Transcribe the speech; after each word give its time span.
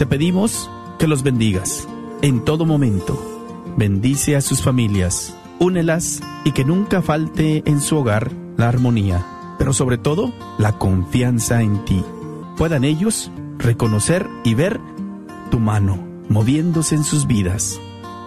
Te 0.00 0.06
pedimos 0.06 0.70
que 0.98 1.06
los 1.06 1.22
bendigas 1.22 1.86
en 2.22 2.42
todo 2.42 2.64
momento. 2.64 3.22
Bendice 3.76 4.34
a 4.34 4.40
sus 4.40 4.62
familias, 4.62 5.36
únelas 5.58 6.22
y 6.42 6.52
que 6.52 6.64
nunca 6.64 7.02
falte 7.02 7.62
en 7.66 7.82
su 7.82 7.98
hogar 7.98 8.32
la 8.56 8.70
armonía, 8.70 9.26
pero 9.58 9.74
sobre 9.74 9.98
todo 9.98 10.32
la 10.56 10.78
confianza 10.78 11.60
en 11.60 11.84
ti. 11.84 12.02
Puedan 12.56 12.84
ellos 12.84 13.30
reconocer 13.58 14.26
y 14.42 14.54
ver 14.54 14.80
tu 15.50 15.60
mano 15.60 15.98
moviéndose 16.30 16.94
en 16.94 17.04
sus 17.04 17.26
vidas 17.26 17.78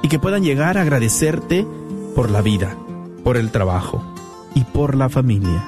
y 0.03 0.09
que 0.09 0.19
puedan 0.19 0.43
llegar 0.43 0.77
a 0.77 0.81
agradecerte 0.81 1.65
por 2.13 2.29
la 2.29 2.43
vida, 2.43 2.77
por 3.23 3.35
el 3.35 3.49
trabajo 3.49 4.03
y 4.53 4.63
por 4.63 4.93
la 4.93 5.09
familia. 5.09 5.65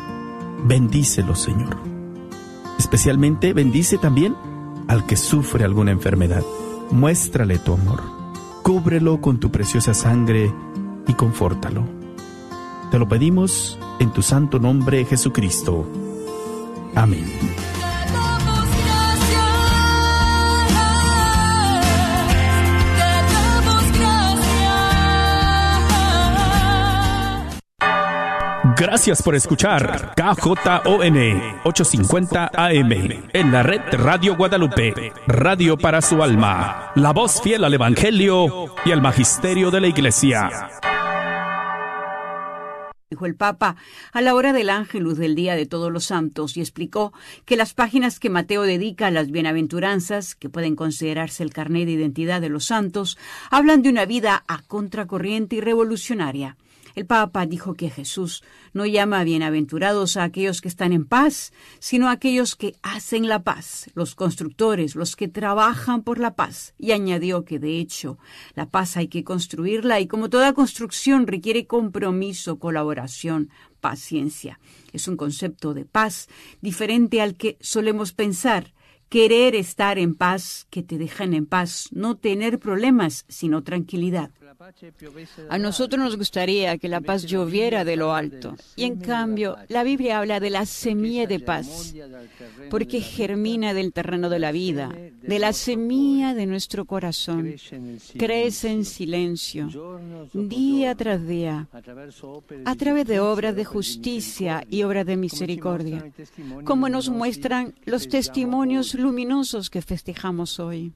Bendícelo, 0.65 1.33
Señor. 1.33 1.77
Especialmente 2.77 3.53
bendice 3.53 3.97
también 3.97 4.35
al 4.87 5.05
que 5.05 5.15
sufre 5.15 5.63
alguna 5.63 5.91
enfermedad. 5.91 6.43
Muéstrale 6.91 7.59
tu 7.59 7.73
amor. 7.73 8.03
Cúbrelo 8.61 9.21
con 9.21 9.39
tu 9.39 9.51
preciosa 9.51 9.93
sangre 9.93 10.53
y 11.07 11.13
confórtalo. 11.13 11.83
Te 12.91 12.99
lo 12.99 13.07
pedimos 13.07 13.77
en 13.99 14.11
tu 14.11 14.21
santo 14.21 14.59
nombre, 14.59 15.05
Jesucristo. 15.05 15.85
Amén. 16.95 17.25
Gracias 28.77 29.21
por 29.21 29.35
escuchar 29.35 30.13
KJON 30.15 31.17
850 31.63 32.51
AM 32.53 32.91
en 33.31 33.51
la 33.51 33.63
red 33.63 33.79
Radio 33.93 34.35
Guadalupe, 34.35 35.13
radio 35.27 35.77
para 35.77 36.01
su 36.01 36.21
alma, 36.21 36.91
la 36.95 37.13
voz 37.13 37.41
fiel 37.41 37.63
al 37.63 37.73
Evangelio 37.73 38.75
y 38.83 38.91
al 38.91 39.01
Magisterio 39.01 39.71
de 39.71 39.79
la 39.79 39.87
Iglesia. 39.87 40.49
Dijo 43.09 43.25
el 43.25 43.35
Papa 43.35 43.77
a 44.11 44.21
la 44.21 44.35
hora 44.35 44.51
del 44.51 44.69
Ángelus 44.69 45.17
del 45.17 45.35
Día 45.35 45.55
de 45.55 45.65
Todos 45.65 45.89
los 45.89 46.03
Santos 46.03 46.57
y 46.57 46.59
explicó 46.59 47.13
que 47.45 47.55
las 47.55 47.73
páginas 47.73 48.19
que 48.19 48.29
Mateo 48.29 48.63
dedica 48.63 49.07
a 49.07 49.11
las 49.11 49.31
bienaventuranzas, 49.31 50.35
que 50.35 50.49
pueden 50.49 50.75
considerarse 50.75 51.43
el 51.43 51.53
carnet 51.53 51.85
de 51.85 51.93
identidad 51.93 52.41
de 52.41 52.49
los 52.49 52.65
santos, 52.65 53.17
hablan 53.51 53.83
de 53.83 53.89
una 53.89 54.05
vida 54.05 54.43
a 54.49 54.63
contracorriente 54.63 55.55
y 55.55 55.61
revolucionaria. 55.61 56.57
El 56.95 57.05
Papa 57.05 57.45
dijo 57.45 57.73
que 57.73 57.89
Jesús 57.89 58.41
no 58.73 58.85
llama 58.85 59.23
bienaventurados 59.25 60.15
a 60.15 60.23
aquellos 60.23 60.61
que 60.61 60.69
están 60.69 60.93
en 60.93 61.05
paz, 61.05 61.51
sino 61.79 62.07
a 62.07 62.11
aquellos 62.11 62.55
que 62.55 62.75
hacen 62.81 63.27
la 63.27 63.43
paz, 63.43 63.89
los 63.95 64.15
constructores, 64.15 64.95
los 64.95 65.17
que 65.17 65.27
trabajan 65.27 66.03
por 66.03 66.19
la 66.19 66.35
paz. 66.35 66.73
Y 66.77 66.93
añadió 66.93 67.43
que, 67.43 67.59
de 67.59 67.79
hecho, 67.79 68.17
la 68.55 68.69
paz 68.69 68.95
hay 68.95 69.09
que 69.09 69.25
construirla 69.25 69.99
y 69.99 70.07
como 70.07 70.29
toda 70.29 70.53
construcción 70.53 71.27
requiere 71.27 71.67
compromiso, 71.67 72.59
colaboración, 72.59 73.49
paciencia. 73.81 74.59
Es 74.93 75.09
un 75.09 75.17
concepto 75.17 75.73
de 75.73 75.83
paz 75.83 76.29
diferente 76.61 77.21
al 77.21 77.35
que 77.35 77.57
solemos 77.59 78.13
pensar 78.13 78.73
querer 79.09 79.55
estar 79.55 79.99
en 79.99 80.15
paz, 80.15 80.67
que 80.69 80.81
te 80.81 80.97
dejen 80.97 81.33
en 81.33 81.45
paz, 81.45 81.89
no 81.91 82.17
tener 82.17 82.59
problemas, 82.59 83.25
sino 83.27 83.63
tranquilidad. 83.63 84.31
A 85.49 85.57
nosotros 85.57 86.03
nos 86.03 86.17
gustaría 86.17 86.77
que 86.77 86.87
la 86.87 87.01
paz 87.01 87.25
lloviera 87.25 87.83
de 87.83 87.95
lo 87.95 88.13
alto. 88.13 88.55
Y 88.75 88.83
en 88.83 88.97
cambio, 88.97 89.57
la 89.69 89.83
Biblia 89.83 90.19
habla 90.19 90.39
de 90.39 90.49
la 90.49 90.65
semilla 90.65 91.27
de 91.27 91.39
paz, 91.39 91.93
porque 92.69 93.01
germina 93.01 93.73
del 93.73 93.93
terreno 93.93 94.29
de 94.29 94.39
la 94.39 94.51
vida, 94.51 94.89
de 95.21 95.39
la 95.39 95.53
semilla 95.53 96.33
de 96.33 96.45
nuestro 96.45 96.85
corazón. 96.85 97.55
Crece 98.17 98.71
en 98.71 98.85
silencio, 98.85 99.69
día 100.33 100.95
tras 100.95 101.25
día, 101.25 101.67
a 102.65 102.75
través 102.75 103.07
de 103.07 103.19
obras 103.19 103.55
de 103.55 103.65
justicia 103.65 104.65
y 104.69 104.83
obras 104.83 105.05
de 105.05 105.17
misericordia, 105.17 106.11
como 106.63 106.89
nos 106.89 107.09
muestran 107.09 107.73
los 107.85 108.07
testimonios 108.07 108.93
luminosos 108.93 109.69
que 109.69 109.81
festejamos 109.81 110.59
hoy. 110.59 110.93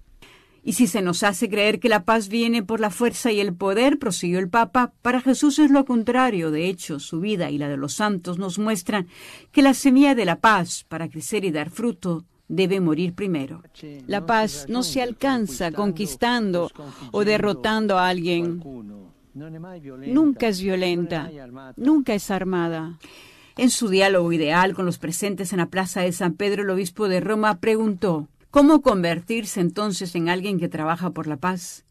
Y 0.69 0.73
si 0.73 0.85
se 0.85 1.01
nos 1.01 1.23
hace 1.23 1.49
creer 1.49 1.79
que 1.79 1.89
la 1.89 2.03
paz 2.03 2.29
viene 2.29 2.61
por 2.61 2.79
la 2.79 2.91
fuerza 2.91 3.31
y 3.31 3.39
el 3.39 3.55
poder, 3.55 3.97
prosiguió 3.97 4.37
el 4.37 4.49
Papa, 4.49 4.93
para 5.01 5.19
Jesús 5.19 5.57
es 5.57 5.71
lo 5.71 5.83
contrario. 5.83 6.51
De 6.51 6.67
hecho, 6.67 6.99
su 6.99 7.19
vida 7.19 7.49
y 7.49 7.57
la 7.57 7.67
de 7.67 7.75
los 7.75 7.93
santos 7.93 8.37
nos 8.37 8.59
muestran 8.59 9.07
que 9.51 9.63
la 9.63 9.73
semilla 9.73 10.13
de 10.13 10.25
la 10.25 10.35
paz, 10.35 10.85
para 10.87 11.09
crecer 11.09 11.43
y 11.43 11.49
dar 11.49 11.71
fruto, 11.71 12.23
debe 12.47 12.81
morir 12.81 13.15
primero. 13.15 13.63
La 14.05 14.27
paz 14.27 14.67
no 14.69 14.83
se 14.83 15.01
alcanza 15.01 15.71
conquistando 15.71 16.69
o 17.13 17.25
derrotando 17.25 17.97
a 17.97 18.07
alguien. 18.07 18.61
Nunca 19.33 20.49
es 20.49 20.61
violenta, 20.61 21.31
nunca 21.77 22.13
es 22.13 22.29
armada. 22.29 22.99
En 23.57 23.71
su 23.71 23.87
diálogo 23.89 24.31
ideal 24.33 24.75
con 24.75 24.85
los 24.85 24.99
presentes 24.99 25.51
en 25.51 25.57
la 25.57 25.65
plaza 25.65 26.01
de 26.01 26.11
San 26.11 26.33
Pedro, 26.33 26.61
el 26.61 26.69
obispo 26.69 27.09
de 27.09 27.21
Roma 27.21 27.59
preguntó, 27.59 28.27
¿Cómo 28.51 28.81
convertirse 28.81 29.61
entonces 29.61 30.15
en 30.15 30.27
alguien 30.27 30.59
que 30.59 30.69
trabaja 30.69 31.11
por 31.11 31.27
la 31.27 31.37
paz? 31.37 31.85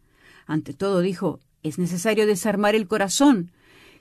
Ante 0.44 0.74
todo 0.74 1.00
dijo, 1.00 1.38
es 1.62 1.78
necesario 1.78 2.26
desarmar 2.26 2.74
el 2.74 2.88
corazón. 2.88 3.52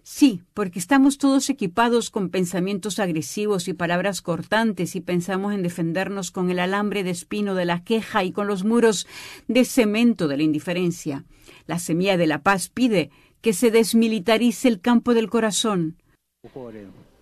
Sí, 0.02 0.42
porque 0.56 0.80
estamos 0.80 1.20
todos 1.20 1.52
equipados 1.52 2.10
con 2.10 2.30
pensamientos 2.30 2.98
agresivos 2.98 3.68
y 3.68 3.74
palabras 3.74 4.24
cortantes 4.24 4.96
y 4.96 5.02
pensamos 5.02 5.54
en 5.54 5.62
defendernos 5.62 6.32
con 6.32 6.50
el 6.50 6.58
alambre 6.58 7.04
de 7.04 7.12
espino 7.12 7.54
de 7.54 7.66
la 7.66 7.84
queja 7.84 8.24
y 8.24 8.32
con 8.32 8.48
los 8.48 8.64
muros 8.64 9.06
de 9.48 9.64
cemento 9.64 10.28
de 10.28 10.38
la 10.38 10.44
indiferencia. 10.44 11.26
La 11.68 11.78
semilla 11.78 12.18
de 12.18 12.26
la 12.26 12.42
paz 12.42 12.70
pide 12.70 13.12
que 13.42 13.54
se 13.54 13.70
desmilitarice 13.70 14.68
el 14.68 14.82
campo 14.82 15.14
del 15.14 15.30
corazón. 15.30 15.98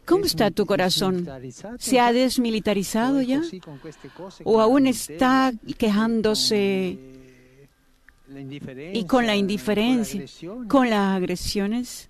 ¿Cómo 0.06 0.26
está 0.26 0.52
tu 0.52 0.66
corazón? 0.66 1.28
¿Se 1.80 2.00
ha 2.00 2.14
desmilitarizado 2.14 3.22
ya? 3.22 3.42
¿O 4.44 4.62
aún 4.62 4.88
está 4.88 5.54
quejándose 5.78 6.98
y 8.94 9.06
con 9.06 9.28
la 9.28 9.36
indiferencia, 9.36 10.24
con 10.68 10.90
las 10.90 11.16
agresiones? 11.16 12.10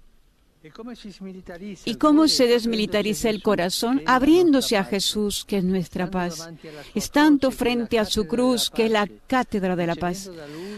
¿Y 1.86 1.96
cómo 1.96 2.28
se 2.28 2.48
desmilitariza 2.48 3.30
el 3.30 3.44
corazón? 3.44 4.02
Abriéndose 4.06 4.78
a 4.78 4.84
Jesús, 4.84 5.46
que 5.46 5.58
es 5.58 5.64
nuestra 5.64 6.10
paz, 6.10 6.50
estando 6.96 7.52
frente 7.52 8.00
a 8.00 8.06
su 8.06 8.26
cruz, 8.28 8.72
que 8.72 8.86
es 8.86 8.92
la 8.92 9.08
cátedra 9.28 9.76
de 9.76 9.88
la 9.88 9.96
paz, 9.96 10.32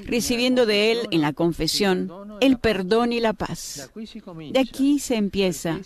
recibiendo 0.06 0.66
de 0.66 0.92
Él 0.92 1.08
en 1.12 1.22
la 1.22 1.32
confesión 1.34 2.12
el 2.42 2.60
perdón 2.60 3.14
y 3.14 3.20
la 3.20 3.34
paz. 3.34 3.90
De 4.52 4.60
aquí 4.60 5.00
se 5.00 5.16
empieza, 5.16 5.80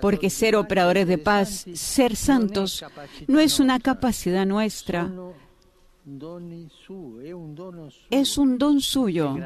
porque 0.00 0.30
ser 0.30 0.54
operadores 0.54 1.08
de 1.08 1.18
paz, 1.18 1.66
ser 1.74 2.14
santos, 2.16 2.84
no 3.26 3.40
es 3.40 3.58
una 3.58 3.80
capacidad 3.80 4.46
nuestra, 4.46 5.10
es 8.10 8.38
un 8.38 8.58
don 8.58 8.80
suyo, 8.80 9.36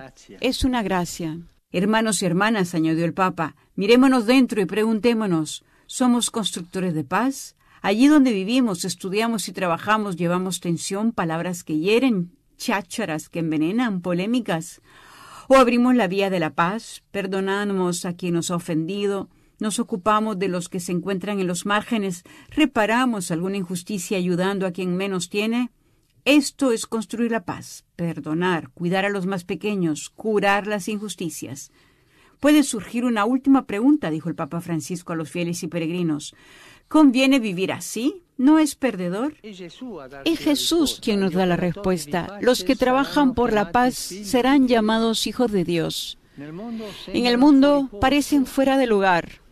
es 0.41 0.64
una 0.64 0.82
gracia. 0.82 1.38
Hermanos 1.76 2.22
y 2.22 2.26
hermanas, 2.26 2.72
añadió 2.76 3.04
el 3.04 3.14
Papa, 3.14 3.56
mirémonos 3.74 4.26
dentro 4.26 4.60
y 4.60 4.64
preguntémonos, 4.64 5.64
¿somos 5.86 6.30
constructores 6.30 6.94
de 6.94 7.02
paz? 7.02 7.56
Allí 7.82 8.06
donde 8.06 8.32
vivimos, 8.32 8.84
estudiamos 8.84 9.48
y 9.48 9.52
trabajamos, 9.52 10.14
llevamos 10.14 10.60
tensión, 10.60 11.10
palabras 11.10 11.64
que 11.64 11.76
hieren, 11.76 12.30
chácharas 12.58 13.28
que 13.28 13.40
envenenan, 13.40 14.02
polémicas. 14.02 14.82
O 15.48 15.56
abrimos 15.56 15.96
la 15.96 16.06
vía 16.06 16.30
de 16.30 16.38
la 16.38 16.50
paz, 16.50 17.02
perdonamos 17.10 18.04
a 18.04 18.12
quien 18.12 18.34
nos 18.34 18.52
ha 18.52 18.54
ofendido, 18.54 19.28
nos 19.58 19.80
ocupamos 19.80 20.38
de 20.38 20.46
los 20.46 20.68
que 20.68 20.78
se 20.78 20.92
encuentran 20.92 21.40
en 21.40 21.48
los 21.48 21.66
márgenes, 21.66 22.22
reparamos 22.50 23.32
alguna 23.32 23.56
injusticia 23.56 24.16
ayudando 24.16 24.68
a 24.68 24.70
quien 24.70 24.96
menos 24.96 25.28
tiene. 25.28 25.72
Esto 26.24 26.72
es 26.72 26.86
construir 26.86 27.30
la 27.30 27.44
paz, 27.44 27.84
perdonar, 27.96 28.70
cuidar 28.70 29.04
a 29.04 29.10
los 29.10 29.26
más 29.26 29.44
pequeños, 29.44 30.08
curar 30.08 30.66
las 30.66 30.88
injusticias. 30.88 31.70
Puede 32.40 32.62
surgir 32.62 33.04
una 33.04 33.26
última 33.26 33.66
pregunta, 33.66 34.10
dijo 34.10 34.31
el 34.31 34.34
Papa 34.34 34.62
Francisco 34.62 35.12
a 35.12 35.16
los 35.16 35.31
fieles 35.31 35.62
y 35.62 35.69
peregrinos. 35.69 36.34
¿Conviene 36.88 37.40
vivir 37.40 37.72
así? 37.72 38.22
¿No 38.38 38.58
es 38.58 38.75
perdedor? 38.75 39.37
Es 39.43 40.38
Jesús 40.38 40.99
quien 41.02 41.20
nos 41.20 41.32
da 41.32 41.44
la 41.44 41.56
respuesta. 41.56 42.38
Los 42.40 42.64
que 42.64 42.75
trabajan 42.75 43.34
por 43.34 43.52
la 43.52 43.70
paz 43.70 43.94
serán 43.94 44.66
llamados 44.66 45.26
hijos 45.26 45.52
de 45.52 45.64
Dios. 45.64 46.19
En 47.06 47.26
el 47.26 47.38
mundo 47.38 47.90
parecen 48.00 48.46
fuera 48.46 48.76
de 48.76 48.87
lugar, 48.87 49.44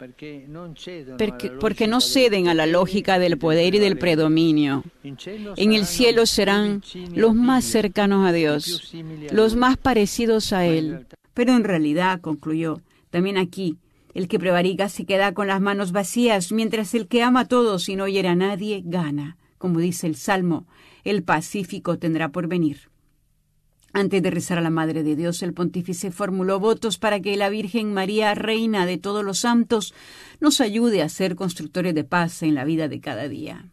porque, 0.00 1.86
no 1.86 2.00
ceden 2.00 2.48
a 2.48 2.54
la 2.54 2.66
lógica 2.66 3.18
del 3.18 3.36
poder 3.36 3.74
y 3.74 3.78
del 3.78 3.98
predominio. 3.98 4.82
En 5.02 5.72
el 5.74 5.84
cielo 5.84 6.24
serán 6.24 6.82
los 7.14 7.34
más 7.34 7.64
cercanos 7.64 8.26
a 8.26 8.32
Dios, 8.32 8.94
los 9.30 9.56
más 9.56 9.76
parecidos 9.76 10.52
a 10.54 10.66
Él. 10.66 11.06
Pero 11.34 11.54
en 11.54 11.64
realidad, 11.64 12.20
concluyó, 12.20 12.80
también 13.10 13.36
aquí, 13.36 13.76
el 14.14 14.26
que 14.26 14.38
prevarica 14.38 14.88
se 14.88 15.04
queda 15.04 15.34
con 15.34 15.46
las 15.46 15.60
manos 15.60 15.92
vacías, 15.92 16.50
mientras 16.50 16.94
el 16.94 17.06
que 17.06 17.22
ama 17.22 17.40
a 17.40 17.48
todos 17.48 17.88
y 17.88 17.96
no 17.96 18.08
hiere 18.08 18.28
a 18.28 18.34
nadie, 18.34 18.82
gana. 18.84 19.36
Como 19.58 19.78
dice 19.80 20.06
el 20.06 20.16
Salmo, 20.16 20.66
el 21.04 21.22
Pacífico 21.22 21.98
tendrá 21.98 22.30
por 22.30 22.48
venir. 22.48 22.89
Antes 23.92 24.22
de 24.22 24.30
rezar 24.30 24.58
a 24.58 24.60
la 24.62 24.70
Madre 24.70 25.02
de 25.02 25.16
Dios, 25.16 25.42
el 25.42 25.52
pontífice 25.52 26.10
formuló 26.10 26.60
votos 26.60 26.98
para 26.98 27.20
que 27.20 27.36
la 27.36 27.48
Virgen 27.48 27.92
María, 27.92 28.34
Reina 28.34 28.86
de 28.86 28.98
todos 28.98 29.24
los 29.24 29.40
santos, 29.40 29.94
nos 30.40 30.60
ayude 30.60 31.02
a 31.02 31.08
ser 31.08 31.34
constructores 31.34 31.94
de 31.94 32.04
paz 32.04 32.42
en 32.42 32.54
la 32.54 32.64
vida 32.64 32.88
de 32.88 33.00
cada 33.00 33.28
día. 33.28 33.66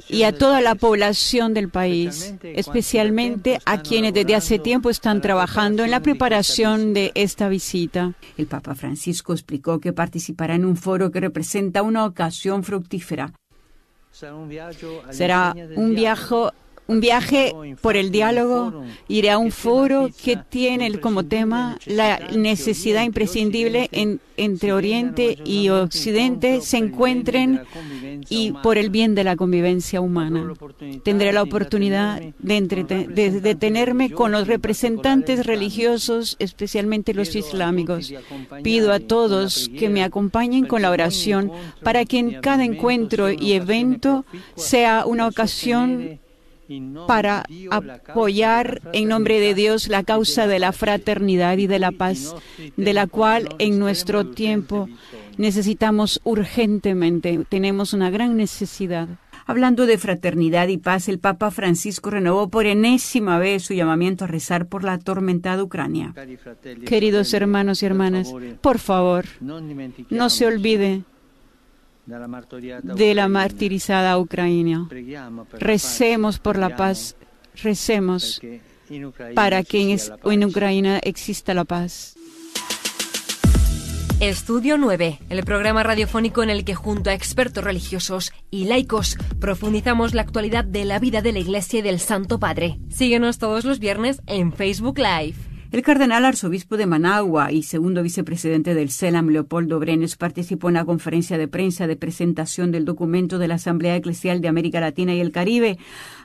y 0.09 0.25
a 0.25 0.37
toda 0.37 0.61
la 0.61 0.75
población 0.75 1.55
del 1.55 1.71
país, 1.71 2.35
especialmente 2.43 3.59
a 3.65 3.81
quienes 3.81 4.13
desde 4.13 4.35
hace 4.35 4.59
tiempo 4.59 4.91
están 4.91 5.23
trabajando 5.23 5.85
en 5.85 5.91
la 5.91 6.01
preparación 6.01 6.93
de 6.93 7.13
esta 7.15 7.49
visita. 7.49 8.13
El 8.37 8.47
Papa 8.47 8.75
Francisco 8.75 9.33
explicó 9.33 9.81
que 9.81 9.93
participará 9.93 10.57
en 10.57 10.65
un 10.65 10.77
foro 10.77 11.11
que 11.11 11.21
representa 11.21 11.83
una 11.83 12.05
ocasión 12.05 12.65
fructífera. 12.65 13.33
Será 14.11 15.55
un 15.77 15.95
viaje 15.95 16.35
un 16.89 17.01
viaje 17.01 17.53
por 17.81 17.97
el 17.97 18.11
diálogo, 18.11 18.85
iré 19.09 19.31
a 19.31 19.39
un 19.39 19.51
foro 19.51 20.11
que 20.23 20.37
tiene 20.37 20.87
como 21.01 21.25
tema 21.25 21.79
la 21.87 22.19
necesidad 22.37 23.03
imprescindible 23.03 23.89
en, 23.93 24.21
entre 24.37 24.73
Oriente 24.73 25.39
y 25.45 25.69
Occidente 25.69 26.61
se 26.61 26.77
encuentren 26.79 27.63
y 28.29 28.53
por 28.63 28.79
el 28.79 28.91
bien 28.91 29.15
de 29.15 29.25
la 29.25 29.37
convivencia 29.37 30.01
humana. 30.01 30.53
Tendré 31.03 31.33
la 31.33 31.43
oportunidad 31.43 32.23
de, 32.39 32.61
de 33.09 33.41
detenerme 33.41 34.11
con 34.11 34.33
los 34.33 34.47
representantes 34.47 35.47
religiosos, 35.47 36.37
especialmente 36.39 37.15
los 37.15 37.35
islámicos. 37.35 38.13
Pido 38.63 38.93
a 38.93 39.01
todos 39.01 39.71
que 39.77 39.89
me 39.89 40.05
acompañen 40.05 40.67
con 40.67 40.83
la 40.83 40.91
oración 40.91 41.51
para 41.83 42.05
que 42.05 42.19
en 42.19 42.41
cada 42.41 42.65
encuentro 42.65 43.31
y 43.31 43.53
evento 43.53 44.25
sea 44.55 45.05
una 45.07 45.27
ocasión 45.27 46.21
para 47.07 47.45
apoyar 47.71 48.81
en 48.93 49.09
nombre 49.09 49.41
de 49.41 49.55
Dios 49.55 49.89
la 49.89 50.03
causa 50.03 50.47
de 50.47 50.59
la 50.59 50.73
fraternidad 50.73 51.59
y 51.59 51.67
de 51.67 51.79
la 51.79 51.93
paz, 51.93 52.35
de 52.77 52.93
la 52.93 53.07
cual 53.07 53.49
en 53.59 53.79
nuestro 53.79 54.27
tiempo 54.27 54.89
necesitamos 55.37 56.21
urgentemente, 56.25 57.45
tenemos 57.49 57.93
una 57.93 58.11
gran 58.11 58.37
necesidad. 58.37 59.09
Hablando 59.49 59.87
de 59.87 59.97
fraternidad 59.97 60.67
y 60.67 60.77
paz, 60.77 61.09
el 61.09 61.21
Papa 61.21 61.53
Francisco 61.53 62.11
renovó 62.11 62.49
por 62.49 62.67
enésima 62.67 63.39
vez 63.39 63.63
su 63.63 63.75
llamamiento 63.75 64.25
a 64.25 64.29
rezar 64.29 64.67
por 64.67 64.83
la 64.83 64.95
atormentada 64.95 65.63
Ucrania. 65.63 66.13
Queridos 66.85 67.33
hermanos 67.33 67.81
y 67.83 67.87
hermanas, 67.87 68.35
por 68.61 68.81
favor, 68.81 69.25
no 69.41 70.31
se 70.31 70.47
olvide 70.47 71.05
de 72.07 73.15
la 73.15 73.29
martirizada 73.29 74.19
Ucrania. 74.19 74.87
Recemos 75.59 76.39
por 76.39 76.57
la 76.57 76.77
paz, 76.77 77.17
recemos 77.63 78.41
para 79.35 79.63
que 79.63 79.99
en 80.25 80.45
Ucrania 80.45 80.99
exista 81.03 81.55
la 81.55 81.65
paz. 81.65 82.17
Estudio 84.21 84.79
9, 84.79 85.19
el 85.29 85.45
programa 85.45 85.83
radiofónico 85.83 86.43
en 86.43 86.49
el 86.49 86.65
que 86.65 86.75
junto 86.75 87.11
a 87.11 87.13
expertos 87.13 87.63
religiosos 87.63 88.33
y 88.51 88.65
laicos 88.65 89.19
profundizamos 89.41 90.15
la 90.15 90.23
actualidad 90.23 90.65
de 90.65 90.87
la 90.87 90.99
vida 90.99 91.21
de 91.21 91.33
la 91.33 91.41
Iglesia 91.41 91.81
y 91.81 91.83
del 91.83 92.01
Santo 92.01 92.39
Padre. 92.39 92.79
Síguenos 92.89 93.37
todos 93.37 93.67
los 93.67 93.79
viernes 93.79 94.23
en 94.27 94.55
Facebook 94.55 94.99
Live. 94.99 95.35
El 95.77 95.83
cardenal 95.83 96.25
arzobispo 96.25 96.79
de 96.79 96.87
Managua 96.87 97.53
y 97.53 97.63
segundo 97.63 98.03
vicepresidente 98.03 98.73
del 98.73 98.89
CELAM, 98.89 99.29
Leopoldo 99.29 99.79
Brenes, 99.79 100.17
participó 100.17 100.69
en 100.69 100.75
la 100.77 100.87
conferencia 100.87 101.37
de 101.37 101.49
prensa 101.49 101.87
de 101.87 101.97
presentación 101.97 102.73
del 102.73 102.87
documento 102.87 103.39
de 103.39 103.47
la 103.47 103.57
Asamblea 103.57 103.95
Eclesial 103.95 104.41
de 104.41 104.49
América 104.49 104.81
Latina 104.81 105.15
y 105.15 105.21
el 105.21 105.33
Caribe. 105.33 105.77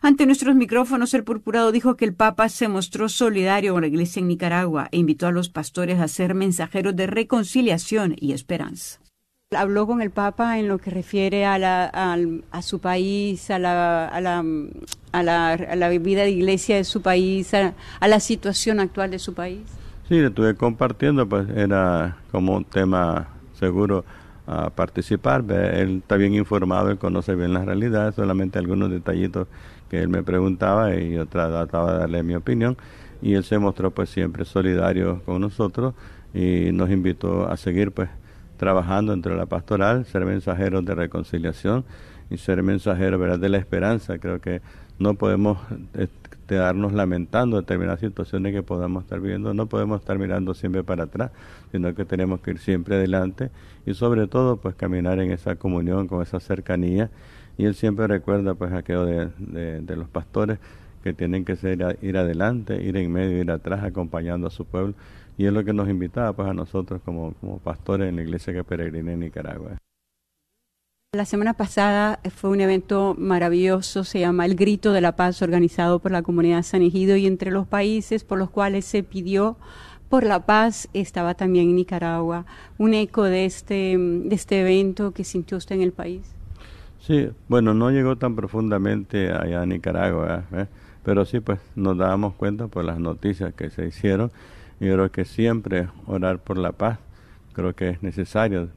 Ante 0.01 0.25
nuestros 0.25 0.55
micrófonos, 0.55 1.13
el 1.13 1.25
purpurado 1.25 1.73
dijo 1.73 1.97
que 1.97 2.05
el 2.05 2.13
Papa 2.13 2.47
se 2.47 2.69
mostró 2.69 3.09
solidario 3.09 3.73
con 3.73 3.81
la 3.81 3.89
Iglesia 3.89 4.21
en 4.21 4.29
Nicaragua 4.29 4.87
e 4.89 4.99
invitó 4.99 5.27
a 5.27 5.31
los 5.31 5.49
pastores 5.49 5.99
a 5.99 6.07
ser 6.07 6.33
mensajeros 6.33 6.95
de 6.95 7.07
reconciliación 7.07 8.15
y 8.17 8.31
esperanza. 8.31 9.00
Habló 9.53 9.85
con 9.85 10.01
el 10.01 10.11
Papa 10.11 10.59
en 10.59 10.69
lo 10.69 10.77
que 10.77 10.91
refiere 10.91 11.45
a, 11.45 11.57
la, 11.57 11.83
a, 12.51 12.61
su 12.61 12.79
país, 12.79 13.51
a 13.51 13.59
la, 13.59 14.07
a 14.07 14.21
la, 14.21 14.45
a 15.11 15.23
la, 15.23 15.51
a 15.51 15.75
la 15.75 15.89
vida 15.89 16.21
de 16.21 16.31
iglesia 16.31 16.77
de 16.77 16.85
su 16.85 17.01
país, 17.01 17.53
a, 17.53 17.73
la 17.99 18.21
situación 18.21 18.79
actual 18.79 19.11
de 19.11 19.19
su 19.19 19.33
país. 19.33 19.59
Sí, 20.07 20.15
le 20.21 20.27
estuve 20.27 20.55
compartiendo, 20.55 21.27
pues 21.27 21.49
era 21.49 22.15
como 22.31 22.55
un 22.55 22.63
tema 22.63 23.27
seguro 23.59 24.05
a 24.47 24.69
participar. 24.69 25.43
Él 25.51 25.97
está 25.97 26.15
bien 26.15 26.33
informado, 26.33 26.89
él 26.89 26.97
conoce 26.97 27.35
bien 27.35 27.53
la 27.53 27.65
realidad, 27.65 28.15
solamente 28.15 28.57
algunos 28.57 28.89
detallitos 28.89 29.49
que 29.89 29.99
él 29.99 30.07
me 30.07 30.23
preguntaba 30.23 30.95
y 30.95 31.15
yo 31.15 31.25
trataba 31.25 31.91
de 31.91 31.99
darle 31.99 32.23
mi 32.23 32.35
opinión. 32.35 32.77
Y 33.21 33.33
él 33.33 33.43
se 33.43 33.59
mostró 33.59 33.91
pues 33.91 34.09
siempre 34.09 34.45
solidario 34.45 35.21
con 35.25 35.41
nosotros 35.41 35.93
y 36.33 36.71
nos 36.71 36.89
invitó 36.89 37.49
a 37.49 37.57
seguir 37.57 37.91
pues 37.91 38.07
trabajando 38.61 39.11
entre 39.11 39.35
la 39.35 39.47
pastoral, 39.47 40.05
ser 40.05 40.23
mensajeros 40.23 40.85
de 40.85 40.93
reconciliación 40.93 41.83
y 42.29 42.37
ser 42.37 42.61
mensajeros 42.61 43.19
¿verdad? 43.19 43.39
de 43.39 43.49
la 43.49 43.57
esperanza. 43.57 44.19
Creo 44.19 44.39
que 44.39 44.61
no 44.99 45.15
podemos 45.15 45.57
eh, 45.95 46.07
quedarnos 46.45 46.93
lamentando 46.93 47.57
determinadas 47.57 48.01
situaciones 48.01 48.53
que 48.53 48.61
podamos 48.61 49.05
estar 49.05 49.19
viviendo, 49.19 49.55
no 49.55 49.65
podemos 49.65 49.99
estar 49.99 50.19
mirando 50.19 50.53
siempre 50.53 50.83
para 50.83 51.05
atrás, 51.05 51.31
sino 51.71 51.95
que 51.95 52.05
tenemos 52.05 52.41
que 52.41 52.51
ir 52.51 52.59
siempre 52.59 52.97
adelante 52.97 53.49
y 53.87 53.95
sobre 53.95 54.27
todo 54.27 54.57
pues 54.57 54.75
caminar 54.75 55.17
en 55.19 55.31
esa 55.31 55.55
comunión, 55.55 56.07
con 56.07 56.21
esa 56.21 56.39
cercanía. 56.39 57.09
Y 57.57 57.65
él 57.65 57.73
siempre 57.73 58.05
recuerda 58.05 58.53
pues 58.53 58.73
aquello 58.73 59.05
de, 59.05 59.81
de 59.81 59.95
los 59.95 60.07
pastores 60.07 60.59
que 61.03 61.13
tienen 61.13 61.45
que 61.45 61.55
ser 61.55 61.97
ir 62.03 62.15
adelante, 62.15 62.79
ir 62.83 62.95
en 62.95 63.11
medio, 63.11 63.41
ir 63.41 63.49
atrás, 63.49 63.83
acompañando 63.83 64.45
a 64.45 64.51
su 64.51 64.65
pueblo 64.65 64.93
y 65.37 65.45
es 65.45 65.53
lo 65.53 65.63
que 65.63 65.73
nos 65.73 65.89
invitaba 65.89 66.33
pues 66.33 66.47
a 66.47 66.53
nosotros 66.53 67.01
como, 67.03 67.33
como 67.35 67.59
pastores 67.59 68.09
en 68.09 68.15
la 68.15 68.21
iglesia 68.23 68.53
que 68.53 68.63
peregrina 68.63 69.13
en 69.13 69.21
Nicaragua. 69.21 69.77
La 71.13 71.25
semana 71.25 71.53
pasada 71.53 72.21
fue 72.33 72.51
un 72.51 72.61
evento 72.61 73.15
maravilloso, 73.17 74.05
se 74.05 74.21
llama 74.21 74.45
El 74.45 74.55
Grito 74.55 74.93
de 74.93 75.01
la 75.01 75.17
Paz, 75.17 75.41
organizado 75.41 75.99
por 75.99 76.11
la 76.11 76.21
comunidad 76.21 76.63
San 76.63 76.83
Egido 76.83 77.17
y 77.17 77.27
entre 77.27 77.51
los 77.51 77.67
países 77.67 78.23
por 78.23 78.39
los 78.39 78.49
cuales 78.49 78.85
se 78.85 79.03
pidió 79.03 79.57
por 80.11 80.25
la 80.25 80.45
paz 80.45 80.89
estaba 80.93 81.35
también 81.35 81.73
Nicaragua. 81.73 82.45
Un 82.77 82.93
eco 82.93 83.23
de 83.23 83.45
este, 83.45 83.97
de 83.97 84.35
este 84.35 84.59
evento 84.59 85.11
que 85.11 85.23
sintió 85.23 85.57
usted 85.57 85.75
en 85.75 85.81
el 85.81 85.93
país. 85.93 86.35
Sí, 86.99 87.29
bueno, 87.47 87.73
no 87.73 87.91
llegó 87.91 88.17
tan 88.17 88.35
profundamente 88.35 89.31
allá 89.31 89.61
a 89.61 89.65
Nicaragua, 89.65 90.43
¿eh? 90.51 90.67
pero 91.03 91.25
sí 91.25 91.39
pues 91.39 91.59
nos 91.75 91.97
dábamos 91.97 92.35
cuenta 92.35 92.67
por 92.67 92.83
las 92.83 92.99
noticias 92.99 93.53
que 93.53 93.69
se 93.69 93.87
hicieron 93.87 94.31
yo 94.87 94.95
creo 94.95 95.11
que 95.11 95.25
siempre 95.25 95.87
orar 96.07 96.39
por 96.39 96.57
la 96.57 96.71
paz, 96.71 96.99
creo 97.53 97.75
que 97.75 97.89
es 97.89 98.03
necesario. 98.03 98.69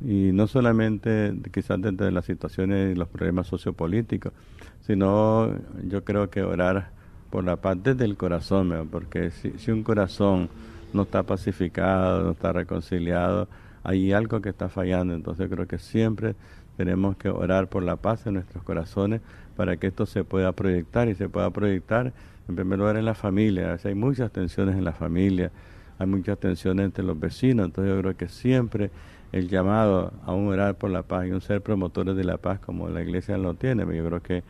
Y 0.00 0.32
no 0.32 0.46
solamente 0.46 1.32
quizás 1.52 1.80
desde 1.80 2.10
las 2.10 2.24
situaciones 2.24 2.92
y 2.92 2.98
los 2.98 3.08
problemas 3.08 3.46
sociopolíticos, 3.46 4.32
sino 4.80 5.50
yo 5.84 6.04
creo 6.04 6.30
que 6.30 6.42
orar 6.42 6.90
por 7.30 7.44
la 7.44 7.56
paz 7.56 7.78
desde 7.82 8.04
el 8.04 8.16
corazón, 8.16 8.88
porque 8.90 9.30
si, 9.30 9.52
si 9.58 9.70
un 9.70 9.82
corazón 9.82 10.48
no 10.92 11.02
está 11.02 11.22
pacificado, 11.22 12.24
no 12.24 12.30
está 12.32 12.52
reconciliado, 12.52 13.48
hay 13.84 14.12
algo 14.12 14.40
que 14.40 14.48
está 14.48 14.68
fallando. 14.68 15.14
Entonces 15.14 15.48
creo 15.50 15.66
que 15.66 15.78
siempre 15.78 16.34
tenemos 16.76 17.16
que 17.16 17.28
orar 17.28 17.68
por 17.68 17.82
la 17.82 17.96
paz 17.96 18.26
en 18.26 18.34
nuestros 18.34 18.64
corazones 18.64 19.20
para 19.56 19.76
que 19.76 19.88
esto 19.88 20.06
se 20.06 20.24
pueda 20.24 20.52
proyectar 20.52 21.08
y 21.08 21.14
se 21.14 21.28
pueda 21.28 21.50
proyectar 21.50 22.12
en 22.48 22.56
primer 22.56 22.78
lugar 22.78 22.96
en 22.96 23.04
la 23.04 23.14
familia. 23.14 23.76
hay 23.84 23.94
muchas 23.94 24.30
tensiones 24.32 24.76
en 24.76 24.84
la 24.84 24.92
familia, 24.92 25.50
hay 25.98 26.06
muchas 26.06 26.38
tensiones 26.38 26.86
entre 26.86 27.04
los 27.04 27.18
vecinos, 27.18 27.66
entonces 27.66 27.94
yo 27.94 28.00
creo 28.00 28.16
que 28.16 28.28
siempre 28.28 28.90
el 29.32 29.48
llamado 29.48 30.12
a 30.24 30.32
un 30.32 30.48
orar 30.48 30.76
por 30.76 30.90
la 30.90 31.02
paz 31.02 31.26
y 31.26 31.30
un 31.30 31.40
ser 31.40 31.62
promotores 31.62 32.16
de 32.16 32.24
la 32.24 32.36
paz 32.36 32.60
como 32.60 32.88
la 32.88 33.02
iglesia 33.02 33.38
lo 33.38 33.54
tiene, 33.54 33.84
yo 33.84 34.04
creo 34.04 34.22
que 34.22 34.42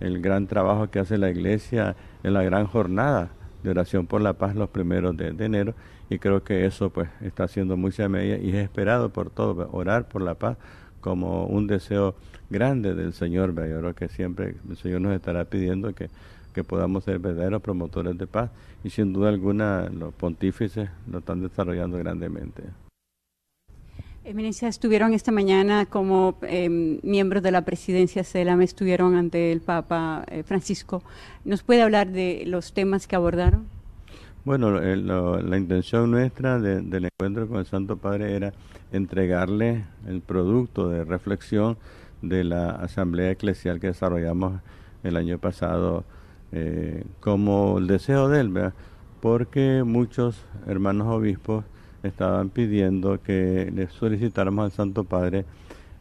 el 0.00 0.20
gran 0.20 0.46
trabajo 0.46 0.90
que 0.90 1.00
hace 1.00 1.18
la 1.18 1.30
iglesia 1.30 1.96
en 2.22 2.34
la 2.34 2.42
gran 2.42 2.66
jornada 2.66 3.30
de 3.62 3.70
oración 3.70 4.06
por 4.06 4.20
la 4.20 4.34
paz 4.34 4.54
los 4.54 4.70
primeros 4.70 5.16
de, 5.16 5.28
enero 5.38 5.74
y 6.08 6.18
creo 6.18 6.44
que 6.44 6.66
eso 6.66 6.90
pues 6.90 7.08
está 7.20 7.44
haciendo 7.44 7.76
mucha 7.76 8.08
medida 8.08 8.38
y 8.38 8.50
es 8.50 8.56
esperado 8.56 9.10
por 9.10 9.30
todos, 9.30 9.68
orar 9.72 10.08
por 10.08 10.22
la 10.22 10.34
paz 10.36 10.56
como 11.00 11.46
un 11.46 11.66
deseo 11.66 12.14
grande 12.50 12.94
del 12.94 13.12
Señor, 13.12 13.54
yo 13.54 13.78
creo 13.80 13.94
que 13.94 14.08
siempre 14.08 14.56
el 14.68 14.76
Señor 14.76 15.00
nos 15.00 15.14
estará 15.14 15.44
pidiendo 15.44 15.94
que, 15.94 16.10
que 16.58 16.64
podamos 16.64 17.04
ser 17.04 17.20
verdaderos 17.20 17.62
promotores 17.62 18.18
de 18.18 18.26
paz 18.26 18.50
y 18.82 18.90
sin 18.90 19.12
duda 19.12 19.28
alguna 19.28 19.88
los 19.90 20.12
pontífices 20.12 20.90
lo 21.08 21.18
están 21.18 21.40
desarrollando 21.40 21.98
grandemente. 21.98 22.64
Eminencia, 24.24 24.66
estuvieron 24.66 25.14
esta 25.14 25.30
mañana 25.30 25.86
como 25.86 26.36
em, 26.42 26.98
miembros 27.04 27.44
de 27.44 27.52
la 27.52 27.62
presidencia 27.62 28.24
CELAM, 28.24 28.60
estuvieron 28.62 29.14
ante 29.14 29.52
el 29.52 29.60
Papa 29.60 30.24
eh, 30.26 30.42
Francisco. 30.42 31.04
¿Nos 31.44 31.62
puede 31.62 31.82
hablar 31.82 32.10
de 32.10 32.42
los 32.44 32.72
temas 32.72 33.06
que 33.06 33.14
abordaron? 33.14 33.66
Bueno, 34.44 34.80
la 34.80 35.56
intención 35.56 36.10
nuestra 36.10 36.58
del 36.58 37.04
encuentro 37.04 37.46
con 37.46 37.58
el 37.58 37.66
Santo 37.66 37.98
Padre 37.98 38.34
era 38.34 38.52
entregarle 38.92 39.84
el 40.08 40.22
producto 40.22 40.88
de 40.88 41.04
reflexión 41.04 41.76
de 42.22 42.42
la 42.42 42.70
asamblea 42.70 43.30
eclesial 43.30 43.78
que 43.78 43.88
desarrollamos 43.88 44.60
el 45.04 45.16
año 45.16 45.38
pasado 45.38 46.04
eh, 46.52 47.04
como 47.20 47.78
el 47.78 47.86
deseo 47.86 48.28
de 48.28 48.40
él, 48.40 48.72
porque 49.20 49.82
muchos 49.84 50.44
hermanos 50.66 51.08
obispos 51.08 51.64
estaban 52.02 52.50
pidiendo 52.50 53.20
que 53.22 53.70
le 53.74 53.88
solicitáramos 53.88 54.66
al 54.66 54.72
Santo 54.72 55.04
Padre 55.04 55.44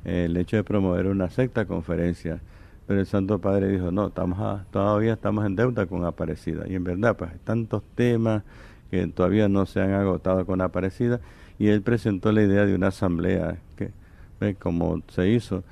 eh, 0.05 0.25
el 0.25 0.37
hecho 0.37 0.57
de 0.57 0.63
promover 0.63 1.07
una 1.07 1.29
secta 1.29 1.65
conferencia. 1.65 2.39
Pero 2.85 3.01
el 3.01 3.05
Santo 3.05 3.39
Padre 3.39 3.67
dijo, 3.67 3.91
no, 3.91 4.07
estamos 4.07 4.61
todavía 4.71 5.13
estamos 5.13 5.45
en 5.45 5.55
deuda 5.55 5.85
con 5.85 6.05
Aparecida. 6.05 6.65
Y 6.67 6.75
en 6.75 6.83
verdad, 6.85 7.17
pues 7.17 7.31
tantos 7.43 7.83
temas 7.95 8.43
que 8.89 9.05
todavía 9.07 9.49
no 9.49 9.65
se 9.65 9.81
han 9.81 9.91
agotado 9.91 10.45
con 10.45 10.61
Aparecida. 10.61 11.19
Y 11.59 11.67
él 11.67 11.81
presentó 11.81 12.31
la 12.31 12.43
idea 12.43 12.65
de 12.65 12.75
una 12.75 12.87
asamblea, 12.87 13.57
que 13.75 13.91
ve 14.39 14.55
como 14.55 15.01
se 15.09 15.29
hizo. 15.29 15.63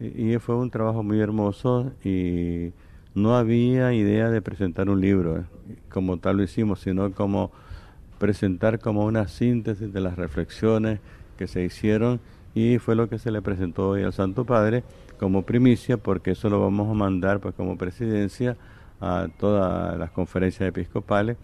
Y, 0.00 0.32
y, 0.32 0.38
fue 0.38 0.56
un 0.56 0.70
trabajo 0.70 1.02
muy 1.02 1.20
hermoso 1.20 1.92
y 2.02 2.72
no 3.14 3.36
había 3.36 3.92
idea 3.92 4.30
de 4.30 4.42
presentar 4.42 4.88
un 4.88 5.00
libro, 5.00 5.38
eh, 5.38 5.44
como 5.88 6.18
tal 6.18 6.38
lo 6.38 6.42
hicimos, 6.42 6.80
sino 6.80 7.12
como 7.12 7.50
presentar 8.18 8.78
como 8.78 9.04
una 9.04 9.28
síntesis 9.28 9.92
de 9.92 10.00
las 10.00 10.16
reflexiones 10.16 11.00
que 11.36 11.48
se 11.48 11.64
hicieron 11.64 12.20
y 12.54 12.78
fue 12.78 12.94
lo 12.94 13.08
que 13.08 13.18
se 13.18 13.30
le 13.30 13.42
presentó 13.42 13.90
hoy 13.90 14.02
al 14.02 14.12
Santo 14.12 14.44
Padre 14.44 14.84
como 15.18 15.42
primicia 15.42 15.96
porque 15.96 16.32
eso 16.32 16.48
lo 16.48 16.60
vamos 16.60 16.88
a 16.88 16.94
mandar 16.94 17.40
pues 17.40 17.54
como 17.54 17.76
presidencia 17.76 18.56
a 19.00 19.26
todas 19.38 19.98
las 19.98 20.10
conferencias 20.12 20.68
episcopales 20.68 21.36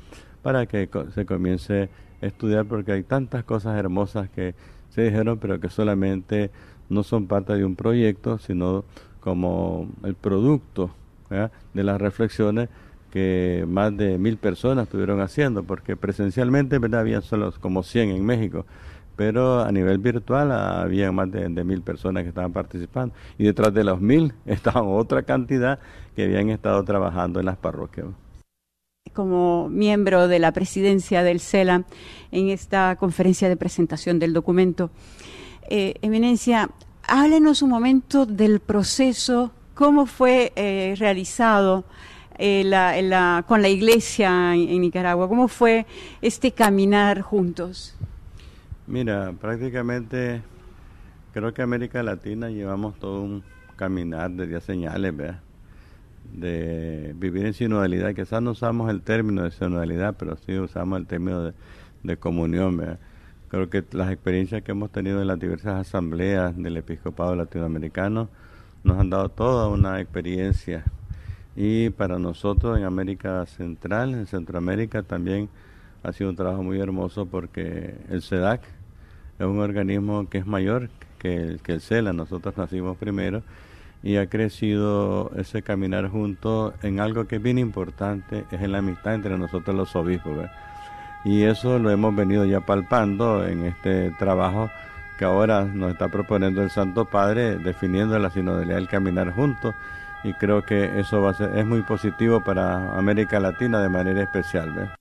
para 0.43 0.67
que 0.67 0.89
se 1.15 1.27
comience 1.27 1.89
a 2.23 2.27
estudiar 2.27 2.67
porque 2.67 2.93
hay 2.93 3.03
tantas 3.03 3.43
cosas 3.43 3.77
hermosas 3.77 4.31
que 4.31 4.55
se 4.91 5.03
dijeron 5.03 5.39
pero 5.39 5.59
que 5.59 5.71
solamente 5.71 6.53
no 6.89 7.03
son 7.03 7.27
parte 7.27 7.55
de 7.55 7.65
un 7.65 7.75
proyecto 7.75 8.39
sino 8.39 8.85
como 9.21 9.89
el 10.05 10.15
producto 10.15 10.91
de 11.31 11.85
las 11.85 12.01
reflexiones 12.01 12.69
que 13.11 13.65
más 13.67 13.97
de 13.97 14.19
mil 14.19 14.37
personas 14.37 14.85
estuvieron 14.85 15.21
haciendo, 15.21 15.63
porque 15.63 15.97
presencialmente 15.97 16.79
¿verdad? 16.79 17.01
habían 17.01 17.23
solo 17.23 17.53
como 17.61 17.83
100 17.83 18.11
en 18.11 18.25
México, 18.25 18.67
pero 19.17 19.61
a 19.61 19.73
nivel 19.73 19.99
virtual 19.99 20.53
había 20.53 21.11
más 21.11 21.31
de, 21.33 21.49
mil 21.65 21.83
personas 21.83 22.23
que 22.23 22.29
estaban 22.29 22.53
participando 22.53 23.15
y 23.37 23.45
detrás 23.45 23.75
de 23.75 23.85
los 23.85 24.01
mil 24.01 24.33
estaban 24.47 24.85
otra 24.87 25.23
cantidad 25.23 25.79
que 26.15 26.25
habían 26.25 26.51
estado 26.51 26.85
trabajando 26.85 27.41
en 27.41 27.47
las 27.47 27.57
parroquias. 27.57 28.07
Como 29.15 29.69
miembro 29.69 30.29
de 30.29 30.39
la 30.39 30.53
presidencia 30.53 31.23
del 31.23 31.41
CELA 31.41 31.85
en 32.31 32.51
esta 32.51 32.95
conferencia 32.97 33.49
de 33.49 33.57
presentación 33.57 34.19
del 34.19 34.35
documento, 34.35 34.91
eh, 35.71 35.95
Eminencia, 36.03 36.71
háblenos 37.09 37.63
un 37.63 37.71
momento 37.71 38.27
del 38.27 38.61
proceso, 38.61 39.51
cómo 39.79 40.07
fue 40.07 40.53
eh, 40.57 40.97
realizado 40.99 41.85
eh, 42.37 42.65
con 43.47 43.63
la 43.63 43.69
iglesia 43.69 44.53
en, 44.57 44.81
Nicaragua? 44.81 45.29
¿Cómo 45.29 45.47
fue 45.47 45.87
este 46.21 46.51
caminar 46.51 47.21
juntos? 47.21 47.95
Mira, 48.89 49.33
prácticamente 49.41 50.43
creo 51.33 51.55
que 51.55 51.63
América 51.63 52.03
Latina 52.03 52.51
llevamos 52.51 52.99
todo 52.99 53.23
un 53.23 53.45
caminar 53.77 54.33
de 54.33 54.61
señales, 54.61 55.17
¿verdad? 55.17 55.39
De 56.33 57.15
vivir 57.17 57.47
en 57.47 57.55
sinodalidad. 57.55 58.17
Quizás 58.17 58.43
no 58.43 58.51
usamos 58.51 58.91
el 58.91 59.01
término 59.01 59.45
de 59.45 59.53
sinodalidad, 59.53 60.17
pero 60.19 60.37
sí 60.45 60.59
usamos 60.59 60.99
el 60.99 61.07
término 61.07 61.53
de, 62.03 62.17
comunión, 62.17 62.79
¿verdad? 62.79 62.99
Creo 63.47 63.71
que 63.71 63.85
las 63.93 64.11
experiencias 64.11 64.61
que 64.65 64.73
hemos 64.73 64.91
tenido 64.91 65.23
en 65.23 65.29
las 65.29 65.39
diversas 65.39 65.87
asambleas 65.87 66.57
del 66.57 66.77
episcopado 66.79 67.37
latinoamericano 67.37 68.29
nos 68.85 68.99
han 68.99 69.11
dado 69.11 69.29
toda 69.29 69.69
una 69.69 70.01
experiencia 70.01 70.85
y 71.57 71.91
para 71.91 72.19
nosotros 72.19 72.79
en 72.79 72.85
América 72.85 73.45
Central, 73.47 74.15
en 74.15 74.27
Centroamérica 74.27 75.03
también 75.03 75.49
ha 76.03 76.13
sido 76.13 76.31
un 76.31 76.37
trabajo 76.37 76.63
muy 76.63 76.79
hermoso 76.79 77.27
porque 77.27 77.97
el 78.11 78.23
SEDAC 78.23 78.63
es 79.39 79.47
un 79.47 79.59
organismo 79.59 80.29
que 80.29 80.39
es 80.39 80.47
mayor 80.47 80.89
que 81.19 81.35
el, 81.35 81.61
que 81.61 81.73
el 81.73 81.81
CELA, 81.81 82.13
nosotros 82.13 82.57
nacimos 82.57 82.97
primero 82.97 83.43
y 84.03 84.17
ha 84.17 84.29
crecido 84.29 85.33
ese 85.37 85.63
caminar 85.63 86.09
juntos 86.09 86.75
en 86.83 87.01
algo 87.01 87.27
que 87.27 87.37
es 87.37 87.43
bien 87.43 87.59
importante, 87.59 88.45
es 88.51 88.63
en 88.63 88.73
la 88.73 88.79
amistad 88.79 89.15
entre 89.15 89.37
nosotros 89.37 89.75
los 89.75 89.97
obispos. 89.97 90.47
Y 91.25 91.43
eso 91.43 91.79
lo 91.79 91.91
hemos 91.91 92.15
venido 92.15 92.45
ya 92.45 92.61
palpando 92.61 93.45
en 93.47 93.65
este 93.65 94.13
trabajo 94.13 94.71
que 95.19 95.25
ahora 95.25 95.65
nos 95.65 95.93
está 95.93 96.09
proponiendo 96.09 96.63
el 96.63 96.71
Santo 96.71 97.05
Padre, 97.05 97.59
definiendo 97.59 98.19
la 98.19 98.31
sinodalidad 98.31 98.77
del 98.77 98.89
caminar 98.89 99.33
juntos 99.33 99.75
y 100.25 100.33
creo 100.35 100.63
que 100.63 100.99
eso 100.99 101.21
va 101.21 101.31
a 101.31 101.35
ser, 101.35 101.59
es 101.59 101.67
muy 101.67 101.83
positivo 101.83 102.43
para 102.43 102.97
América 102.97 103.41
Latina 103.41 103.83
de 103.83 103.89
manera 103.89 104.23
especial. 104.23 104.95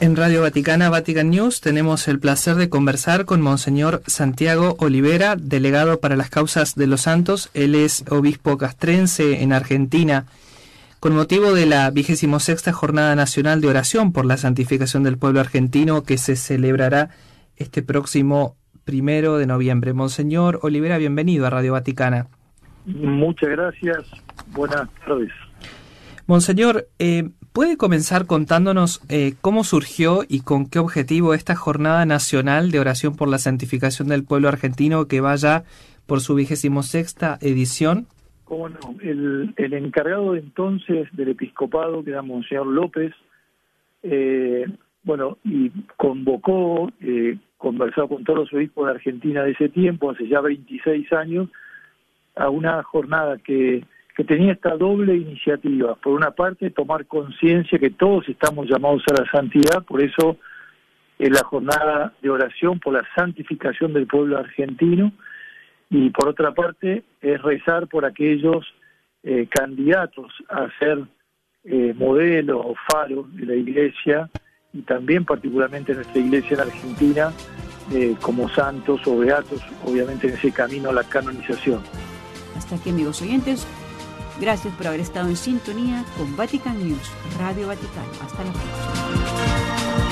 En 0.00 0.16
Radio 0.16 0.40
Vaticana, 0.40 0.88
Vatican 0.88 1.28
News, 1.28 1.60
tenemos 1.60 2.08
el 2.08 2.18
placer 2.18 2.54
de 2.54 2.70
conversar 2.70 3.26
con 3.26 3.42
Monseñor 3.42 4.02
Santiago 4.06 4.76
Olivera, 4.78 5.36
delegado 5.36 6.00
para 6.00 6.16
las 6.16 6.30
causas 6.30 6.74
de 6.74 6.86
los 6.86 7.02
santos. 7.02 7.50
Él 7.52 7.74
es 7.74 8.04
obispo 8.08 8.56
castrense 8.56 9.42
en 9.42 9.52
Argentina 9.52 10.24
con 11.00 11.14
motivo 11.14 11.54
de 11.54 11.64
la 11.64 11.90
vigésimo 11.90 12.40
sexta 12.40 12.74
Jornada 12.74 13.16
Nacional 13.16 13.62
de 13.62 13.68
Oración 13.68 14.12
por 14.12 14.26
la 14.26 14.36
Santificación 14.36 15.02
del 15.02 15.16
Pueblo 15.16 15.40
Argentino 15.40 16.02
que 16.02 16.18
se 16.18 16.36
celebrará 16.36 17.08
este 17.56 17.82
próximo 17.82 18.56
primero 18.84 19.38
de 19.38 19.46
noviembre. 19.46 19.94
Monseñor 19.94 20.60
Olivera, 20.62 20.98
bienvenido 20.98 21.46
a 21.46 21.50
Radio 21.50 21.72
Vaticana. 21.72 22.28
Muchas 22.84 23.48
gracias. 23.48 24.04
Buenas 24.48 24.90
tardes. 25.06 25.30
Monseñor, 26.26 26.86
eh, 26.98 27.30
¿puede 27.54 27.78
comenzar 27.78 28.26
contándonos 28.26 29.00
eh, 29.08 29.36
cómo 29.40 29.64
surgió 29.64 30.24
y 30.28 30.40
con 30.40 30.66
qué 30.66 30.80
objetivo 30.80 31.32
esta 31.32 31.56
Jornada 31.56 32.04
Nacional 32.04 32.70
de 32.70 32.78
Oración 32.78 33.16
por 33.16 33.28
la 33.28 33.38
Santificación 33.38 34.08
del 34.08 34.24
Pueblo 34.24 34.48
Argentino 34.48 35.06
que 35.06 35.22
vaya 35.22 35.64
por 36.04 36.20
su 36.20 36.34
vigésimo 36.34 36.82
sexta 36.82 37.38
edición? 37.40 38.06
Bueno, 38.50 38.78
El, 39.00 39.54
encargado 39.56 40.34
entonces 40.34 41.08
del 41.12 41.28
episcopado, 41.28 42.02
que 42.02 42.10
era 42.10 42.20
Monseñor 42.20 42.66
López, 42.66 43.14
eh, 44.02 44.66
bueno, 45.04 45.38
y 45.44 45.70
convocó, 45.96 46.90
eh, 47.00 47.38
conversó 47.56 48.08
con 48.08 48.24
todos 48.24 48.40
los 48.40 48.52
obispos 48.52 48.86
de 48.86 48.90
Argentina 48.94 49.44
de 49.44 49.52
ese 49.52 49.68
tiempo, 49.68 50.10
hace 50.10 50.26
ya 50.26 50.40
26 50.40 51.12
años, 51.12 51.48
a 52.34 52.50
una 52.50 52.82
jornada 52.82 53.38
que, 53.38 53.84
que 54.16 54.24
tenía 54.24 54.54
esta 54.54 54.76
doble 54.76 55.14
iniciativa. 55.14 55.94
Por 55.94 56.14
una 56.14 56.32
parte, 56.32 56.70
tomar 56.70 57.06
conciencia 57.06 57.78
que 57.78 57.90
todos 57.90 58.28
estamos 58.28 58.68
llamados 58.68 59.04
a 59.12 59.22
la 59.22 59.30
santidad, 59.30 59.84
por 59.86 60.02
eso 60.02 60.38
es 61.20 61.30
la 61.30 61.44
jornada 61.44 62.14
de 62.20 62.30
oración 62.30 62.80
por 62.80 62.94
la 62.94 63.06
santificación 63.14 63.92
del 63.92 64.08
pueblo 64.08 64.38
argentino, 64.38 65.12
y 65.90 66.10
por 66.10 66.28
otra 66.28 66.52
parte 66.54 67.02
es 67.20 67.42
rezar 67.42 67.88
por 67.88 68.04
aquellos 68.04 68.64
eh, 69.22 69.48
candidatos 69.50 70.32
a 70.48 70.68
ser 70.78 71.04
eh, 71.64 71.92
modelo 71.94 72.60
o 72.60 72.74
faro 72.90 73.26
de 73.32 73.44
la 73.44 73.54
iglesia 73.54 74.30
y 74.72 74.82
también 74.82 75.24
particularmente 75.24 75.92
nuestra 75.92 76.18
iglesia 76.18 76.54
en 76.54 76.60
Argentina 76.60 77.32
eh, 77.92 78.14
como 78.22 78.48
santos 78.48 79.04
o 79.06 79.18
beatos, 79.18 79.60
obviamente 79.84 80.28
en 80.28 80.34
ese 80.34 80.52
camino 80.52 80.90
a 80.90 80.92
la 80.92 81.04
canonización. 81.04 81.82
Hasta 82.56 82.76
aquí 82.76 82.90
amigos 82.90 83.20
oyentes, 83.20 83.66
gracias 84.40 84.72
por 84.76 84.86
haber 84.86 85.00
estado 85.00 85.28
en 85.28 85.36
sintonía 85.36 86.04
con 86.16 86.36
Vatican 86.36 86.78
News, 86.78 87.12
Radio 87.38 87.66
Vaticano. 87.66 88.10
Hasta 88.22 88.44
la 88.44 88.52
próxima. 88.52 90.09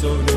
Viva 0.00 0.27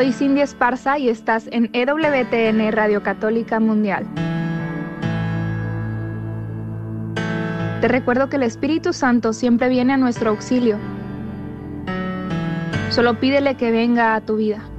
soy 0.00 0.14
Cindy 0.14 0.40
Esparza 0.40 0.98
y 0.98 1.10
estás 1.10 1.46
en 1.52 1.68
EWTN 1.74 2.72
Radio 2.72 3.02
Católica 3.02 3.60
Mundial. 3.60 4.06
Te 7.82 7.86
recuerdo 7.86 8.30
que 8.30 8.36
el 8.36 8.44
Espíritu 8.44 8.94
Santo 8.94 9.34
siempre 9.34 9.68
viene 9.68 9.92
a 9.92 9.98
nuestro 9.98 10.30
auxilio. 10.30 10.78
Solo 12.88 13.20
pídele 13.20 13.56
que 13.56 13.70
venga 13.70 14.14
a 14.14 14.22
tu 14.22 14.36
vida. 14.36 14.69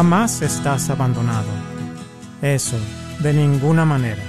Jamás 0.00 0.40
estás 0.40 0.88
abandonado. 0.88 1.52
Eso, 2.40 2.78
de 3.18 3.34
ninguna 3.34 3.84
manera. 3.84 4.22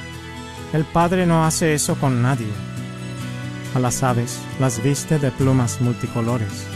El 0.73 0.83
Padre 0.83 1.25
no 1.25 1.45
hace 1.45 1.73
eso 1.73 1.95
con 1.95 2.21
nadie. 2.21 2.51
A 3.73 3.79
las 3.79 4.03
aves 4.03 4.37
las 4.59 4.83
viste 4.83 5.17
de 5.17 5.31
plumas 5.31 5.79
multicolores. 5.79 6.67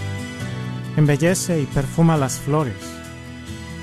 Embellece 0.96 1.60
y 1.60 1.66
perfuma 1.66 2.16
las 2.16 2.40
flores. 2.40 2.78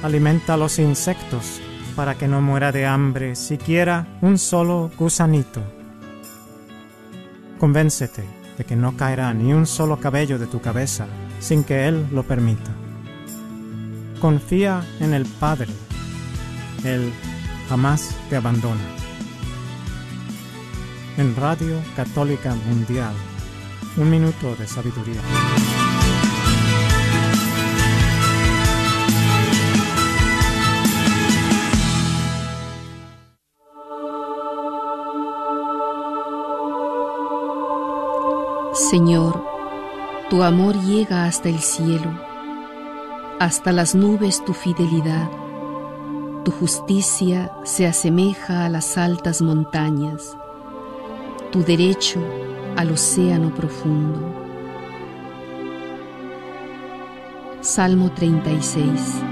Alimenta 0.03 0.55
a 0.55 0.57
los 0.57 0.79
insectos 0.79 1.61
para 1.95 2.15
que 2.15 2.27
no 2.27 2.41
muera 2.41 2.73
de 2.73 2.87
hambre 2.87 3.37
siquiera 3.37 4.07
un 4.23 4.39
solo 4.39 4.91
gusanito. 4.99 5.61
Convéncete 7.59 8.25
de 8.57 8.65
que 8.65 8.77
no 8.77 8.97
caerá 8.97 9.35
ni 9.35 9.53
un 9.53 9.67
solo 9.67 9.99
cabello 10.01 10.39
de 10.39 10.47
tu 10.47 10.63
cabeza 10.63 11.07
sin 11.39 11.65
que 11.65 11.87
Él 11.87 12.07
lo 12.13 12.23
permita. 12.23 12.82
Confía 14.23 14.87
en 15.01 15.15
el 15.15 15.27
Padre. 15.27 15.67
Él 16.85 17.13
jamás 17.69 18.17
te 18.31 18.37
abandona. 18.37 18.81
En 21.17 21.35
Radio 21.35 21.81
Católica 21.97 22.55
Mundial, 22.55 23.13
un 23.97 24.09
minuto 24.09 24.55
de 24.55 24.69
sabiduría. 24.69 25.21
Señor, 38.89 39.45
tu 40.31 40.45
amor 40.45 40.81
llega 40.85 41.25
hasta 41.25 41.49
el 41.49 41.59
cielo, 41.59 42.32
hasta 43.41 43.73
las 43.73 43.95
nubes 43.95 44.45
tu 44.45 44.53
fidelidad, 44.55 45.31
tu 46.45 46.51
justicia 46.51 47.53
se 47.65 47.87
asemeja 47.87 48.65
a 48.65 48.69
las 48.69 48.97
altas 48.99 49.43
montañas, 49.43 50.37
tu 51.51 51.63
derecho 51.63 52.21
al 52.77 52.91
océano 52.91 53.55
profundo. 53.55 54.21
Salmo 57.61 58.11
36 58.11 59.32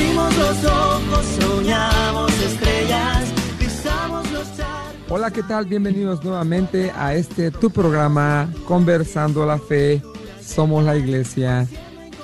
Los 0.00 0.64
ojos, 0.64 1.26
soñamos 1.38 2.32
estrellas, 2.42 3.24
pisamos 3.58 4.32
los. 4.32 4.48
Hola, 5.10 5.30
¿qué 5.30 5.42
tal? 5.42 5.66
Bienvenidos 5.66 6.24
nuevamente 6.24 6.90
a 6.96 7.14
este 7.14 7.50
tu 7.50 7.70
programa 7.70 8.48
Conversando 8.66 9.44
la 9.44 9.58
Fe. 9.58 10.02
Somos 10.40 10.84
la 10.84 10.96
Iglesia. 10.96 11.66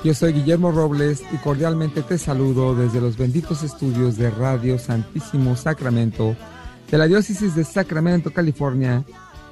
Yo 0.03 0.15
soy 0.15 0.33
Guillermo 0.33 0.73
Robles 0.73 1.23
y 1.33 1.37
cordialmente 1.37 2.03
te 2.03 2.17
saludo 2.17 2.75
desde 2.75 3.01
los 3.01 3.19
benditos 3.19 3.63
estudios 3.63 4.17
de 4.17 4.31
Radio 4.31 4.79
Santísimo 4.79 5.55
Sacramento 5.55 6.35
de 6.91 6.99
la 6.99 7.07
Diócesis 7.07 7.55
de 7.55 7.65
Sacramento, 7.65 8.33
California. 8.33 9.05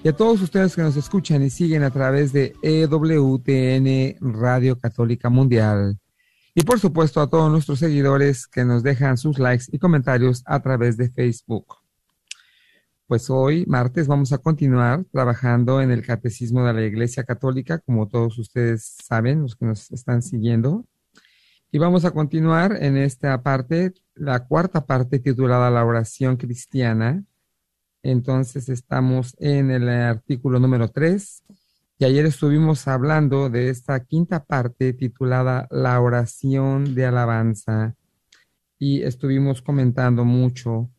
Y 0.02 0.08
a 0.08 0.16
todos 0.16 0.40
ustedes 0.40 0.74
que 0.74 0.82
nos 0.82 0.96
escuchan 0.96 1.42
y 1.42 1.50
siguen 1.50 1.82
a 1.82 1.90
través 1.90 2.32
de 2.32 2.54
EWTN 2.62 4.16
Radio 4.20 4.78
Católica 4.78 5.28
Mundial. 5.28 5.98
Y 6.56 6.62
por 6.62 6.78
supuesto 6.78 7.20
a 7.20 7.28
todos 7.28 7.50
nuestros 7.50 7.80
seguidores 7.80 8.46
que 8.46 8.64
nos 8.64 8.84
dejan 8.84 9.16
sus 9.16 9.40
likes 9.40 9.64
y 9.72 9.78
comentarios 9.80 10.44
a 10.46 10.62
través 10.62 10.96
de 10.96 11.10
Facebook. 11.10 11.78
Pues 13.08 13.28
hoy, 13.28 13.66
martes, 13.66 14.06
vamos 14.06 14.32
a 14.32 14.38
continuar 14.38 15.04
trabajando 15.10 15.82
en 15.82 15.90
el 15.90 16.06
Catecismo 16.06 16.64
de 16.64 16.72
la 16.72 16.84
Iglesia 16.84 17.24
Católica, 17.24 17.80
como 17.80 18.06
todos 18.06 18.38
ustedes 18.38 18.96
saben, 19.04 19.42
los 19.42 19.56
que 19.56 19.66
nos 19.66 19.90
están 19.90 20.22
siguiendo. 20.22 20.86
Y 21.72 21.78
vamos 21.78 22.04
a 22.04 22.12
continuar 22.12 22.78
en 22.80 22.98
esta 22.98 23.42
parte, 23.42 23.92
la 24.14 24.46
cuarta 24.46 24.86
parte 24.86 25.18
titulada 25.18 25.70
La 25.70 25.84
oración 25.84 26.36
cristiana. 26.36 27.24
Entonces 28.04 28.68
estamos 28.68 29.34
en 29.40 29.72
el 29.72 29.88
artículo 29.88 30.60
número 30.60 30.88
3 30.88 31.42
ayer 32.04 32.26
estuvimos 32.26 32.86
hablando 32.86 33.48
de 33.48 33.70
esta 33.70 34.04
quinta 34.04 34.44
parte 34.44 34.92
titulada 34.92 35.66
La 35.70 36.00
oración 36.00 36.94
de 36.94 37.06
alabanza 37.06 37.94
y 38.78 39.02
estuvimos 39.02 39.62
comentando 39.62 40.24
mucho 40.24 40.90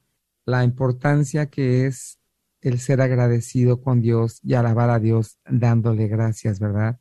la 0.45 0.63
importancia 0.63 1.47
que 1.47 1.85
es 1.85 2.19
el 2.61 2.79
ser 2.79 3.01
agradecido 3.01 3.81
con 3.81 4.01
Dios 4.01 4.39
y 4.41 4.55
alabar 4.55 4.89
a 4.89 4.99
Dios 4.99 5.37
dándole 5.47 6.07
gracias, 6.07 6.59
¿verdad? 6.59 6.99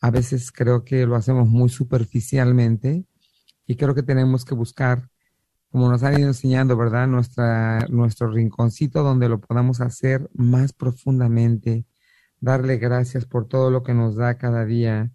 A 0.00 0.10
veces 0.10 0.50
creo 0.50 0.84
que 0.84 1.04
lo 1.04 1.16
hacemos 1.16 1.48
muy 1.48 1.68
superficialmente 1.68 3.04
y 3.66 3.76
creo 3.76 3.94
que 3.94 4.02
tenemos 4.02 4.44
que 4.44 4.54
buscar, 4.54 5.10
como 5.70 5.90
nos 5.90 6.02
han 6.02 6.18
ido 6.18 6.28
enseñando, 6.28 6.76
¿verdad? 6.76 7.06
Nuestra, 7.06 7.80
nuestro 7.90 8.30
rinconcito 8.30 9.02
donde 9.02 9.28
lo 9.28 9.40
podamos 9.40 9.80
hacer 9.80 10.30
más 10.32 10.72
profundamente, 10.72 11.84
darle 12.40 12.78
gracias 12.78 13.26
por 13.26 13.48
todo 13.48 13.70
lo 13.70 13.82
que 13.82 13.94
nos 13.94 14.16
da 14.16 14.38
cada 14.38 14.64
día 14.64 15.10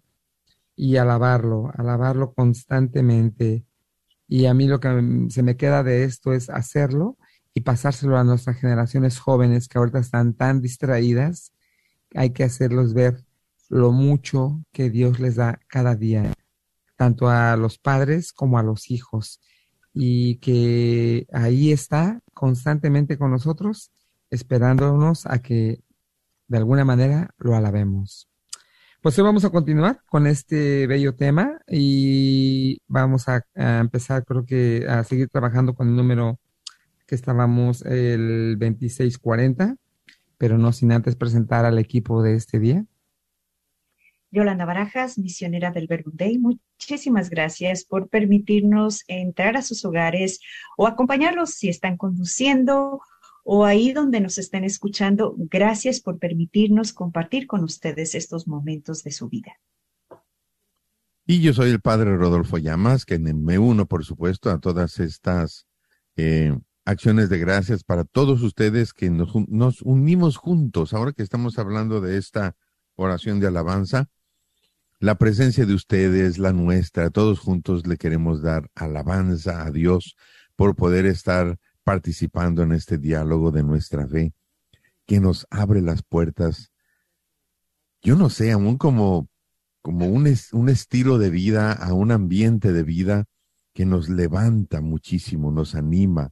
y 0.76 0.96
alabarlo, 0.96 1.70
alabarlo 1.74 2.34
constantemente. 2.34 3.64
Y 4.28 4.46
a 4.46 4.54
mí 4.54 4.66
lo 4.66 4.80
que 4.80 5.28
se 5.28 5.42
me 5.42 5.56
queda 5.56 5.82
de 5.82 6.04
esto 6.04 6.32
es 6.32 6.50
hacerlo 6.50 7.18
y 7.54 7.60
pasárselo 7.60 8.16
a 8.16 8.24
nuestras 8.24 8.56
generaciones 8.56 9.18
jóvenes 9.18 9.68
que 9.68 9.78
ahorita 9.78 9.98
están 9.98 10.34
tan 10.34 10.60
distraídas. 10.60 11.52
Hay 12.14 12.30
que 12.30 12.44
hacerlos 12.44 12.94
ver 12.94 13.24
lo 13.68 13.92
mucho 13.92 14.62
que 14.72 14.90
Dios 14.90 15.20
les 15.20 15.36
da 15.36 15.60
cada 15.66 15.96
día, 15.96 16.32
tanto 16.96 17.28
a 17.28 17.56
los 17.56 17.78
padres 17.78 18.32
como 18.32 18.58
a 18.58 18.62
los 18.62 18.90
hijos, 18.90 19.40
y 19.94 20.36
que 20.36 21.26
ahí 21.32 21.72
está 21.72 22.20
constantemente 22.34 23.18
con 23.18 23.30
nosotros, 23.30 23.90
esperándonos 24.30 25.26
a 25.26 25.40
que 25.40 25.82
de 26.52 26.58
alguna 26.58 26.84
manera 26.84 27.30
lo 27.38 27.56
alabemos. 27.56 28.28
Pues 29.00 29.18
hoy 29.18 29.24
vamos 29.24 29.46
a 29.46 29.50
continuar 29.50 30.02
con 30.06 30.26
este 30.26 30.86
bello 30.86 31.14
tema 31.14 31.58
y 31.66 32.78
vamos 32.86 33.26
a, 33.26 33.42
empezar, 33.54 34.22
creo 34.26 34.44
que, 34.44 34.84
a 34.86 35.02
seguir 35.02 35.28
trabajando 35.30 35.72
con 35.74 35.88
el 35.88 35.96
número 35.96 36.38
que 37.06 37.14
estábamos 37.14 37.80
el 37.86 38.58
2640, 38.58 39.76
pero 40.36 40.58
no 40.58 40.72
sin 40.72 40.92
antes 40.92 41.16
presentar 41.16 41.64
al 41.64 41.78
equipo 41.78 42.22
de 42.22 42.34
este 42.34 42.58
día. 42.58 42.84
Yolanda 44.30 44.66
Barajas, 44.66 45.16
misionera 45.16 45.70
del 45.70 45.86
Verbum 45.86 46.14
Dei, 46.14 46.38
muchísimas 46.38 47.30
gracias 47.30 47.84
por 47.84 48.10
permitirnos 48.10 49.04
entrar 49.08 49.56
a 49.56 49.62
sus 49.62 49.86
hogares 49.86 50.40
o 50.76 50.86
acompañarlos 50.86 51.54
si 51.54 51.70
están 51.70 51.96
conduciendo 51.96 53.00
o 53.42 53.64
ahí 53.64 53.92
donde 53.92 54.20
nos 54.20 54.38
estén 54.38 54.64
escuchando. 54.64 55.34
Gracias 55.36 56.00
por 56.00 56.18
permitirnos 56.18 56.92
compartir 56.92 57.46
con 57.46 57.64
ustedes 57.64 58.14
estos 58.14 58.46
momentos 58.46 59.02
de 59.02 59.10
su 59.10 59.28
vida. 59.28 59.60
Y 61.26 61.40
yo 61.40 61.52
soy 61.52 61.70
el 61.70 61.80
padre 61.80 62.16
Rodolfo 62.16 62.58
Llamas, 62.58 63.04
que 63.04 63.18
me 63.18 63.58
uno, 63.58 63.86
por 63.86 64.04
supuesto, 64.04 64.50
a 64.50 64.58
todas 64.58 64.98
estas 64.98 65.66
eh, 66.16 66.58
acciones 66.84 67.28
de 67.28 67.38
gracias 67.38 67.84
para 67.84 68.04
todos 68.04 68.42
ustedes 68.42 68.92
que 68.92 69.08
nos, 69.08 69.32
nos 69.48 69.82
unimos 69.82 70.36
juntos. 70.36 70.92
Ahora 70.92 71.12
que 71.12 71.22
estamos 71.22 71.58
hablando 71.58 72.00
de 72.00 72.18
esta 72.18 72.56
oración 72.96 73.40
de 73.40 73.46
alabanza, 73.46 74.08
la 74.98 75.16
presencia 75.16 75.64
de 75.66 75.74
ustedes, 75.74 76.38
la 76.38 76.52
nuestra, 76.52 77.10
todos 77.10 77.40
juntos 77.40 77.86
le 77.86 77.96
queremos 77.96 78.42
dar 78.42 78.70
alabanza 78.74 79.64
a 79.64 79.70
Dios 79.70 80.16
por 80.54 80.76
poder 80.76 81.06
estar 81.06 81.58
participando 81.84 82.62
en 82.62 82.72
este 82.72 82.98
diálogo 82.98 83.50
de 83.50 83.62
nuestra 83.62 84.06
fe, 84.06 84.32
que 85.06 85.20
nos 85.20 85.46
abre 85.50 85.82
las 85.82 86.02
puertas, 86.02 86.72
yo 88.02 88.16
no 88.16 88.30
sé, 88.30 88.52
aún 88.52 88.78
como, 88.78 89.28
como 89.80 90.06
un, 90.06 90.32
un 90.52 90.68
estilo 90.68 91.18
de 91.18 91.30
vida, 91.30 91.72
a 91.72 91.92
un 91.92 92.12
ambiente 92.12 92.72
de 92.72 92.82
vida 92.82 93.26
que 93.72 93.86
nos 93.86 94.08
levanta 94.08 94.80
muchísimo, 94.80 95.50
nos 95.50 95.74
anima. 95.74 96.30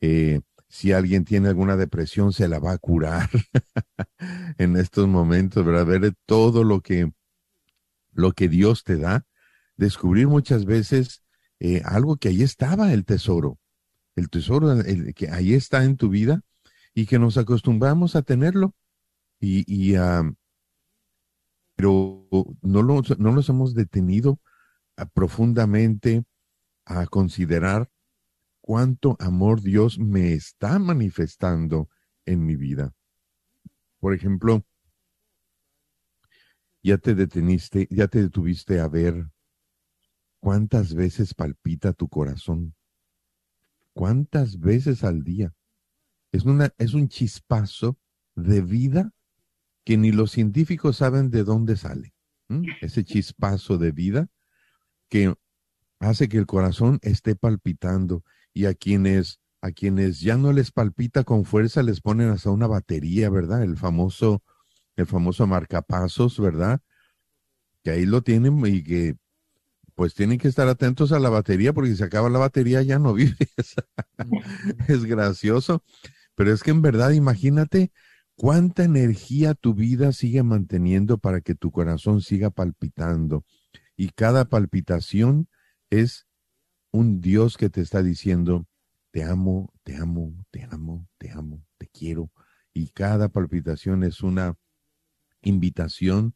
Eh, 0.00 0.40
si 0.68 0.92
alguien 0.92 1.24
tiene 1.24 1.48
alguna 1.48 1.76
depresión, 1.76 2.32
se 2.32 2.48
la 2.48 2.58
va 2.58 2.72
a 2.72 2.78
curar 2.78 3.28
en 4.58 4.76
estos 4.76 5.06
momentos, 5.06 5.64
¿verdad? 5.64 5.86
Ver 5.86 6.14
todo 6.26 6.64
lo 6.64 6.80
que, 6.80 7.12
lo 8.12 8.32
que 8.32 8.48
Dios 8.48 8.82
te 8.84 8.96
da, 8.96 9.26
descubrir 9.76 10.28
muchas 10.28 10.64
veces 10.64 11.22
eh, 11.60 11.82
algo 11.84 12.16
que 12.16 12.28
ahí 12.28 12.42
estaba 12.42 12.92
el 12.92 13.04
tesoro, 13.04 13.58
el 14.16 14.30
tesoro 14.30 14.72
el- 14.72 15.14
que 15.14 15.30
ahí 15.30 15.54
está 15.54 15.84
en 15.84 15.96
tu 15.96 16.08
vida 16.10 16.42
y 16.94 17.06
que 17.06 17.18
nos 17.18 17.38
acostumbramos 17.38 18.16
a 18.16 18.22
tenerlo 18.22 18.74
y, 19.40 19.64
y 19.68 19.96
pero 21.76 22.26
no, 22.62 22.82
lo- 22.82 23.02
no 23.18 23.32
nos 23.32 23.48
hemos 23.48 23.74
detenido 23.74 24.38
profundamente 25.14 26.24
a 26.86 27.06
considerar 27.06 27.90
cuánto 28.60 29.16
amor 29.20 29.62
Dios 29.62 29.98
me 29.98 30.34
está 30.34 30.78
manifestando 30.78 31.88
en 32.26 32.46
mi 32.46 32.56
vida. 32.56 32.94
Por 34.00 34.12
ejemplo, 34.12 34.66
ya 36.84 36.96
te 36.98 37.14
deteniste, 37.16 37.88
ya 37.90 38.06
te 38.06 38.20
detuviste 38.22 38.78
a 38.78 38.86
ver 38.86 39.26
cuántas 40.40 40.92
veces 40.94 41.32
palpita 41.32 41.94
tu 41.94 42.06
corazón, 42.06 42.74
cuántas 43.94 44.60
veces 44.60 45.04
al 45.04 45.22
día. 45.22 45.52
Es, 46.32 46.44
una, 46.44 46.72
es 46.78 46.94
un 46.94 47.08
chispazo 47.08 47.98
de 48.34 48.62
vida 48.62 49.12
que 49.84 49.96
ni 49.96 50.12
los 50.12 50.30
científicos 50.30 50.96
saben 50.98 51.30
de 51.30 51.44
dónde 51.44 51.76
sale. 51.76 52.14
Ese 52.82 53.02
chispazo 53.02 53.78
de 53.78 53.92
vida 53.92 54.28
que 55.08 55.34
hace 56.00 56.28
que 56.28 56.36
el 56.36 56.46
corazón 56.46 56.98
esté 57.00 57.34
palpitando 57.34 58.24
y 58.52 58.66
a 58.66 58.74
quienes 58.74 59.40
a 59.62 59.70
quienes 59.70 60.20
ya 60.20 60.36
no 60.36 60.52
les 60.52 60.72
palpita 60.72 61.22
con 61.22 61.44
fuerza 61.44 61.84
les 61.84 62.00
ponen 62.00 62.28
hasta 62.30 62.50
una 62.50 62.66
batería, 62.66 63.30
¿verdad? 63.30 63.62
El 63.62 63.76
famoso 63.78 64.42
el 64.96 65.06
famoso 65.06 65.46
marcapasos, 65.46 66.38
¿verdad? 66.38 66.80
Que 67.82 67.92
ahí 67.92 68.04
lo 68.04 68.22
tienen 68.22 68.60
y 68.66 68.82
que 68.82 69.16
pues 69.94 70.14
tienen 70.14 70.38
que 70.38 70.48
estar 70.48 70.68
atentos 70.68 71.12
a 71.12 71.18
la 71.20 71.28
batería 71.28 71.72
porque 71.72 71.90
si 71.90 71.96
se 71.96 72.04
acaba 72.04 72.30
la 72.30 72.38
batería 72.38 72.82
ya 72.82 72.98
no 72.98 73.14
vives. 73.14 73.36
es 74.88 75.04
gracioso, 75.04 75.82
pero 76.34 76.52
es 76.52 76.62
que 76.62 76.70
en 76.70 76.82
verdad 76.82 77.10
imagínate 77.10 77.92
cuánta 78.34 78.84
energía 78.84 79.54
tu 79.54 79.74
vida 79.74 80.12
sigue 80.12 80.42
manteniendo 80.42 81.18
para 81.18 81.40
que 81.40 81.54
tu 81.54 81.70
corazón 81.70 82.22
siga 82.22 82.50
palpitando 82.50 83.44
y 83.96 84.10
cada 84.10 84.46
palpitación 84.46 85.48
es 85.90 86.26
un 86.90 87.20
Dios 87.20 87.56
que 87.56 87.70
te 87.70 87.80
está 87.80 88.02
diciendo, 88.02 88.66
te 89.10 89.24
amo, 89.24 89.72
te 89.82 89.96
amo, 89.96 90.44
te 90.50 90.64
amo, 90.64 91.08
te 91.18 91.30
amo, 91.30 91.64
te 91.78 91.88
quiero. 91.88 92.30
Y 92.72 92.88
cada 92.88 93.28
palpitación 93.28 94.04
es 94.04 94.22
una 94.22 94.56
invitación 95.42 96.34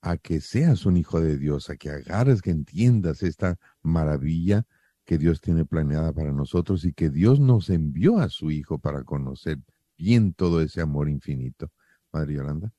a 0.00 0.16
que 0.16 0.40
seas 0.40 0.86
un 0.86 0.96
hijo 0.96 1.20
de 1.20 1.38
Dios, 1.38 1.70
a 1.70 1.76
que 1.76 1.90
agarres, 1.90 2.42
que 2.42 2.50
entiendas 2.50 3.22
esta 3.22 3.58
maravilla 3.82 4.64
que 5.08 5.16
Dios 5.16 5.40
tiene 5.40 5.64
planeada 5.64 6.12
para 6.12 6.32
nosotros 6.32 6.84
y 6.84 6.92
que 6.92 7.08
Dios 7.08 7.40
nos 7.40 7.70
envió 7.70 8.18
a 8.18 8.28
su 8.28 8.50
Hijo 8.50 8.78
para 8.78 9.04
conocer 9.04 9.56
bien 9.96 10.34
todo 10.34 10.60
ese 10.60 10.82
amor 10.82 11.08
infinito. 11.08 11.72
Madre 12.12 12.34
Yolanda. 12.34 12.70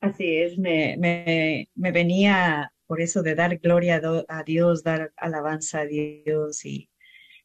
Así 0.00 0.36
es, 0.36 0.58
me, 0.58 0.96
me, 0.96 1.92
venía 1.92 2.72
por 2.86 3.02
eso 3.02 3.22
de 3.22 3.34
dar 3.34 3.58
gloria 3.58 4.00
a 4.28 4.42
Dios, 4.44 4.82
dar 4.82 5.12
alabanza 5.16 5.80
a 5.80 5.84
Dios 5.84 6.64
y, 6.64 6.88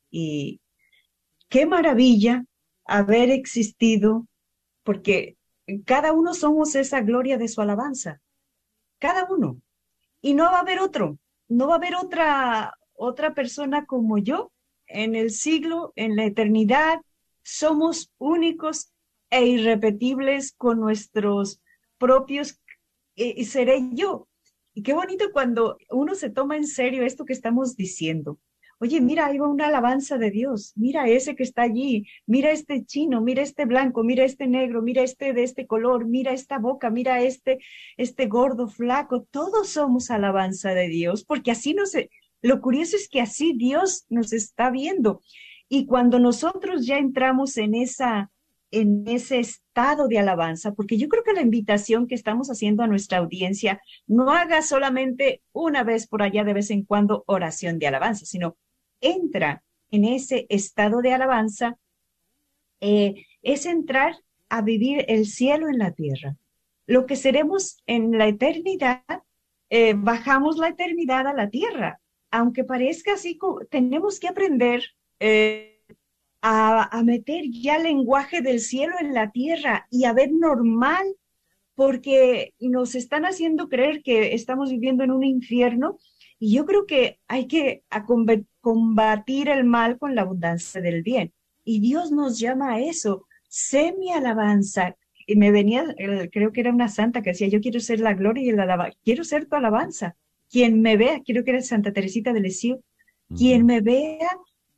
y 0.09 0.61
qué 1.49 1.65
maravilla 1.65 2.45
haber 2.85 3.29
existido, 3.29 4.25
porque 4.83 5.35
cada 5.85 6.13
uno 6.13 6.33
somos 6.33 6.75
esa 6.75 7.01
gloria 7.01 7.37
de 7.37 7.49
su 7.49 7.61
alabanza, 7.61 8.21
cada 9.01 9.25
uno. 9.25 9.59
Y 10.21 10.35
no 10.35 10.45
va 10.45 10.59
a 10.59 10.61
haber 10.61 10.79
otro, 10.79 11.17
no 11.49 11.67
va 11.67 11.73
a 11.73 11.77
haber 11.77 11.95
otra, 11.95 12.77
otra 12.93 13.33
persona 13.33 13.85
como 13.85 14.17
yo 14.19 14.53
en 14.85 15.15
el 15.15 15.31
siglo, 15.31 15.91
en 15.95 16.15
la 16.15 16.25
eternidad. 16.25 17.01
Somos 17.43 18.11
únicos 18.19 18.93
e 19.31 19.45
irrepetibles 19.45 20.53
con 20.53 20.79
nuestros 20.79 21.59
propios, 21.97 22.59
y 23.15 23.45
seré 23.45 23.89
yo. 23.93 24.27
Y 24.73 24.83
qué 24.83 24.93
bonito 24.93 25.31
cuando 25.31 25.77
uno 25.89 26.15
se 26.15 26.29
toma 26.29 26.55
en 26.55 26.67
serio 26.67 27.03
esto 27.03 27.25
que 27.25 27.33
estamos 27.33 27.75
diciendo. 27.75 28.39
Oye, 28.83 28.99
mira, 28.99 29.27
ahí 29.27 29.37
va 29.37 29.47
una 29.47 29.67
alabanza 29.67 30.17
de 30.17 30.31
Dios. 30.31 30.73
Mira 30.75 31.07
ese 31.07 31.35
que 31.35 31.43
está 31.43 31.61
allí. 31.61 32.07
Mira 32.25 32.49
este 32.49 32.83
chino, 32.83 33.21
mira 33.21 33.43
este 33.43 33.65
blanco, 33.65 34.03
mira 34.03 34.25
este 34.25 34.47
negro, 34.47 34.81
mira 34.81 35.03
este 35.03 35.33
de 35.33 35.43
este 35.43 35.67
color, 35.67 36.07
mira 36.07 36.33
esta 36.33 36.57
boca, 36.57 36.89
mira 36.89 37.21
este, 37.21 37.59
este 37.95 38.25
gordo, 38.25 38.67
flaco. 38.67 39.27
Todos 39.29 39.69
somos 39.69 40.09
alabanza 40.09 40.73
de 40.73 40.87
Dios, 40.87 41.23
porque 41.23 41.51
así 41.51 41.75
nos, 41.75 41.91
lo 42.41 42.59
curioso 42.59 42.95
es 42.95 43.07
que 43.07 43.21
así 43.21 43.53
Dios 43.55 44.07
nos 44.09 44.33
está 44.33 44.71
viendo. 44.71 45.21
Y 45.69 45.85
cuando 45.85 46.17
nosotros 46.17 46.83
ya 46.87 46.97
entramos 46.97 47.57
en 47.57 47.75
esa, 47.75 48.31
en 48.71 49.07
ese 49.07 49.37
estado 49.37 50.07
de 50.07 50.17
alabanza, 50.17 50.73
porque 50.73 50.97
yo 50.97 51.07
creo 51.07 51.23
que 51.23 51.33
la 51.33 51.41
invitación 51.41 52.07
que 52.07 52.15
estamos 52.15 52.49
haciendo 52.49 52.81
a 52.81 52.87
nuestra 52.87 53.19
audiencia 53.19 53.79
no 54.07 54.31
haga 54.31 54.63
solamente 54.63 55.43
una 55.51 55.83
vez 55.83 56.07
por 56.07 56.23
allá 56.23 56.43
de 56.43 56.55
vez 56.55 56.71
en 56.71 56.83
cuando 56.83 57.23
oración 57.27 57.77
de 57.77 57.85
alabanza, 57.85 58.25
sino 58.25 58.57
entra 59.01 59.63
en 59.91 60.05
ese 60.05 60.45
estado 60.49 61.01
de 61.01 61.13
alabanza, 61.13 61.77
eh, 62.79 63.25
es 63.41 63.65
entrar 63.65 64.15
a 64.49 64.61
vivir 64.61 65.05
el 65.07 65.25
cielo 65.25 65.69
en 65.69 65.77
la 65.77 65.91
tierra. 65.91 66.37
Lo 66.87 67.05
que 67.05 67.15
seremos 67.15 67.81
en 67.85 68.17
la 68.17 68.27
eternidad, 68.27 69.03
eh, 69.69 69.93
bajamos 69.95 70.57
la 70.57 70.69
eternidad 70.69 71.27
a 71.27 71.33
la 71.33 71.49
tierra. 71.49 71.99
Aunque 72.31 72.63
parezca 72.63 73.13
así, 73.13 73.37
tenemos 73.69 74.19
que 74.19 74.27
aprender 74.27 74.83
eh, 75.19 75.81
a, 76.41 76.97
a 76.97 77.03
meter 77.03 77.43
ya 77.49 77.75
el 77.77 77.83
lenguaje 77.83 78.41
del 78.41 78.59
cielo 78.59 78.95
en 78.99 79.13
la 79.13 79.31
tierra 79.31 79.87
y 79.89 80.05
a 80.05 80.13
ver 80.13 80.31
normal, 80.31 81.05
porque 81.75 82.53
nos 82.59 82.95
están 82.95 83.25
haciendo 83.25 83.69
creer 83.69 84.03
que 84.03 84.33
estamos 84.33 84.69
viviendo 84.69 85.03
en 85.03 85.11
un 85.11 85.23
infierno. 85.23 85.97
Y 86.41 86.55
yo 86.55 86.65
creo 86.65 86.85
que 86.87 87.19
hay 87.27 87.45
que 87.47 87.83
combatir 88.61 89.47
el 89.49 89.63
mal 89.63 89.97
con 89.99 90.15
la 90.15 90.23
abundancia 90.23 90.81
del 90.81 91.03
bien. 91.03 91.31
Y 91.63 91.79
Dios 91.79 92.11
nos 92.11 92.39
llama 92.39 92.73
a 92.73 92.79
eso. 92.81 93.27
Sé 93.47 93.93
mi 93.97 94.11
alabanza. 94.11 94.95
Y 95.27 95.35
me 95.35 95.51
venía, 95.51 95.85
el- 95.97 96.29
creo 96.31 96.51
que 96.51 96.61
era 96.61 96.71
una 96.73 96.89
santa 96.89 97.21
que 97.21 97.29
decía, 97.31 97.47
yo 97.47 97.61
quiero 97.61 97.79
ser 97.79 97.99
la 97.99 98.15
gloria 98.15 98.43
y 98.43 98.51
la 98.55 98.63
alabanza. 98.63 98.97
Quiero 99.03 99.23
ser 99.23 99.45
tu 99.45 99.55
alabanza. 99.55 100.15
Quien 100.49 100.81
me 100.81 100.97
vea, 100.97 101.21
creo 101.25 101.43
que 101.43 101.51
era 101.51 101.61
Santa 101.61 101.93
Teresita 101.93 102.33
de 102.33 102.41
Lisieux, 102.41 102.81
quien 103.37 103.65
me 103.65 103.79
vea, 103.81 104.29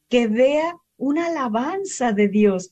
que 0.10 0.28
vea 0.28 0.76
una 0.98 1.28
alabanza 1.28 2.12
de 2.12 2.28
Dios. 2.28 2.72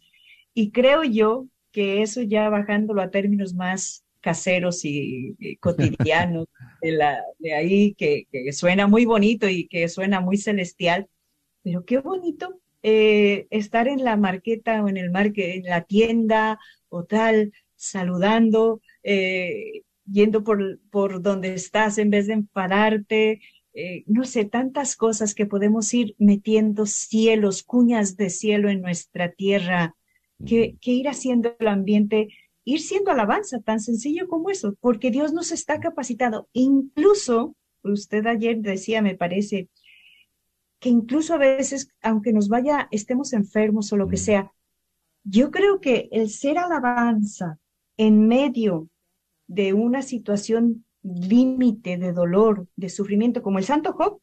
Y 0.53 0.71
creo 0.71 1.03
yo 1.03 1.47
que 1.71 2.01
eso 2.01 2.21
ya 2.21 2.49
bajándolo 2.49 3.01
a 3.01 3.09
términos 3.09 3.53
más 3.55 4.03
caseros 4.21 4.85
y, 4.85 5.35
y 5.39 5.57
cotidianos 5.57 6.47
de, 6.81 6.91
la, 6.91 7.21
de 7.39 7.53
ahí, 7.53 7.93
que, 7.95 8.27
que 8.31 8.53
suena 8.53 8.87
muy 8.87 9.05
bonito 9.05 9.49
y 9.49 9.67
que 9.67 9.89
suena 9.89 10.21
muy 10.21 10.37
celestial, 10.37 11.07
pero 11.63 11.85
qué 11.85 11.99
bonito 11.99 12.61
eh, 12.83 13.47
estar 13.51 13.87
en 13.87 14.03
la 14.03 14.17
marqueta 14.17 14.83
o 14.83 14.89
en 14.89 14.97
el 14.97 15.11
marque, 15.11 15.55
en 15.55 15.63
la 15.63 15.83
tienda 15.83 16.59
o 16.89 17.03
tal, 17.03 17.53
saludando, 17.75 18.81
eh, 19.03 19.83
yendo 20.05 20.43
por, 20.43 20.79
por 20.89 21.21
donde 21.21 21.53
estás 21.53 21.97
en 21.99 22.09
vez 22.09 22.27
de 22.27 22.33
enfadarte, 22.33 23.41
eh, 23.73 24.03
no 24.07 24.25
sé, 24.25 24.45
tantas 24.45 24.95
cosas 24.95 25.35
que 25.35 25.45
podemos 25.45 25.93
ir 25.93 26.15
metiendo 26.17 26.85
cielos, 26.85 27.63
cuñas 27.63 28.17
de 28.17 28.29
cielo 28.29 28.69
en 28.69 28.81
nuestra 28.81 29.31
tierra, 29.31 29.95
que, 30.45 30.75
que 30.81 30.91
ir 30.91 31.07
haciendo 31.07 31.55
el 31.59 31.67
ambiente, 31.67 32.29
ir 32.63 32.79
siendo 32.79 33.11
alabanza, 33.11 33.59
tan 33.59 33.79
sencillo 33.79 34.27
como 34.27 34.49
eso, 34.49 34.75
porque 34.79 35.11
Dios 35.11 35.33
nos 35.33 35.51
está 35.51 35.79
capacitado. 35.79 36.47
Incluso, 36.53 37.55
usted 37.83 38.25
ayer 38.27 38.57
decía, 38.59 39.01
me 39.01 39.15
parece, 39.15 39.69
que 40.79 40.89
incluso 40.89 41.33
a 41.35 41.37
veces, 41.37 41.89
aunque 42.01 42.33
nos 42.33 42.49
vaya, 42.49 42.87
estemos 42.91 43.33
enfermos 43.33 43.91
o 43.93 43.97
lo 43.97 44.07
que 44.07 44.17
sea, 44.17 44.51
yo 45.23 45.51
creo 45.51 45.79
que 45.79 46.09
el 46.11 46.29
ser 46.29 46.57
alabanza 46.57 47.59
en 47.97 48.27
medio 48.27 48.89
de 49.47 49.73
una 49.73 50.01
situación 50.01 50.85
límite 51.03 51.97
de 51.97 52.13
dolor, 52.13 52.67
de 52.75 52.89
sufrimiento, 52.89 53.41
como 53.41 53.59
el 53.59 53.65
santo 53.65 53.93
Job, 53.93 54.19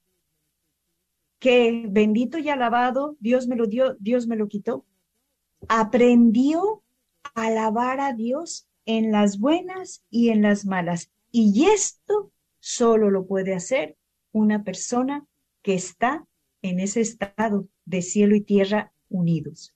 que 1.39 1.87
bendito 1.89 2.39
y 2.39 2.49
alabado, 2.49 3.17
Dios 3.21 3.47
me 3.47 3.57
lo 3.57 3.67
dio, 3.67 3.95
Dios 4.01 4.27
me 4.27 4.37
lo 4.37 4.49
quitó, 4.49 4.85
aprendió 5.69 6.83
alabar 7.35 8.01
a 8.01 8.13
Dios 8.13 8.69
en 8.85 9.13
las 9.13 9.39
buenas 9.39 10.03
y 10.11 10.31
en 10.31 10.43
las 10.43 10.65
malas. 10.65 11.11
Y 11.31 11.67
esto 11.67 12.33
solo 12.59 13.11
lo 13.11 13.27
puede 13.27 13.55
hacer 13.55 13.97
una 14.33 14.65
persona 14.65 15.27
que 15.63 15.75
está 15.75 16.27
en 16.63 16.81
ese 16.81 17.01
estado 17.01 17.69
de 17.85 18.03
cielo 18.03 18.35
y 18.35 18.41
tierra 18.41 18.93
unidos, 19.09 19.75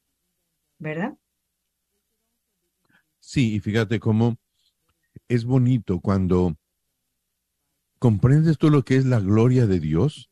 ¿verdad? 0.78 1.16
Sí, 3.20 3.54
y 3.54 3.60
fíjate 3.60 4.00
cómo 4.00 4.36
es 5.28 5.44
bonito 5.44 6.00
cuando 6.00 6.56
comprendes 7.98 8.58
tú 8.58 8.68
lo 8.68 8.82
que 8.84 8.96
es 8.96 9.04
la 9.06 9.20
gloria 9.20 9.66
de 9.66 9.78
Dios. 9.78 10.30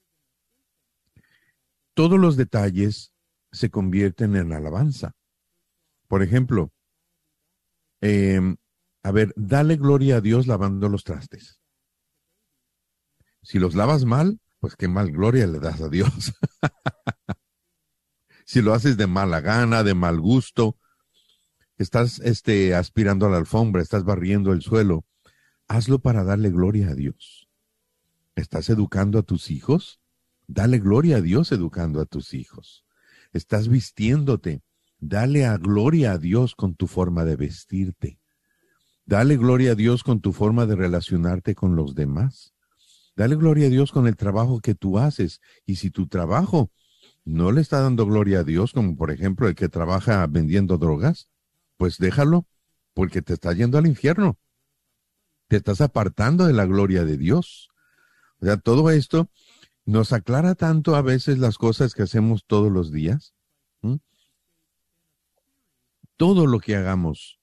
Todos 1.95 2.19
los 2.19 2.37
detalles 2.37 3.13
se 3.53 3.71
convierten 3.71 4.37
en 4.37 4.53
alabanza. 4.53 5.15
Por 6.09 6.23
ejemplo, 6.23 6.73
eh, 8.01 8.41
a 9.03 9.13
ver, 9.13 9.33
dale 9.37 9.77
gloria 9.77 10.17
a 10.17 10.21
Dios 10.21 10.47
lavando 10.47 10.89
los 10.89 11.05
trastes. 11.05 11.61
Si 13.43 13.59
los 13.59 13.75
lavas 13.75 14.05
mal, 14.05 14.41
pues 14.59 14.77
qué 14.77 14.89
mal 14.89 15.11
gloria 15.11 15.47
le 15.47 15.59
das 15.59 15.81
a 15.81 15.89
Dios. 15.89 16.35
si 18.45 18.61
lo 18.61 18.75
haces 18.75 18.97
de 18.97 19.07
mala 19.07 19.41
gana, 19.41 19.83
de 19.83 19.95
mal 19.95 20.21
gusto, 20.21 20.77
estás 21.79 22.21
este, 22.21 22.75
aspirando 22.75 23.27
a 23.27 23.31
la 23.31 23.39
alfombra, 23.39 23.81
estás 23.81 24.05
barriendo 24.05 24.53
el 24.53 24.61
suelo, 24.61 25.07
hazlo 25.67 26.01
para 26.01 26.25
darle 26.25 26.51
gloria 26.51 26.91
a 26.91 26.95
Dios. 26.95 27.49
¿Estás 28.37 28.69
educando 28.69 29.19
a 29.19 29.23
tus 29.23 29.51
hijos? 29.51 30.01
Dale 30.47 30.79
gloria 30.79 31.17
a 31.17 31.21
Dios 31.21 31.53
educando 31.53 32.01
a 32.01 32.07
tus 32.07 32.35
hijos. 32.35 32.85
¿Estás 33.33 33.69
vistiéndote? 33.69 34.63
Dale 35.01 35.47
a 35.47 35.57
gloria 35.57 36.13
a 36.13 36.19
Dios 36.19 36.55
con 36.55 36.75
tu 36.75 36.87
forma 36.87 37.25
de 37.25 37.37
vestirte. 37.37 38.21
Dale 39.07 39.39
gloria 39.39 39.73
a 39.73 39.75
Dios 39.75 40.05
con 40.05 40.21
tu 40.21 40.33
forma 40.33 40.67
de 40.67 40.77
relacionarte 40.77 41.55
con 41.55 41.75
los 41.75 41.95
demás. 41.95 42.55
Dale 43.17 43.37
gloria 43.37 43.67
a 43.67 43.71
Dios 43.71 43.93
con 43.93 44.07
el 44.07 44.17
trabajo 44.17 44.61
que 44.61 44.75
tú 44.75 44.99
haces. 44.99 45.41
Y 45.65 45.77
si 45.77 45.91
tu 45.91 46.07
trabajo 46.07 46.71
no 47.25 47.51
le 47.51 47.63
está 47.63 47.81
dando 47.81 48.05
gloria 48.05 48.41
a 48.41 48.45
Dios, 48.45 48.73
como 48.73 48.95
por 48.95 49.11
ejemplo 49.11 49.49
el 49.49 49.55
que 49.55 49.71
trabaja 49.71 50.27
vendiendo 50.27 50.77
drogas, 50.77 51.29
pues 51.79 51.97
déjalo, 51.97 52.47
porque 52.93 53.23
te 53.23 53.33
está 53.33 53.55
yendo 53.55 53.79
al 53.79 53.87
infierno. 53.87 54.39
Te 55.49 55.57
estás 55.57 55.81
apartando 55.81 56.47
de 56.47 56.53
la 56.53 56.67
gloria 56.67 57.05
de 57.05 57.17
Dios. 57.17 57.71
O 58.39 58.45
sea, 58.45 58.59
todo 58.59 58.91
esto 58.91 59.31
nos 59.87 60.13
aclara 60.13 60.55
tanto 60.55 60.95
a 60.95 61.01
veces 61.01 61.39
las 61.39 61.57
cosas 61.57 61.95
que 61.95 62.03
hacemos 62.03 62.45
todos 62.47 62.71
los 62.71 62.93
días. 62.93 63.35
Todo 66.21 66.47
lo 66.47 66.61
que 66.61 66.77
hagamos, 66.77 67.41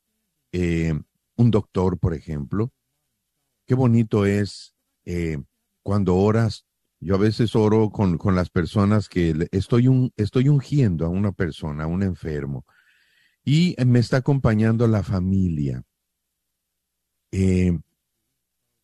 eh, 0.51 0.93
un 1.35 1.49
doctor, 1.49 1.97
por 1.97 2.13
ejemplo, 2.13 2.71
qué 3.65 3.73
bonito 3.73 4.27
es 4.27 4.75
eh, 5.03 5.39
cuando 5.81 6.15
oras. 6.15 6.67
Yo 6.99 7.15
a 7.15 7.17
veces 7.17 7.55
oro 7.55 7.89
con, 7.89 8.19
con 8.19 8.35
las 8.35 8.51
personas 8.51 9.09
que 9.09 9.47
estoy, 9.51 10.13
estoy 10.15 10.49
ungiendo 10.49 11.07
a 11.07 11.09
una 11.09 11.31
persona, 11.31 11.85
a 11.85 11.87
un 11.87 12.03
enfermo, 12.03 12.67
y 13.43 13.75
me 13.83 13.97
está 13.97 14.17
acompañando 14.17 14.87
la 14.87 15.01
familia. 15.01 15.83
Eh, 17.31 17.79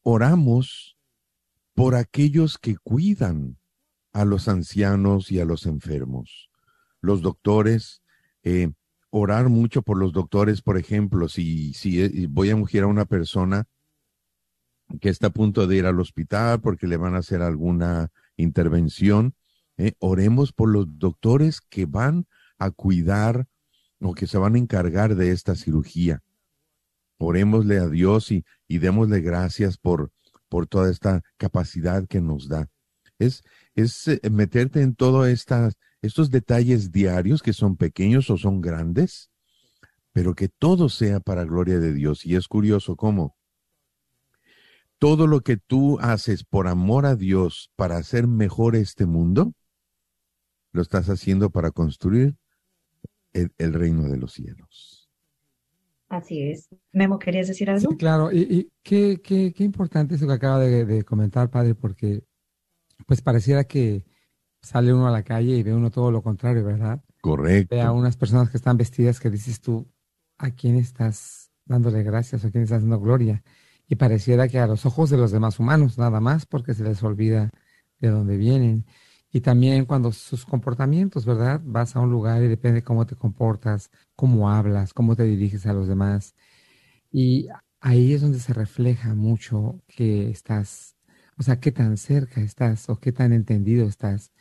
oramos 0.02 0.98
por 1.76 1.94
aquellos 1.94 2.58
que 2.58 2.78
cuidan 2.78 3.60
a 4.12 4.26
los 4.26 4.48
ancianos 4.48 5.32
y 5.32 5.40
a 5.40 5.46
los 5.46 5.68
enfermos. 5.68 6.50
Los 7.00 7.22
doctores, 7.22 8.02
orar 9.16 9.48
mucho 9.48 9.84
por 9.84 10.00
los 10.00 10.12
doctores, 10.12 10.64
por 10.64 10.76
ejemplo, 10.76 11.30
si, 11.30 11.72
si 11.76 12.02
eh, 12.02 12.28
voy 12.28 12.50
a 12.50 12.56
ungir 12.56 12.82
a 12.82 12.88
una 12.88 13.06
persona 13.06 13.66
que 15.00 15.10
está 15.10 15.28
a 15.28 15.30
punto 15.30 15.68
de 15.68 15.76
ir 15.76 15.86
al 15.86 16.00
hospital 16.00 16.62
porque 16.62 16.88
le 16.88 16.98
van 16.98 17.14
a 17.14 17.20
hacer 17.20 17.44
alguna 17.44 18.12
intervención, 18.38 19.36
eh, 19.78 19.94
oremos 20.00 20.52
por 20.52 20.70
los 20.70 20.98
doctores 20.98 21.62
que 21.62 21.86
van 21.86 22.26
a 22.58 22.72
cuidar 22.72 23.46
o 24.02 24.16
que 24.16 24.26
se 24.26 24.40
van 24.40 24.56
a 24.56 24.58
encargar 24.58 25.14
de 25.16 25.30
esta 25.30 25.54
cirugía. 25.54 26.24
Orémosle 27.20 27.78
a 27.78 27.88
Dios 27.88 28.32
y, 28.32 28.44
y 28.68 28.80
démosle 28.80 29.22
gracias 29.22 29.78
por, 29.78 30.12
por 30.50 30.66
toda 30.66 30.90
esta 30.90 31.22
capacidad 31.38 32.08
que 32.08 32.20
nos 32.20 32.48
da. 32.48 32.68
Es, 33.20 33.44
es 33.76 34.08
eh, 34.08 34.20
meterte 34.32 34.82
en 34.82 34.96
todos 34.96 35.28
estos 36.04 36.30
detalles 36.30 36.92
diarios 36.92 37.42
que 37.42 37.54
son 37.54 37.78
pequeños 37.78 38.30
o 38.30 38.38
son 38.38 38.62
grandes, 38.62 39.32
pero 40.12 40.36
que 40.36 40.50
todo 40.50 40.90
sea 40.90 41.20
para 41.20 41.46
gloria 41.46 41.80
de 41.80 41.94
Dios. 41.94 42.26
Y 42.26 42.36
es 42.36 42.48
curioso 42.48 42.96
cómo 42.96 43.36
todo 45.00 45.28
lo 45.28 45.42
que 45.42 45.58
tú 45.58 45.98
haces 46.00 46.44
por 46.44 46.68
amor 46.68 47.06
a 47.06 47.16
Dios 47.16 47.72
para 47.76 47.98
hacer 47.98 48.28
mejor 48.28 48.76
este 48.76 49.06
mundo, 49.06 49.54
lo 50.72 50.82
estás 50.82 51.10
haciendo 51.10 51.50
para 51.50 51.72
construir 51.72 52.36
el, 53.32 53.52
el 53.58 53.74
reino 53.74 54.04
de 54.04 54.18
los 54.18 54.34
cielos. 54.34 55.10
Así 56.10 56.44
es. 56.44 56.70
Memo, 56.92 57.18
¿querías 57.18 57.48
decir 57.48 57.70
algo? 57.70 57.92
Sí, 57.92 57.98
claro, 57.98 58.32
y, 58.32 58.42
y 58.42 58.72
qué, 58.84 59.20
qué, 59.24 59.52
qué 59.54 59.64
importante 59.64 60.16
eso 60.16 60.28
que 60.28 60.34
acaba 60.34 60.60
de, 60.60 60.86
de 60.86 61.04
comentar, 61.04 61.50
padre, 61.50 61.76
porque 61.76 62.24
pues 63.06 63.22
pareciera 63.22 63.64
que 63.64 64.06
sale 64.64 64.94
uno 64.94 65.08
a 65.10 65.12
la 65.12 65.24
calle 65.24 65.58
y 65.58 65.64
ve 65.64 65.76
uno 65.76 65.92
todo 65.92 66.12
lo 66.12 66.24
contrario, 66.24 66.66
¿verdad? 66.66 67.04
Correcto. 67.22 67.70
Ve 67.70 67.82
a 67.82 67.92
unas 67.92 68.18
personas 68.18 68.50
que 68.50 68.58
están 68.58 68.78
vestidas 68.78 69.20
que 69.20 69.30
dices 69.32 69.62
tú, 69.62 69.92
¿a 70.38 70.52
quién 70.52 70.78
estás 70.78 71.52
dándole 71.66 72.04
gracias 72.04 72.44
o 72.46 72.48
a 72.48 72.52
quién 72.52 72.64
estás 72.66 72.82
dando 72.84 73.00
gloria? 73.02 73.44
Y 73.88 73.96
pareciera 73.96 74.48
que 74.50 74.60
a 74.60 74.68
los 74.68 74.86
ojos 74.86 75.10
de 75.12 75.18
los 75.18 75.32
demás 75.32 75.60
humanos, 75.60 75.98
nada 75.98 76.20
más, 76.22 76.46
porque 76.46 76.74
se 76.76 76.84
les 76.84 77.04
olvida 77.04 77.52
de 78.00 78.10
dónde 78.10 78.38
vienen. 78.38 78.86
y 79.32 79.42
también 79.42 79.86
cuando 79.86 80.12
sus 80.12 80.46
comportamientos, 80.46 81.26
¿verdad? 81.26 81.62
Vas 81.66 81.96
a 81.96 82.00
un 82.02 82.12
lugar 82.12 82.44
y 82.44 82.48
depende 82.48 82.84
cómo 82.84 83.06
te 83.08 83.16
comportas, 83.16 83.90
cómo 84.16 84.50
hablas, 84.52 84.94
cómo 84.94 85.16
te 85.16 85.24
diriges 85.24 85.66
a 85.66 85.74
los 85.74 85.88
demás. 85.88 86.36
Y 87.12 87.48
ahí 87.82 88.14
es 88.14 88.22
donde 88.22 88.40
se 88.40 88.54
refleja 88.54 89.14
mucho 89.16 89.82
que 89.88 90.30
estás, 90.30 90.96
o 91.38 91.44
sea, 91.44 91.60
qué 91.60 91.72
tan 91.72 91.98
cerca 91.98 92.42
estás 92.42 92.90
o 92.90 93.00
qué 93.00 93.12
tan 93.12 93.34
entendido 93.34 93.88
estás. 93.88 94.32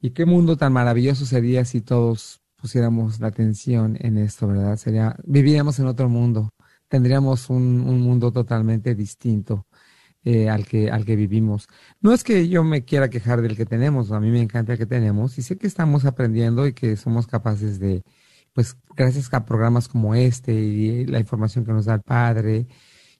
Y 0.00 0.10
qué 0.10 0.24
mundo 0.24 0.56
tan 0.56 0.72
maravilloso 0.72 1.26
sería 1.26 1.64
si 1.64 1.82
todos 1.82 2.40
pusiéramos 2.56 3.20
la 3.20 3.28
atención 3.28 3.96
en 4.00 4.18
esto, 4.18 4.46
¿verdad? 4.48 4.76
Sería, 4.76 5.16
viviríamos 5.24 5.78
en 5.78 5.86
otro 5.86 6.08
mundo, 6.08 6.50
tendríamos 6.88 7.50
un, 7.50 7.80
un 7.80 8.00
mundo 8.00 8.32
totalmente 8.32 8.94
distinto 8.94 9.66
eh, 10.24 10.48
al, 10.50 10.66
que, 10.66 10.90
al 10.90 11.04
que 11.04 11.16
vivimos. 11.16 11.68
No 12.00 12.12
es 12.12 12.24
que 12.24 12.48
yo 12.48 12.64
me 12.64 12.84
quiera 12.84 13.10
quejar 13.10 13.42
del 13.42 13.56
que 13.56 13.66
tenemos, 13.66 14.12
a 14.12 14.20
mí 14.20 14.30
me 14.30 14.40
encanta 14.40 14.72
el 14.72 14.78
que 14.78 14.86
tenemos 14.86 15.38
y 15.38 15.42
sé 15.42 15.56
que 15.58 15.66
estamos 15.66 16.04
aprendiendo 16.04 16.66
y 16.66 16.74
que 16.74 16.96
somos 16.96 17.26
capaces 17.26 17.78
de, 17.78 18.02
pues 18.52 18.76
gracias 18.96 19.32
a 19.32 19.44
programas 19.44 19.88
como 19.88 20.14
este 20.14 20.52
y 20.54 21.06
la 21.06 21.20
información 21.20 21.64
que 21.64 21.72
nos 21.72 21.86
da 21.86 21.94
el 21.94 22.02
Padre, 22.02 22.66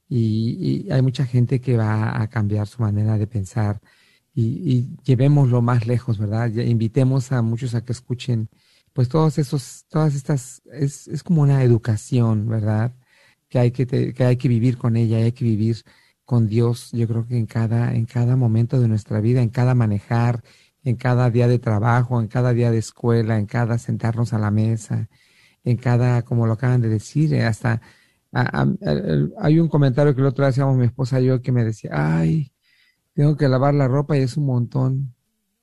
y, 0.08 0.86
y 0.88 0.92
hay 0.92 1.02
mucha 1.02 1.24
gente 1.26 1.60
que 1.60 1.76
va 1.76 2.20
a 2.20 2.28
cambiar 2.28 2.66
su 2.66 2.82
manera 2.82 3.16
de 3.18 3.26
pensar 3.26 3.80
y, 4.41 4.72
y 4.72 4.97
llevémoslo 5.05 5.62
más 5.62 5.86
lejos, 5.86 6.18
¿verdad? 6.18 6.49
Invitemos 6.51 7.32
a 7.32 7.43
muchos 7.43 7.74
a 7.74 7.84
que 7.84 7.93
escuchen, 7.93 8.49
pues 8.93 9.09
todos 9.09 9.38
esos, 9.38 9.86
todas 9.88 10.14
estas, 10.14 10.62
es, 10.72 11.09
es 11.09 11.22
como 11.22 11.43
una 11.43 11.62
educación, 11.64 12.49
¿verdad? 12.49 12.95
Que 13.49 13.59
hay 13.59 13.70
que, 13.72 13.86
te- 13.86 14.14
que 14.14 14.24
hay 14.24 14.36
que 14.36 14.49
vivir 14.49 14.78
con 14.78 14.97
ella, 14.97 15.18
hay 15.18 15.32
que 15.32 15.45
vivir 15.45 15.82
con 16.24 16.47
Dios, 16.47 16.91
yo 16.93 17.09
creo 17.09 17.26
que 17.26 17.36
en 17.36 17.47
cada, 17.47 17.95
en 17.95 18.07
cada 18.07 18.36
momento 18.36 18.80
de 18.80 18.88
nuestra 18.88 19.20
vida, 19.20 19.43
en 19.43 19.49
cada 19.51 19.74
manejar, 19.74 20.43
en 20.84 20.97
cada 20.97 21.28
día 21.30 21.49
de 21.49 21.59
trabajo, 21.59 22.20
en 22.20 22.28
cada 22.28 22.53
día 22.53 22.70
de 22.70 22.78
escuela, 22.78 23.38
en 23.38 23.47
cada 23.47 23.78
sentarnos 23.78 24.32
a 24.32 24.38
la 24.38 24.51
mesa, 24.53 25.09
en 25.64 25.76
cada, 25.78 26.22
como 26.24 26.47
lo 26.47 26.55
acaban 26.55 26.80
de 26.82 26.88
decir, 26.91 27.34
hasta 27.43 27.80
a- 28.32 28.66
hay 29.38 29.59
un 29.61 29.68
comentario 29.68 30.14
que 30.14 30.20
el 30.20 30.26
otro 30.28 30.45
día 30.45 30.51
hacíamos 30.51 30.76
mi 30.76 30.86
esposa 30.86 31.20
y 31.20 31.26
yo 31.26 31.43
que 31.43 31.53
me 31.53 31.64
decía, 31.64 31.91
ay, 31.95 32.53
tengo 33.20 33.36
que 33.36 33.48
lavar 33.48 33.74
la 33.74 33.86
ropa 33.86 34.16
y 34.16 34.22
es 34.22 34.38
un 34.38 34.46
montón. 34.46 35.14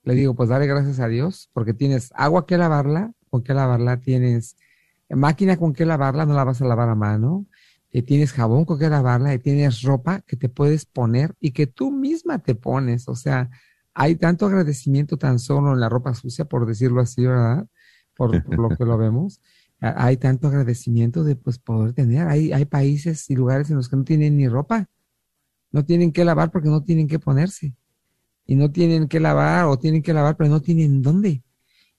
Le 0.04 0.14
digo, 0.14 0.36
pues 0.36 0.48
dale 0.48 0.68
gracias 0.68 1.00
a 1.00 1.08
Dios, 1.08 1.50
porque 1.52 1.74
tienes 1.74 2.12
agua 2.14 2.46
que 2.46 2.56
lavarla, 2.56 3.10
con 3.30 3.42
qué 3.42 3.52
lavarla, 3.52 3.98
tienes 3.98 4.56
máquina 5.10 5.56
con 5.56 5.72
qué 5.72 5.84
lavarla, 5.84 6.24
no 6.24 6.34
la 6.34 6.44
vas 6.44 6.62
a 6.62 6.66
lavar 6.66 6.88
a 6.88 6.94
mano, 6.94 7.46
eh, 7.90 8.02
tienes 8.02 8.32
jabón 8.32 8.64
con 8.64 8.78
qué 8.78 8.88
lavarla 8.88 9.34
y 9.34 9.40
tienes 9.40 9.82
ropa 9.82 10.20
que 10.20 10.36
te 10.36 10.48
puedes 10.48 10.86
poner 10.86 11.34
y 11.40 11.50
que 11.50 11.66
tú 11.66 11.90
misma 11.90 12.38
te 12.38 12.54
pones. 12.54 13.08
O 13.08 13.16
sea, 13.16 13.50
hay 13.92 14.14
tanto 14.14 14.46
agradecimiento 14.46 15.16
tan 15.16 15.40
solo 15.40 15.72
en 15.72 15.80
la 15.80 15.88
ropa 15.88 16.14
sucia, 16.14 16.44
por 16.44 16.64
decirlo 16.64 17.00
así, 17.00 17.26
¿verdad? 17.26 17.66
Por, 18.14 18.40
por 18.44 18.56
lo 18.60 18.68
que 18.76 18.84
lo 18.84 18.96
vemos. 18.98 19.40
Hay 19.80 20.16
tanto 20.16 20.46
agradecimiento 20.46 21.24
de 21.24 21.34
pues 21.34 21.58
poder 21.58 21.92
tener. 21.92 22.28
Hay, 22.28 22.52
hay 22.52 22.66
países 22.66 23.28
y 23.30 23.34
lugares 23.34 23.68
en 23.70 23.78
los 23.78 23.88
que 23.88 23.96
no 23.96 24.04
tienen 24.04 24.36
ni 24.36 24.46
ropa. 24.46 24.88
No 25.70 25.84
tienen 25.84 26.12
que 26.12 26.24
lavar 26.24 26.50
porque 26.50 26.68
no 26.68 26.82
tienen 26.82 27.08
que 27.08 27.18
ponerse. 27.18 27.74
Y 28.46 28.56
no 28.56 28.70
tienen 28.70 29.08
que 29.08 29.20
lavar 29.20 29.66
o 29.66 29.78
tienen 29.78 30.02
que 30.02 30.14
lavar, 30.14 30.36
pero 30.36 30.48
no 30.48 30.62
tienen 30.62 31.02
dónde. 31.02 31.42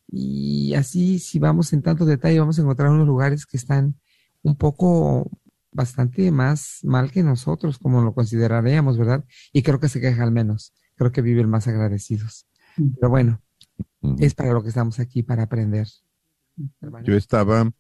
Y 0.08 0.74
así, 0.74 1.20
si 1.20 1.38
vamos 1.38 1.72
en 1.74 1.84
tanto 1.84 2.06
detalle, 2.06 2.40
vamos 2.40 2.58
a 2.58 2.62
encontrar 2.64 2.90
unos 2.90 3.06
lugares 3.06 3.46
que 3.46 3.58
están 3.58 3.96
un 4.42 4.56
poco 4.56 5.30
bastante 5.72 6.32
más 6.32 6.80
mal 6.84 7.12
que 7.12 7.22
nosotros, 7.22 7.78
como 7.78 8.02
lo 8.02 8.14
consideraríamos, 8.14 8.98
¿verdad? 8.98 9.24
Y 9.54 9.62
creo 9.62 9.80
que 9.80 9.90
se 9.90 10.02
quejan 10.02 10.34
menos. 10.34 10.74
Creo 10.96 11.12
que 11.12 11.22
viven 11.22 11.50
más 11.50 11.68
agradecidos. 11.68 12.48
Pero 12.76 13.10
bueno, 13.10 13.42
es 14.18 14.34
para 14.34 14.54
lo 14.54 14.64
que 14.64 14.70
estamos 14.70 15.00
aquí, 15.00 15.22
para 15.22 15.44
aprender. 15.44 15.88
Yo 17.04 17.16
estaba, 17.16 17.72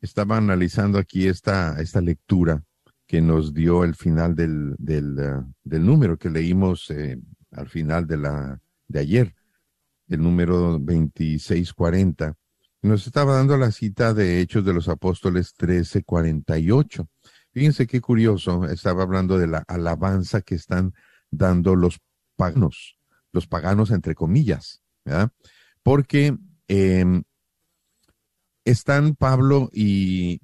estaba 0.00 0.36
analizando 0.36 0.98
aquí 0.98 1.28
esta, 1.28 1.80
esta 1.80 2.00
lectura 2.00 2.64
que 3.08 3.22
nos 3.22 3.54
dio 3.54 3.84
el 3.84 3.94
final 3.94 4.36
del, 4.36 4.76
del, 4.78 5.18
eh, 5.18 5.78
número 5.78 6.18
que 6.18 6.28
leímos 6.28 6.90
eh, 6.90 7.18
al 7.52 7.68
final 7.70 8.06
de, 8.06 8.18
la, 8.18 8.60
de 8.86 9.00
ayer, 9.00 9.34
el 10.08 10.22
número 10.22 10.78
2640. 10.78 12.36
Nos 12.82 13.06
estaba 13.06 13.34
dando 13.36 13.56
la 13.56 13.72
cita 13.72 14.12
de 14.12 14.40
Hechos 14.40 14.62
de 14.64 14.74
los 14.74 14.90
Apóstoles 14.90 15.54
1348. 15.58 17.08
Fíjense 17.50 17.86
qué 17.86 18.02
curioso, 18.02 18.66
estaba 18.66 19.04
hablando 19.04 19.38
de 19.38 19.46
la 19.46 19.64
alabanza 19.66 20.42
que 20.42 20.54
están 20.54 20.92
dando 21.30 21.76
los 21.76 22.00
paganos, 22.36 22.98
los 23.32 23.46
paganos 23.46 23.90
entre 23.90 24.14
comillas, 24.14 24.82
¿verdad? 25.06 25.30
Porque 25.82 26.36
em, 26.68 27.22
están 28.66 29.14
Pablo 29.14 29.70
y, 29.72 30.42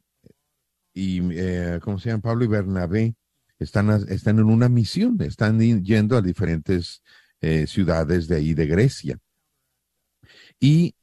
y 0.94 1.20
eh, 1.32 1.80
¿cómo 1.82 1.98
se 1.98 2.10
llama? 2.10 2.22
Pablo 2.22 2.44
y 2.44 2.48
Bernabé 2.48 3.16
están, 3.58 3.90
están 4.08 4.38
en 4.38 4.44
una 4.44 4.68
misión, 4.68 5.20
están 5.20 5.60
yendo 5.60 6.16
a 6.16 6.22
diferentes 6.22 7.02
eh, 7.40 7.66
ciudades 7.66 8.28
de 8.28 8.36
ahí 8.36 8.54
de 8.54 8.66
Grecia. 8.66 9.18
Y 10.60 10.94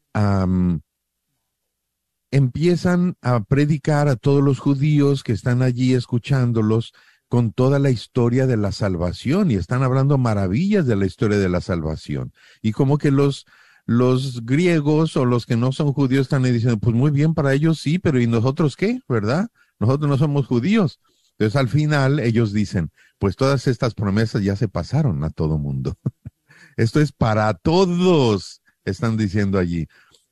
empiezan 2.31 3.15
a 3.21 3.43
predicar 3.43 4.07
a 4.07 4.15
todos 4.15 4.41
los 4.41 4.59
judíos 4.59 5.23
que 5.23 5.33
están 5.33 5.61
allí 5.61 5.93
escuchándolos 5.93 6.93
con 7.27 7.53
toda 7.53 7.79
la 7.79 7.89
historia 7.91 8.47
de 8.47 8.57
la 8.57 8.71
salvación 8.71 9.51
y 9.51 9.55
están 9.55 9.83
hablando 9.83 10.17
maravillas 10.17 10.85
de 10.85 10.95
la 10.95 11.05
historia 11.05 11.37
de 11.37 11.49
la 11.49 11.61
salvación. 11.61 12.33
Y 12.61 12.71
como 12.71 12.97
que 12.97 13.11
los, 13.11 13.45
los 13.85 14.45
griegos 14.45 15.15
o 15.15 15.25
los 15.25 15.45
que 15.45 15.55
no 15.55 15.71
son 15.71 15.93
judíos 15.93 16.23
están 16.23 16.43
diciendo, 16.43 16.77
pues 16.77 16.95
muy 16.95 17.11
bien 17.11 17.33
para 17.33 17.53
ellos 17.53 17.79
sí, 17.79 17.99
pero 17.99 18.19
¿y 18.19 18.27
nosotros 18.27 18.75
qué? 18.75 18.99
¿Verdad? 19.07 19.49
Nosotros 19.81 20.07
no 20.07 20.17
somos 20.17 20.45
judíos. 20.45 20.99
Entonces 21.31 21.55
al 21.55 21.69
final 21.69 22.19
ellos 22.19 22.53
dicen, 22.53 22.91
pues 23.17 23.35
todas 23.35 23.65
estas 23.65 23.95
promesas 23.95 24.43
ya 24.43 24.55
se 24.55 24.67
pasaron 24.67 25.23
a 25.23 25.31
todo 25.31 25.57
mundo. 25.57 25.97
Esto 26.77 27.01
es 27.01 27.11
para 27.11 27.51
todos, 27.55 28.61
están 28.85 29.17
diciendo 29.17 29.57
allí. 29.57 29.87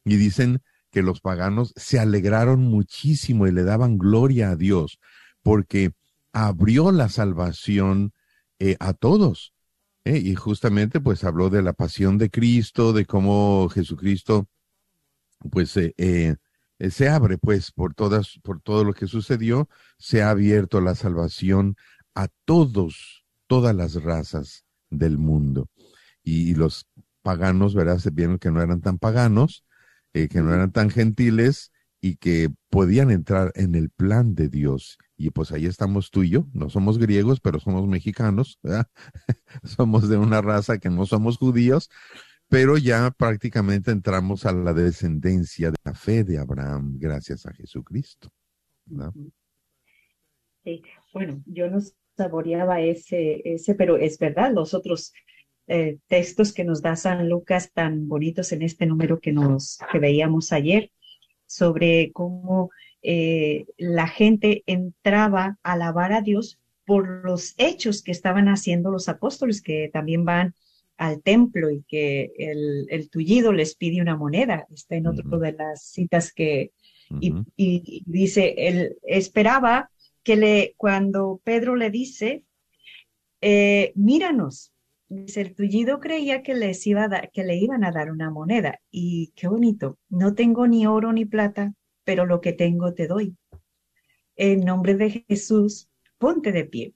Y 0.05 0.17
dicen 0.17 0.61
que 0.91 1.01
los 1.01 1.19
paganos 1.19 1.73
se 1.75 1.97
alegraron 1.97 2.61
muchísimo 2.61 3.47
y 3.47 3.51
le 3.51 3.63
daban 3.63 3.97
gloria 3.97 4.51
a 4.51 4.55
Dios 4.55 4.99
porque 5.41 5.93
abrió 6.31 6.91
la 6.91 7.09
salvación 7.09 8.13
eh, 8.59 8.75
a 8.79 8.93
todos. 8.93 9.53
¿eh? 10.05 10.19
Y 10.19 10.35
justamente 10.35 10.99
pues 10.99 11.23
habló 11.23 11.49
de 11.49 11.63
la 11.63 11.73
pasión 11.73 12.19
de 12.19 12.29
Cristo, 12.29 12.93
de 12.93 13.07
cómo 13.07 13.67
Jesucristo 13.69 14.47
pues 15.49 15.75
eh, 15.75 16.35
eh, 16.79 16.91
se 16.91 17.09
abre 17.09 17.37
pues 17.37 17.71
por 17.71 17.93
todas, 17.93 18.39
por 18.43 18.61
todo 18.61 18.83
lo 18.83 18.93
que 18.93 19.07
sucedió, 19.07 19.69
se 19.97 20.23
ha 20.23 20.31
abierto 20.31 20.81
la 20.81 20.95
salvación 20.95 21.75
a 22.15 22.27
todos, 22.45 23.25
todas 23.47 23.75
las 23.75 23.95
razas 24.03 24.65
del 24.89 25.17
mundo. 25.17 25.69
Y, 26.23 26.51
y 26.51 26.55
los 26.55 26.87
paganos, 27.21 27.75
¿verdad? 27.75 27.99
Se 27.99 28.11
vieron 28.11 28.39
que 28.39 28.51
no 28.51 28.61
eran 28.61 28.81
tan 28.81 28.97
paganos, 28.97 29.65
eh, 30.13 30.27
que 30.27 30.41
no 30.41 30.53
eran 30.53 30.71
tan 30.71 30.89
gentiles 30.89 31.71
y 32.01 32.15
que 32.15 32.49
podían 32.69 33.11
entrar 33.11 33.51
en 33.55 33.75
el 33.75 33.89
plan 33.89 34.35
de 34.35 34.49
Dios. 34.49 34.97
Y 35.17 35.31
pues 35.31 35.51
ahí 35.51 35.65
estamos 35.65 36.11
tú 36.11 36.23
y 36.23 36.29
yo, 36.29 36.47
no 36.53 36.69
somos 36.69 36.97
griegos, 36.97 37.41
pero 37.41 37.59
somos 37.59 37.87
mexicanos, 37.87 38.57
¿verdad? 38.63 38.87
somos 39.63 40.07
de 40.09 40.17
una 40.17 40.41
raza 40.41 40.77
que 40.79 40.89
no 40.89 41.05
somos 41.05 41.37
judíos, 41.37 41.89
pero 42.49 42.77
ya 42.77 43.11
prácticamente 43.11 43.91
entramos 43.91 44.45
a 44.45 44.51
la 44.51 44.73
descendencia 44.73 45.69
de 45.69 45.77
la 45.83 45.93
fe 45.93 46.23
de 46.23 46.39
Abraham 46.39 46.97
gracias 46.97 47.45
a 47.45 47.53
Jesucristo. 47.53 48.29
Sí, 50.63 50.81
bueno, 51.13 51.43
yo 51.45 51.69
no 51.69 51.79
saboreaba 52.17 52.81
ese, 52.81 53.41
ese, 53.45 53.75
pero 53.75 53.97
es 53.97 54.17
verdad, 54.17 54.51
los 54.51 54.73
otros 54.73 55.13
eh, 55.67 55.99
textos 56.07 56.51
que 56.51 56.63
nos 56.63 56.81
da 56.81 56.95
San 56.95 57.29
Lucas 57.29 57.71
tan 57.71 58.07
bonitos 58.07 58.51
en 58.51 58.63
este 58.63 58.87
número 58.87 59.19
que 59.19 59.31
nos 59.31 59.77
que 59.91 59.99
veíamos 59.99 60.51
ayer 60.51 60.91
sobre 61.45 62.11
cómo 62.11 62.71
eh, 63.03 63.67
la 63.77 64.07
gente 64.07 64.63
entraba 64.65 65.59
a 65.61 65.73
alabar 65.73 66.13
a 66.13 66.21
Dios 66.21 66.59
por 66.85 67.23
los 67.23 67.53
hechos 67.57 68.01
que 68.01 68.11
estaban 68.11 68.47
haciendo 68.47 68.89
los 68.89 69.07
apóstoles, 69.07 69.61
que 69.61 69.91
también 69.93 70.25
van 70.25 70.55
al 70.99 71.23
templo 71.23 71.71
y 71.71 71.83
que 71.87 72.31
el, 72.37 72.85
el 72.89 73.09
tullido 73.09 73.53
les 73.53 73.75
pide 73.75 74.01
una 74.01 74.17
moneda. 74.17 74.67
Está 74.69 74.97
en 74.97 75.07
otro 75.07 75.39
de 75.39 75.53
las 75.53 75.81
citas 75.81 76.33
que, 76.33 76.71
y, 77.21 77.33
y 77.55 78.03
dice, 78.05 78.53
él 78.57 78.97
esperaba 79.03 79.89
que 80.23 80.35
le, 80.35 80.73
cuando 80.75 81.39
Pedro 81.45 81.77
le 81.77 81.89
dice, 81.89 82.43
eh, 83.39 83.93
míranos, 83.95 84.73
dice, 85.07 85.39
el 85.39 85.55
tullido 85.55 86.01
creía 86.01 86.43
que 86.43 86.53
les 86.53 86.85
iba 86.85 87.05
a 87.05 87.07
dar, 87.07 87.31
que 87.31 87.45
le 87.45 87.55
iban 87.55 87.85
a 87.85 87.93
dar 87.93 88.11
una 88.11 88.29
moneda. 88.29 88.81
Y 88.91 89.31
qué 89.37 89.47
bonito, 89.47 89.97
no 90.09 90.35
tengo 90.35 90.67
ni 90.67 90.85
oro 90.85 91.13
ni 91.13 91.23
plata, 91.23 91.73
pero 92.03 92.25
lo 92.25 92.41
que 92.41 92.51
tengo 92.51 92.93
te 92.93 93.07
doy. 93.07 93.37
En 94.35 94.65
nombre 94.65 94.95
de 94.95 95.23
Jesús, 95.29 95.87
ponte 96.17 96.51
de 96.51 96.65
pie. 96.65 96.93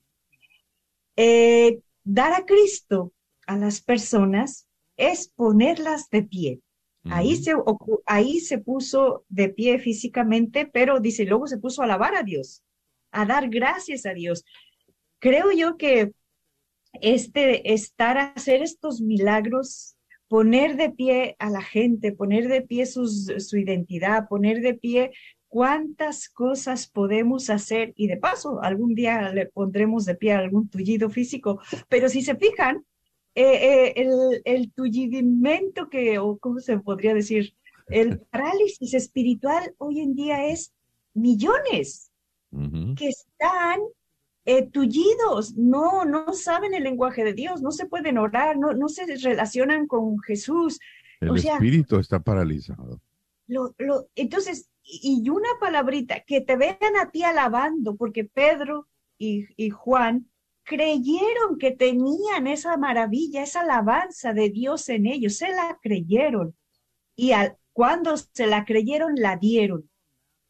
Eh, 1.16 1.80
dar 2.04 2.34
a 2.34 2.46
Cristo 2.46 3.14
a 3.48 3.58
las 3.58 3.82
personas 3.82 4.68
es 4.98 5.28
ponerlas 5.30 6.10
de 6.10 6.24
pie. 6.24 6.62
Ahí 7.10 7.36
se, 7.36 7.54
ahí 8.06 8.40
se 8.40 8.60
puso 8.60 9.26
de 9.28 9.50
pie 9.50 9.78
físicamente, 9.80 10.66
pero 10.66 11.00
dice, 11.02 11.26
luego 11.26 11.48
se 11.48 11.58
puso 11.58 11.82
a 11.82 11.86
alabar 11.86 12.16
a 12.16 12.24
Dios, 12.24 12.64
a 13.12 13.26
dar 13.26 13.50
gracias 13.50 14.06
a 14.06 14.14
Dios. 14.14 14.46
Creo 15.20 15.52
yo 15.52 15.76
que 15.76 16.14
este 17.02 17.74
estar 17.74 18.18
a 18.18 18.26
hacer 18.28 18.62
estos 18.62 19.02
milagros, 19.02 19.98
poner 20.28 20.78
de 20.78 20.92
pie 20.92 21.36
a 21.40 21.50
la 21.50 21.62
gente, 21.62 22.12
poner 22.14 22.48
de 22.48 22.62
pie 22.62 22.86
sus- 22.86 23.32
su 23.40 23.58
identidad, 23.58 24.28
poner 24.30 24.62
de 24.62 24.74
pie 24.74 25.12
cuántas 25.48 26.30
cosas 26.30 26.88
podemos 26.88 27.50
hacer 27.50 27.94
y 27.96 28.08
de 28.08 28.18
paso 28.18 28.62
algún 28.64 28.96
día 28.96 29.30
le 29.34 29.46
pondremos 29.48 30.06
de 30.06 30.16
pie 30.16 30.34
algún 30.34 30.70
tullido 30.70 31.10
físico, 31.10 31.60
pero 31.90 32.10
si 32.10 32.22
se 32.22 32.36
fijan, 32.36 32.86
eh, 33.36 33.44
eh, 33.46 33.94
el, 33.96 34.42
el 34.46 34.72
tullidimento 34.74 35.90
que, 35.90 36.20
o 36.20 36.38
cómo 36.38 36.60
se 36.60 36.78
podría 36.80 37.14
decir, 37.14 37.56
el 37.88 38.20
parálisis 38.32 38.94
espiritual 38.94 39.74
hoy 39.78 40.02
en 40.02 40.16
día 40.16 40.48
es 40.48 40.74
millones 41.14 42.10
que 42.96 43.08
están 43.08 43.80
eh, 44.46 44.68
tullidos, 44.68 45.56
no, 45.56 46.06
no 46.06 46.34
saben 46.34 46.76
el 46.76 46.84
lenguaje 46.84 47.24
de 47.24 47.34
Dios, 47.34 47.64
no 47.64 47.72
se 47.72 47.88
pueden 47.88 48.20
orar, 48.20 48.58
no, 48.58 48.74
no 48.74 48.90
se 48.90 49.08
relacionan 49.16 49.88
con 49.88 50.20
Jesús. 50.20 50.80
El 51.20 51.32
o 51.32 51.38
sea, 51.38 51.56
espíritu 51.56 51.98
está 51.98 52.20
paralizado. 52.20 53.02
lo, 53.48 53.74
lo, 53.80 54.08
entonces, 54.16 54.70
y 54.84 55.24
y 55.26 55.30
una 55.30 55.50
palabrita, 55.60 56.20
que 56.28 56.42
te 56.42 56.56
vean 56.58 56.78
a 57.02 57.10
ti 57.10 57.24
alabando, 57.24 57.96
porque 57.96 58.24
Pedro 58.26 58.88
y, 59.18 59.48
y 59.56 59.72
Juan 59.72 60.28
creyeron 60.64 61.58
que 61.60 61.72
tenían 61.72 62.48
esa 62.48 62.78
maravilla, 62.78 63.44
esa 63.44 63.62
alabanza 63.62 64.34
de 64.34 64.50
Dios 64.50 64.90
en 64.90 65.06
ellos, 65.06 65.38
se 65.38 65.50
la 65.50 65.78
creyeron. 65.82 66.56
Y 67.16 67.32
al, 67.32 67.58
cuando 67.74 68.16
se 68.18 68.48
la 68.48 68.66
creyeron, 68.66 69.16
la 69.16 69.38
dieron. 69.38 69.90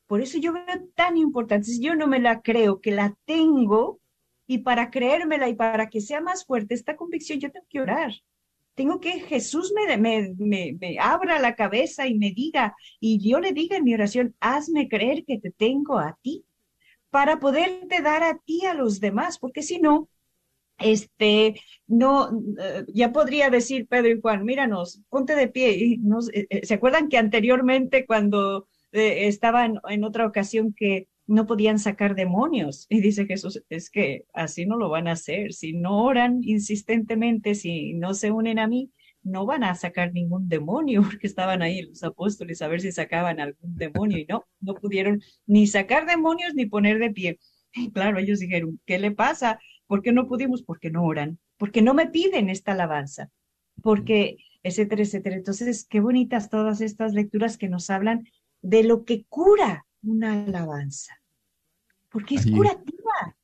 Por 0.07 0.21
eso 0.21 0.37
yo 0.37 0.53
veo 0.53 0.65
tan 0.95 1.17
importante, 1.17 1.67
si 1.67 1.81
yo 1.81 1.95
no 1.95 2.07
me 2.07 2.19
la 2.19 2.41
creo, 2.41 2.81
que 2.81 2.91
la 2.91 3.15
tengo, 3.25 3.99
y 4.45 4.59
para 4.59 4.91
creérmela 4.91 5.49
y 5.49 5.55
para 5.55 5.89
que 5.89 6.01
sea 6.01 6.21
más 6.21 6.45
fuerte 6.45 6.73
esta 6.75 6.95
convicción, 6.95 7.39
yo 7.39 7.51
tengo 7.51 7.65
que 7.69 7.81
orar. 7.81 8.11
Tengo 8.75 8.99
que 8.99 9.19
Jesús 9.21 9.73
me, 9.73 9.97
me, 9.97 10.33
me, 10.37 10.97
abra 10.99 11.39
la 11.39 11.55
cabeza 11.55 12.07
y 12.07 12.15
me 12.15 12.31
diga, 12.31 12.75
y 12.99 13.19
yo 13.19 13.39
le 13.39 13.53
diga 13.53 13.77
en 13.77 13.83
mi 13.83 13.93
oración, 13.93 14.35
hazme 14.39 14.87
creer 14.87 15.25
que 15.25 15.39
te 15.39 15.51
tengo 15.51 15.99
a 15.99 16.17
ti, 16.21 16.43
para 17.15 17.39
poderte 17.39 18.01
dar 18.01 18.23
a 18.23 18.39
ti 18.47 18.65
a 18.65 18.73
los 18.73 18.99
demás, 18.99 19.39
porque 19.39 19.61
si 19.63 19.79
no, 19.79 20.09
este, 20.79 21.55
no, 21.87 22.29
eh, 22.59 22.85
ya 22.93 23.11
podría 23.13 23.49
decir 23.49 23.87
Pedro 23.87 24.09
y 24.11 24.21
Juan, 24.21 24.45
míranos, 24.45 25.01
ponte 25.09 25.35
de 25.35 25.47
pie. 25.47 25.73
Y 25.77 25.97
nos- 25.99 26.29
eh, 26.33 26.47
eh, 26.49 26.65
¿Se 26.65 26.75
acuerdan 26.75 27.09
que 27.09 27.17
anteriormente 27.17 28.05
cuando 28.05 28.67
eh, 28.91 29.27
estaban 29.27 29.79
en 29.89 30.03
otra 30.03 30.25
ocasión 30.27 30.73
que 30.77 31.07
no 31.27 31.47
podían 31.47 31.79
sacar 31.79 32.15
demonios? 32.15 32.85
Y 32.89 33.01
dice 33.01 33.25
Jesús, 33.27 33.63
es 33.69 33.89
que 33.89 34.25
así 34.33 34.65
no 34.65 34.77
lo 34.77 34.89
van 34.89 35.07
a 35.07 35.13
hacer. 35.13 35.53
Si 35.53 35.73
no 35.73 36.03
oran 36.05 36.41
insistentemente, 36.43 37.55
si 37.55 37.93
no 37.95 38.13
se 38.15 38.31
unen 38.31 38.59
a 38.59 38.67
mí, 38.67 38.91
no 39.23 39.45
van 39.45 39.63
a 39.63 39.75
sacar 39.75 40.11
ningún 40.13 40.47
demonio, 40.49 41.01
porque 41.17 41.27
estaban 41.27 41.61
ahí 41.61 41.81
los 41.83 42.03
apóstoles 42.03 42.61
a 42.61 42.67
ver 42.67 42.81
si 42.81 42.91
sacaban 42.91 43.39
algún 43.39 43.75
demonio 43.75 44.17
y 44.17 44.25
no, 44.25 44.45
no 44.61 44.75
pudieron 44.75 45.21
ni 45.45 45.67
sacar 45.67 46.05
demonios 46.05 46.53
ni 46.55 46.65
poner 46.65 46.99
de 46.99 47.11
pie. 47.11 47.39
Y 47.73 47.91
claro, 47.91 48.19
ellos 48.19 48.39
dijeron, 48.39 48.79
¿qué 48.85 48.99
le 48.99 49.11
pasa? 49.11 49.59
¿Por 49.87 50.01
qué 50.01 50.11
no 50.11 50.27
pudimos? 50.27 50.61
Porque 50.63 50.91
no 50.91 51.03
oran, 51.03 51.39
porque 51.57 51.81
no 51.81 51.93
me 51.93 52.07
piden 52.07 52.49
esta 52.49 52.73
alabanza, 52.73 53.29
porque, 53.81 54.37
etcétera, 54.61 55.01
etcétera. 55.01 55.35
Entonces, 55.35 55.85
qué 55.89 55.99
bonitas 55.99 56.49
todas 56.49 56.81
estas 56.81 57.13
lecturas 57.13 57.57
que 57.57 57.69
nos 57.69 57.89
hablan 57.89 58.27
de 58.61 58.83
lo 58.83 59.05
que 59.05 59.25
cura 59.25 59.85
una 60.03 60.43
alabanza, 60.43 61.19
porque 62.09 62.35
es 62.35 62.45
Ahí- 62.45 62.51
curativa. 62.51 63.35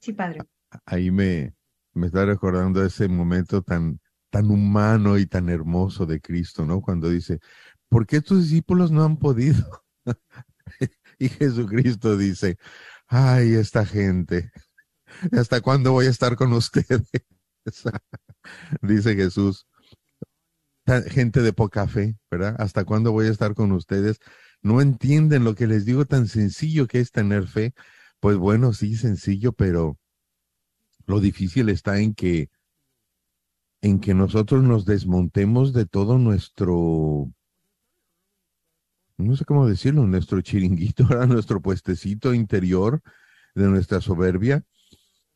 Sí, 0.00 0.12
padre. 0.12 0.40
Ahí 0.86 1.10
me, 1.10 1.54
me 1.94 2.06
está 2.06 2.24
recordando 2.24 2.84
ese 2.84 3.06
momento 3.08 3.62
tan, 3.62 3.99
tan 4.30 4.50
humano 4.50 5.18
y 5.18 5.26
tan 5.26 5.48
hermoso 5.48 6.06
de 6.06 6.20
Cristo, 6.20 6.64
¿no? 6.66 6.80
Cuando 6.82 7.08
dice, 7.10 7.40
¿por 7.88 8.06
qué 8.06 8.20
tus 8.22 8.44
discípulos 8.44 8.90
no 8.92 9.04
han 9.04 9.18
podido? 9.18 9.84
y 11.18 11.28
Jesucristo 11.28 12.16
dice, 12.16 12.56
ay, 13.08 13.54
esta 13.54 13.86
gente, 13.86 14.50
¿hasta 15.32 15.60
cuándo 15.60 15.92
voy 15.92 16.06
a 16.06 16.10
estar 16.10 16.36
con 16.36 16.52
ustedes? 16.52 17.02
dice 18.82 19.14
Jesús, 19.16 19.66
"Ta- 20.84 21.02
gente 21.02 21.40
de 21.42 21.52
poca 21.52 21.86
fe, 21.88 22.16
¿verdad? 22.30 22.56
¿Hasta 22.58 22.84
cuándo 22.84 23.12
voy 23.12 23.26
a 23.26 23.30
estar 23.30 23.54
con 23.54 23.72
ustedes? 23.72 24.18
No 24.62 24.80
entienden 24.80 25.44
lo 25.44 25.54
que 25.54 25.66
les 25.66 25.84
digo 25.84 26.04
tan 26.06 26.26
sencillo 26.28 26.86
que 26.86 27.00
es 27.00 27.12
tener 27.12 27.46
fe. 27.48 27.72
Pues 28.20 28.36
bueno, 28.36 28.72
sí, 28.74 28.96
sencillo, 28.96 29.52
pero 29.52 29.98
lo 31.06 31.20
difícil 31.20 31.68
está 31.68 31.98
en 32.00 32.14
que 32.14 32.48
en 33.82 34.00
que 34.00 34.14
nosotros 34.14 34.62
nos 34.62 34.84
desmontemos 34.84 35.72
de 35.72 35.86
todo 35.86 36.18
nuestro 36.18 37.30
no 39.20 39.36
sé 39.36 39.44
cómo 39.44 39.68
decirlo, 39.68 40.06
nuestro 40.06 40.40
chiringuito, 40.40 41.06
¿verdad? 41.08 41.28
nuestro 41.28 41.60
puestecito 41.60 42.34
interior 42.34 43.02
de 43.54 43.68
nuestra 43.68 44.00
soberbia 44.00 44.64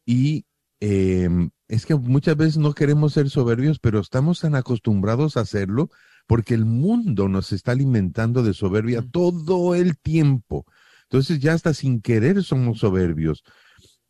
y 0.07 0.47
em, 0.81 1.51
es 1.69 1.87
que 1.87 1.95
muchas 1.95 2.37
veces 2.37 2.59
no 2.59 2.75
queremos 2.75 3.15
ser 3.15 3.31
soberbios, 3.31 3.79
pero 3.79 4.01
estamos 4.01 4.41
tan 4.41 4.55
acostumbrados 4.55 5.37
a 5.37 5.41
hacerlo 5.41 5.91
porque 6.27 6.55
el 6.55 6.65
mundo 6.65 7.29
nos 7.29 7.53
está 7.53 7.73
alimentando 7.73 8.43
de 8.43 8.55
soberbia 8.55 9.03
todo 9.11 9.75
el 9.75 9.99
tiempo. 9.99 10.67
Entonces 11.05 11.39
ya 11.41 11.53
hasta 11.53 11.75
sin 11.75 12.01
querer 12.01 12.43
somos 12.43 12.79
soberbios. 12.79 13.45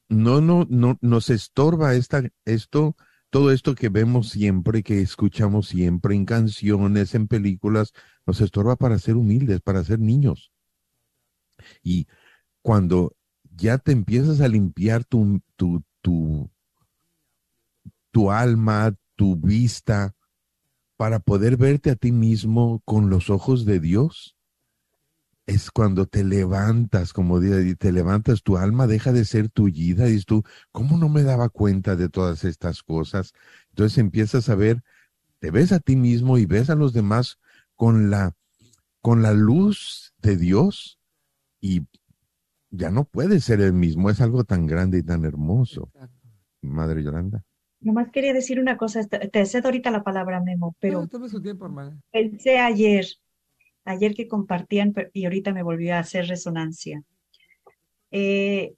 No, 0.09 0.41
no, 0.41 0.67
no, 0.69 0.99
nos 1.01 1.31
estorba 1.31 1.95
esta, 1.95 2.23
esto, 2.45 2.97
todo 3.35 3.51
esto 3.51 3.75
que 3.75 3.89
vemos 3.89 4.29
siempre, 4.29 4.85
que 4.85 5.01
escuchamos 5.01 5.67
siempre 5.67 6.15
en 6.15 6.25
canciones, 6.25 7.17
en 7.17 7.27
películas, 7.27 7.93
nos 8.27 8.41
estorba 8.41 8.77
para 8.77 8.97
ser 9.01 9.17
humildes, 9.17 9.61
para 9.61 9.83
ser 9.83 9.99
niños. 9.99 10.53
Y 11.83 12.07
cuando 12.63 13.17
ya 13.57 13.79
te 13.79 13.91
empiezas 13.91 14.41
a 14.41 14.47
limpiar 14.47 15.05
tu, 15.05 15.41
tu, 15.57 15.83
tu, 16.01 16.49
tu 18.13 18.31
alma, 18.31 18.95
tu 19.17 19.35
vista, 19.35 20.15
para 20.97 21.19
poder 21.19 21.57
verte 21.57 21.91
a 21.91 21.97
ti 21.97 22.13
mismo 22.13 22.83
con 22.85 23.11
los 23.11 23.31
ojos 23.31 23.65
de 23.65 23.81
Dios, 23.81 24.37
es 25.47 25.71
cuando 25.71 26.07
te 26.07 26.25
levantas, 26.25 27.13
como 27.13 27.41
dice, 27.41 27.77
te 27.77 27.93
levantas, 27.93 28.43
tu 28.43 28.57
alma 28.57 28.87
deja 28.87 29.13
de 29.13 29.25
ser 29.25 29.51
tullida, 29.51 30.09
y 30.09 30.13
dices 30.13 30.27
tú, 30.27 30.43
¿cómo 30.73 30.97
no 30.97 31.09
me 31.09 31.23
daba 31.23 31.49
cuenta 31.51 31.97
de 31.97 32.09
todas 32.09 32.45
estas 32.45 32.83
cosas? 32.83 33.33
Entonces 33.71 33.99
empiezas 33.99 34.49
a 34.49 34.55
ver, 34.55 34.83
te 35.41 35.51
ves 35.51 35.73
a 35.73 35.81
ti 35.81 35.97
mismo 35.97 36.39
y 36.39 36.47
ves 36.47 36.71
a 36.71 36.75
los 36.75 36.93
demás 36.93 37.39
con 37.77 38.11
la, 38.11 38.35
con 39.03 39.23
la 39.23 39.35
luz 39.35 40.15
de 40.19 40.37
Dios 40.37 40.99
y 41.61 41.87
ya 42.71 42.91
no 42.91 43.05
puedes 43.05 43.45
ser 43.45 43.61
el 43.61 43.73
mismo, 43.73 44.11
es 44.11 44.21
algo 44.21 44.45
tan 44.45 44.67
grande 44.67 44.99
y 44.99 45.03
tan 45.03 45.25
hermoso. 45.25 45.91
Madre 46.63 47.03
Yolanda. 47.03 47.45
Nomás 47.81 48.11
quería 48.11 48.33
decir 48.33 48.59
una 48.59 48.79
cosa, 48.79 49.05
te 49.05 49.45
cedo 49.47 49.69
ahorita 49.69 49.91
la 49.91 50.03
palabra, 50.03 50.41
Memo, 50.41 50.75
pero 50.81 51.03
No, 51.03 51.07
tome 51.09 51.29
su 51.29 51.43
tiempo, 51.43 51.67
hermana. 51.67 52.01
pensé 52.11 52.59
ayer, 52.59 53.05
ayer 53.85 54.15
que 54.15 54.29
compartían 54.29 54.95
y 55.13 55.25
ahorita 55.25 55.53
me 55.53 55.63
volvió 55.63 55.95
a 55.95 56.01
hacer 56.01 56.27
resonancia. 56.27 57.03
Eh, 58.11 58.75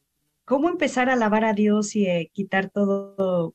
¿cómo 0.46 0.70
empezar 0.70 1.10
a 1.10 1.12
alabar 1.12 1.44
a 1.44 1.52
Dios 1.52 1.94
y 1.94 2.06
eh, 2.06 2.30
quitar 2.32 2.70
todo, 2.70 3.54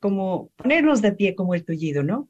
como 0.00 0.50
ponernos 0.56 1.00
de 1.00 1.12
pie 1.12 1.34
como 1.34 1.54
el 1.54 1.64
tullido, 1.64 2.02
¿no? 2.02 2.28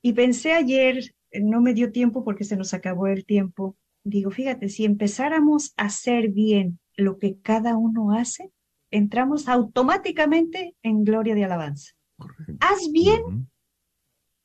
Y 0.00 0.14
pensé 0.14 0.52
ayer, 0.52 1.14
no 1.40 1.60
me 1.60 1.74
dio 1.74 1.92
tiempo 1.92 2.24
porque 2.24 2.42
se 2.42 2.56
nos 2.56 2.74
acabó 2.74 3.06
el 3.06 3.24
tiempo. 3.24 3.76
Digo, 4.02 4.32
fíjate, 4.32 4.68
si 4.68 4.84
empezáramos 4.84 5.74
a 5.76 5.84
hacer 5.84 6.30
bien 6.30 6.80
lo 6.96 7.18
que 7.18 7.38
cada 7.38 7.76
uno 7.76 8.12
hace, 8.12 8.50
entramos 8.90 9.46
automáticamente 9.46 10.74
en 10.82 11.04
gloria 11.04 11.36
de 11.36 11.44
alabanza. 11.44 11.92
Haz 12.60 12.90
bien 12.90 13.48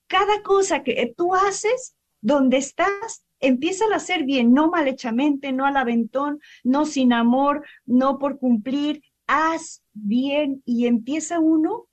cada 0.07 0.41
cosa 0.43 0.83
que 0.83 0.91
eh, 0.91 1.13
tú 1.15 1.33
haces, 1.33 1.95
donde 2.27 2.57
estás, 2.57 3.23
empieza 3.39 3.85
a 3.85 3.95
hacer 3.95 4.25
bien, 4.25 4.53
no 4.53 4.69
malhechamente, 4.69 5.53
no 5.53 5.65
al 5.65 5.77
aventón, 5.77 6.41
no 6.61 6.85
sin 6.85 7.13
amor, 7.13 7.65
no 7.85 8.19
por 8.19 8.37
cumplir, 8.37 9.01
haz 9.27 9.81
bien 9.93 10.61
y 10.65 10.87
empieza 10.87 11.39
uno 11.39 11.87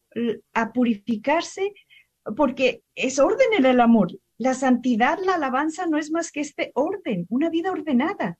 a 0.52 0.72
purificarse, 0.72 1.72
porque 2.36 2.82
es 2.96 3.20
orden 3.20 3.46
en 3.56 3.64
el 3.64 3.80
amor. 3.80 4.08
La 4.36 4.54
santidad, 4.54 5.20
la 5.24 5.36
alabanza 5.36 5.86
no 5.86 5.98
es 5.98 6.10
más 6.10 6.32
que 6.32 6.40
este 6.40 6.72
orden, 6.74 7.26
una 7.30 7.48
vida 7.48 7.70
ordenada. 7.70 8.36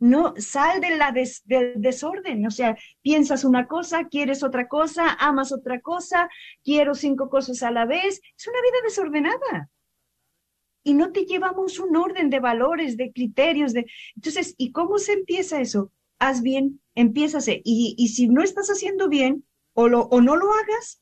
no, 0.00 0.34
sal 0.36 0.82
de 0.82 0.96
la 0.98 1.12
del 1.12 1.72
desorden, 1.76 2.46
o 2.46 2.50
sea, 2.50 2.76
piensas 3.00 3.44
una 3.44 3.66
cosa, 3.66 4.08
quieres 4.08 4.42
otra 4.42 4.68
cosa, 4.68 5.16
amas 5.18 5.50
otra 5.50 5.80
cosa, 5.80 6.28
quiero 6.62 6.94
cinco 6.94 7.30
cosas 7.30 7.62
a 7.62 7.70
la 7.70 7.86
vez, 7.86 8.20
es 8.36 8.46
una 8.48 8.60
vida 8.60 8.78
desordenada. 8.84 9.70
Y 10.82 10.94
no 10.94 11.12
te 11.12 11.24
llevamos 11.24 11.78
un 11.78 11.96
orden 11.96 12.30
de 12.30 12.40
valores, 12.40 12.96
de 12.96 13.12
criterios, 13.12 13.72
de... 13.72 13.86
Entonces, 14.16 14.54
¿y 14.56 14.72
cómo 14.72 14.98
se 14.98 15.12
empieza 15.12 15.60
eso? 15.60 15.92
Haz 16.18 16.42
bien, 16.42 16.80
empiézase. 16.94 17.60
Y, 17.64 17.94
y 17.98 18.08
si 18.08 18.28
no 18.28 18.42
estás 18.42 18.68
haciendo 18.68 19.08
bien, 19.08 19.44
o, 19.74 19.88
lo, 19.88 20.02
o 20.02 20.20
no 20.20 20.36
lo 20.36 20.52
hagas, 20.52 21.00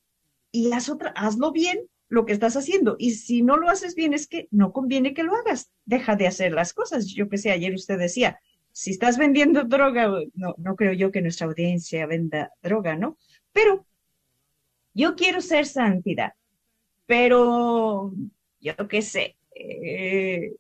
y 0.51 0.72
haz 0.72 0.89
otra, 0.89 1.11
hazlo 1.11 1.53
bien 1.53 1.89
lo 2.09 2.24
que 2.24 2.33
estás 2.33 2.57
haciendo. 2.57 2.97
Y 2.99 3.12
si 3.12 3.43
no 3.43 3.57
lo 3.57 3.68
haces 3.68 3.95
bien, 3.95 4.14
es 4.14 4.26
que 4.26 4.49
no 4.51 4.72
conviene 4.72 5.14
que 5.14 5.22
lo 5.22 5.35
hagas. 5.35 5.70
Deja 5.85 6.16
de 6.16 6.26
hacer 6.26 6.53
las 6.53 6.72
cosas. 6.72 7.07
Yo 7.07 7.29
que 7.29 7.39
sé, 7.39 7.51
ayer 7.51 7.74
usted 7.74 7.99
decía, 7.99 8.41
si 8.72 8.91
estás 8.91 9.18
vendiendo 9.18 9.64
droga, 9.64 10.11
no, 10.35 10.55
no 10.59 10.76
creo 10.76 10.93
yo 10.93 11.12
que 11.12 11.22
nuestra 11.22 11.47
audiencia 11.47 12.07
venda 12.07 12.53
droga, 12.62 12.97
¿no? 12.97 13.16
Pero 13.53 13.87
yo 14.95 15.14
quiero 15.14 15.41
ser 15.41 15.66
santidad, 15.66 16.33
pero 17.07 18.12
yo 18.61 18.74
qué 18.89 19.03
sé, 19.03 19.37
eh, 19.59 20.57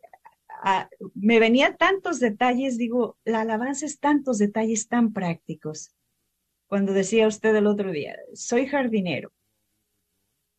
a- 0.62 0.88
me 1.14 1.38
venía 1.38 1.76
tantos 1.76 2.20
detalles, 2.20 2.78
digo, 2.78 3.16
la 3.24 3.40
alabanza 3.42 3.86
es 3.86 3.98
tantos 4.00 4.38
detalles 4.38 4.88
tan 4.88 5.12
prácticos. 5.12 5.94
Cuando 6.66 6.92
decía 6.92 7.26
usted 7.26 7.54
el 7.56 7.66
otro 7.66 7.90
día, 7.92 8.16
soy 8.34 8.66
jardinero. 8.66 9.32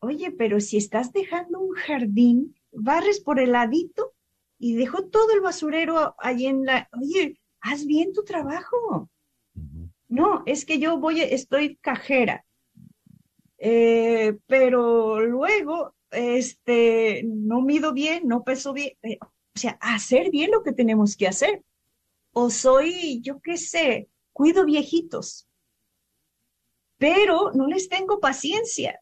Oye, 0.01 0.31
pero 0.31 0.59
si 0.59 0.77
estás 0.77 1.11
dejando 1.11 1.59
un 1.59 1.75
jardín, 1.75 2.55
barres 2.71 3.19
por 3.19 3.39
el 3.39 3.51
ladito 3.51 4.13
y 4.57 4.75
dejó 4.75 5.05
todo 5.09 5.33
el 5.33 5.41
basurero 5.41 6.15
allí 6.17 6.47
en 6.47 6.65
la... 6.65 6.89
Oye, 6.99 7.39
haz 7.61 7.85
bien 7.85 8.13
tu 8.13 8.23
trabajo. 8.23 9.09
No, 10.07 10.43
es 10.45 10.65
que 10.65 10.79
yo 10.79 10.97
voy, 10.99 11.21
estoy 11.21 11.75
cajera. 11.77 12.45
Eh, 13.57 14.37
pero 14.47 15.19
luego, 15.19 15.93
este, 16.11 17.23
no 17.25 17.61
mido 17.61 17.93
bien, 17.93 18.27
no 18.27 18.43
peso 18.43 18.73
bien. 18.73 18.93
Eh, 19.03 19.17
o 19.21 19.59
sea, 19.59 19.77
hacer 19.81 20.31
bien 20.31 20.51
lo 20.51 20.63
que 20.63 20.73
tenemos 20.73 21.15
que 21.15 21.27
hacer. 21.27 21.63
O 22.31 22.49
soy, 22.49 23.21
yo 23.21 23.39
qué 23.41 23.57
sé, 23.57 24.09
cuido 24.33 24.65
viejitos, 24.65 25.47
pero 26.97 27.51
no 27.53 27.67
les 27.67 27.89
tengo 27.89 28.19
paciencia. 28.19 29.01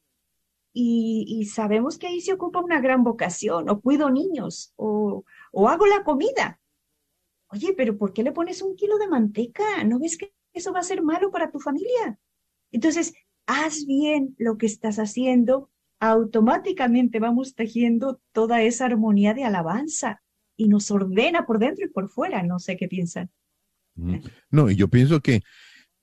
Y, 0.74 1.26
y 1.28 1.46
sabemos 1.46 1.98
que 1.98 2.08
ahí 2.08 2.22
se 2.22 2.34
ocupa 2.34 2.62
una 2.62 2.80
gran 2.80 3.04
vocación, 3.04 3.70
o 3.70 3.82
cuido 3.82 4.10
niños, 4.10 4.74
o, 4.76 5.26
o 5.52 5.68
hago 5.70 5.88
la 5.88 6.04
comida. 6.04 6.62
Oye, 7.50 7.74
pero 7.74 7.98
¿por 7.98 8.14
qué 8.14 8.24
le 8.24 8.32
pones 8.32 8.62
un 8.62 8.76
kilo 8.76 8.98
de 8.98 9.08
manteca? 9.08 9.84
¿No 9.84 10.00
ves 10.00 10.18
que 10.18 10.34
eso 10.54 10.74
va 10.74 10.80
a 10.80 10.84
ser 10.84 11.02
malo 11.02 11.32
para 11.32 11.50
tu 11.50 11.60
familia? 11.60 12.20
Entonces, 12.72 13.14
haz 13.46 13.86
bien 13.86 14.36
lo 14.38 14.58
que 14.58 14.66
estás 14.68 15.00
haciendo, 15.00 15.70
automáticamente 16.00 17.20
vamos 17.20 17.56
tejiendo 17.56 18.22
toda 18.32 18.62
esa 18.62 18.86
armonía 18.86 19.34
de 19.34 19.44
alabanza 19.44 20.22
y 20.56 20.68
nos 20.68 20.92
ordena 20.92 21.46
por 21.46 21.60
dentro 21.60 21.86
y 21.86 21.90
por 21.90 22.10
fuera. 22.10 22.44
No 22.44 22.60
sé 22.60 22.78
qué 22.78 22.88
piensan. 22.88 23.30
Mm. 23.96 24.18
No, 24.52 24.70
y 24.70 24.76
yo 24.76 24.88
pienso 24.88 25.22
que 25.22 25.42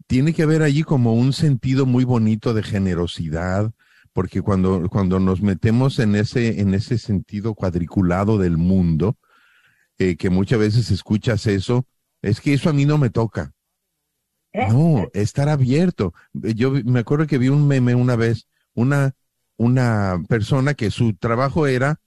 tiene 0.07 0.33
que 0.33 0.43
haber 0.43 0.63
allí 0.63 0.83
como 0.83 1.15
un 1.15 1.33
sentido 1.33 1.87
muy 1.87 2.05
bonito 2.05 2.55
de 2.55 2.63
generosidad, 2.63 3.73
porque 4.13 4.43
cuando, 4.43 4.89
cuando 4.89 5.19
nos 5.19 5.43
metemos 5.43 5.99
en 5.99 6.15
ese, 6.15 6.61
en 6.61 6.75
ese 6.75 6.99
sentido 6.99 7.55
cuadriculado 7.55 8.39
del 8.39 8.57
mundo, 8.57 9.17
eh, 9.99 10.17
que 10.17 10.31
muchas 10.31 10.59
veces 10.59 10.91
escuchas 10.91 11.47
eso, 11.47 11.87
es 12.23 12.41
que 12.41 12.55
eso 12.55 12.71
a 12.71 12.73
mí 12.73 12.85
no 12.85 12.99
me 12.99 13.11
toca. 13.11 13.53
No, 14.71 15.09
estar 15.15 15.49
abierto. 15.49 16.15
Yo 16.33 16.71
me 16.71 17.01
acuerdo 17.01 17.27
que 17.27 17.39
vi 17.39 17.49
un 17.49 17.67
meme 17.67 17.97
una 17.97 18.15
vez, 18.15 18.47
una, 18.73 19.17
una 19.57 20.23
persona 20.29 20.75
que 20.75 20.91
su 20.91 21.15
trabajo 21.15 21.67
era 21.67 22.01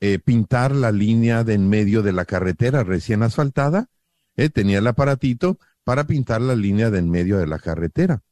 eh, 0.00 0.18
pintar 0.18 0.72
la 0.72 0.92
línea 0.92 1.44
de 1.44 1.54
en 1.54 1.68
medio 1.68 2.02
de 2.02 2.12
la 2.12 2.24
carretera 2.24 2.84
recién 2.84 3.22
asfaltada. 3.22 3.88
eh, 4.36 4.50
tenía 4.50 4.78
el 4.78 4.86
aparatito 4.86 5.58
para 5.84 6.04
pintar 6.06 6.40
la 6.40 6.56
línea 6.56 6.90
de 6.90 6.98
en 6.98 7.10
medio 7.10 7.38
de 7.38 7.46
la 7.46 7.58
carretera. 7.58 8.22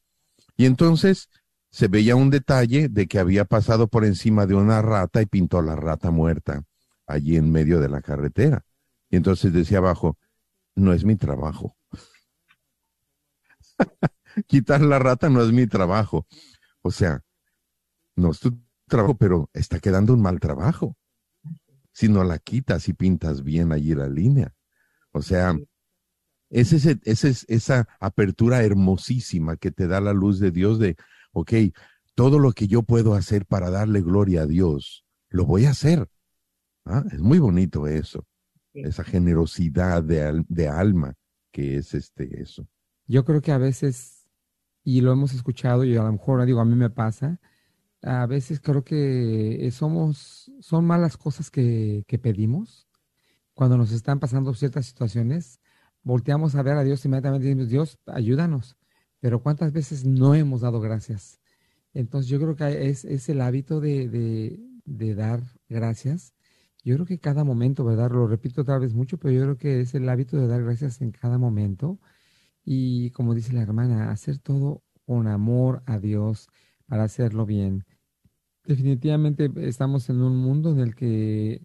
Y 0.57 0.66
entonces 0.66 1.29
se 1.70 1.89
veía 1.89 2.16
un 2.16 2.31
detalle 2.31 2.89
de 2.89 3.07
que 3.07 3.18
había 3.18 3.45
pasado 3.45 3.89
por 3.89 4.05
encima 4.05 4.47
de 4.47 4.55
una 4.55 4.83
rata 4.83 5.23
y 5.23 5.27
pintó 5.27 5.62
la 5.62 5.77
rata 5.77 6.11
muerta 6.11 6.62
allí 7.07 7.37
en 7.37 7.51
medio 7.51 7.81
de 7.81 7.89
la 7.89 8.03
carretera. 8.03 8.64
Y 9.11 9.16
entonces 9.16 9.53
decía 9.53 9.79
abajo, 9.79 10.18
no 10.75 10.93
es 10.93 11.05
mi 11.05 11.16
trabajo. 11.16 11.77
Quitar 14.47 14.81
la 14.81 14.99
rata 14.99 15.29
no 15.29 15.43
es 15.43 15.53
mi 15.53 15.66
trabajo. 15.66 16.27
O 16.83 16.91
sea, 16.91 17.23
no 18.17 18.31
es 18.31 18.41
tu 18.41 18.59
trabajo, 18.89 19.17
pero 19.17 19.51
está 19.55 19.81
quedando 19.81 20.15
un 20.15 20.23
mal 20.23 20.41
trabajo. 20.41 20.97
Si 21.93 22.09
no 22.09 22.25
la 22.25 22.39
quitas 22.39 22.89
y 22.89 22.95
pintas 22.95 23.43
bien 23.43 23.73
allí 23.73 23.95
la 23.95 24.09
línea. 24.09 24.55
O 25.13 25.23
sea, 25.23 25.57
es, 26.51 26.73
ese, 26.73 26.99
ese 27.05 27.29
es 27.31 27.45
esa 27.49 27.89
apertura 28.01 28.63
hermosísima 28.63 29.57
que 29.57 29.71
te 29.71 29.87
da 29.87 30.01
la 30.01 30.13
luz 30.13 30.39
de 30.39 30.51
Dios 30.51 30.79
de, 30.79 30.97
ok, 31.33 31.53
todo 32.15 32.39
lo 32.39 32.53
que 32.53 32.69
yo 32.69 32.83
puedo 32.83 33.15
hacer 33.15 33.47
para 33.47 33.71
darle 33.71 34.03
gloria 34.03 34.43
a 34.43 34.47
Dios, 34.47 35.05
lo 35.31 35.47
voy 35.47 35.65
a 35.67 35.71
hacer. 35.71 36.09
Ah, 36.85 37.05
Es 37.13 37.21
muy 37.21 37.39
bonito 37.39 37.87
eso, 37.87 38.27
esa 38.75 39.05
generosidad 39.05 40.03
de, 40.03 40.23
al- 40.23 40.47
de 40.49 40.69
alma 40.69 41.15
que 41.53 41.77
es 41.77 41.95
este 41.95 42.43
eso. 42.43 42.67
Yo 43.07 43.25
creo 43.25 43.41
que 43.43 43.53
a 43.53 43.59
veces, 43.59 44.27
y 44.85 45.01
lo 45.01 45.13
hemos 45.13 45.35
escuchado, 45.35 45.85
y 45.85 45.97
a 45.97 46.03
lo 46.03 46.13
mejor 46.13 46.45
digo, 46.47 46.61
a 46.61 46.65
mí 46.65 46.75
me 46.75 46.91
pasa, 46.91 47.41
a 48.03 48.27
veces 48.27 48.61
creo 48.61 48.85
que 48.85 49.69
somos, 49.73 50.51
son 50.61 50.85
malas 50.87 51.17
cosas 51.17 51.51
que, 51.51 52.05
que 52.09 52.19
pedimos. 52.19 52.89
Cuando 53.55 53.77
nos 53.79 53.93
están 53.93 54.21
pasando 54.21 54.55
ciertas 54.55 54.87
situaciones, 54.87 55.61
volteamos 56.03 56.55
a 56.55 56.63
ver 56.63 56.77
a 56.77 56.85
Dios 56.85 57.05
inmediatamente 57.05 57.47
y 57.47 57.51
decimos, 57.51 57.71
Dios, 57.71 57.99
ayúdanos. 58.07 58.77
Pero 59.21 59.43
¿cuántas 59.43 59.73
veces 59.73 60.05
no 60.05 60.35
hemos 60.35 60.63
dado 60.63 60.81
gracias? 60.81 61.41
Entonces 61.95 62.31
yo 62.31 62.41
creo 62.41 62.57
que 62.57 62.89
es, 62.89 63.05
es 63.05 63.29
el 63.29 63.41
hábito 63.41 63.81
de, 63.81 64.09
de, 64.09 64.61
de 64.85 65.15
dar 65.15 65.43
gracias. 65.69 66.35
Yo 66.85 66.95
creo 66.97 67.07
que 67.07 67.19
cada 67.21 67.45
momento, 67.45 67.85
¿verdad? 67.85 68.11
Lo 68.11 68.27
repito 68.27 68.63
otra 68.63 68.79
vez 68.79 68.95
mucho, 68.95 69.19
pero 69.19 69.33
yo 69.33 69.43
creo 69.43 69.59
que 69.59 69.81
es 69.83 69.95
el 69.95 70.09
hábito 70.09 70.37
de 70.39 70.49
dar 70.49 70.65
gracias 70.65 71.01
en 71.01 71.13
cada 71.13 71.39
momento. 71.39 72.01
Y 72.65 73.11
como 73.13 73.35
dice 73.35 73.53
la 73.53 73.63
hermana, 73.63 74.11
hacer 74.11 74.39
todo 74.39 74.83
con 75.07 75.29
amor 75.29 75.83
a 75.87 75.99
Dios 75.99 76.49
para 76.87 77.05
hacerlo 77.05 77.47
bien. 77.47 77.85
Definitivamente 78.65 79.51
estamos 79.57 80.09
en 80.09 80.23
un 80.23 80.37
mundo 80.37 80.71
en 80.71 80.79
el 80.79 80.95
que 80.95 81.63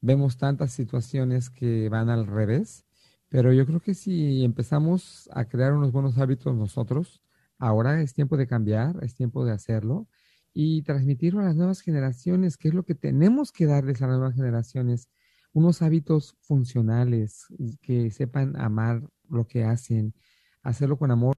vemos 0.00 0.36
tantas 0.36 0.72
situaciones 0.72 1.48
que 1.48 1.88
van 1.88 2.10
al 2.10 2.26
revés, 2.26 2.84
pero 3.28 3.52
yo 3.52 3.66
creo 3.66 3.80
que 3.80 3.94
si 3.94 4.44
empezamos 4.44 5.28
a 5.32 5.46
crear 5.46 5.72
unos 5.72 5.90
buenos 5.90 6.18
hábitos 6.18 6.54
nosotros, 6.54 7.22
ahora 7.58 8.00
es 8.02 8.12
tiempo 8.12 8.36
de 8.36 8.46
cambiar, 8.46 9.02
es 9.02 9.14
tiempo 9.14 9.44
de 9.44 9.52
hacerlo 9.52 10.06
y 10.52 10.82
transmitirlo 10.82 11.40
a 11.40 11.44
las 11.44 11.56
nuevas 11.56 11.80
generaciones, 11.80 12.56
que 12.58 12.68
es 12.68 12.74
lo 12.74 12.84
que 12.84 12.94
tenemos 12.94 13.50
que 13.50 13.66
darles 13.66 14.02
a 14.02 14.06
las 14.06 14.18
nuevas 14.18 14.34
generaciones, 14.34 15.08
unos 15.52 15.82
hábitos 15.82 16.36
funcionales, 16.40 17.46
que 17.80 18.10
sepan 18.10 18.54
amar 18.60 19.02
lo 19.30 19.46
que 19.46 19.64
hacen, 19.64 20.14
hacerlo 20.62 20.98
con 20.98 21.10
amor. 21.10 21.36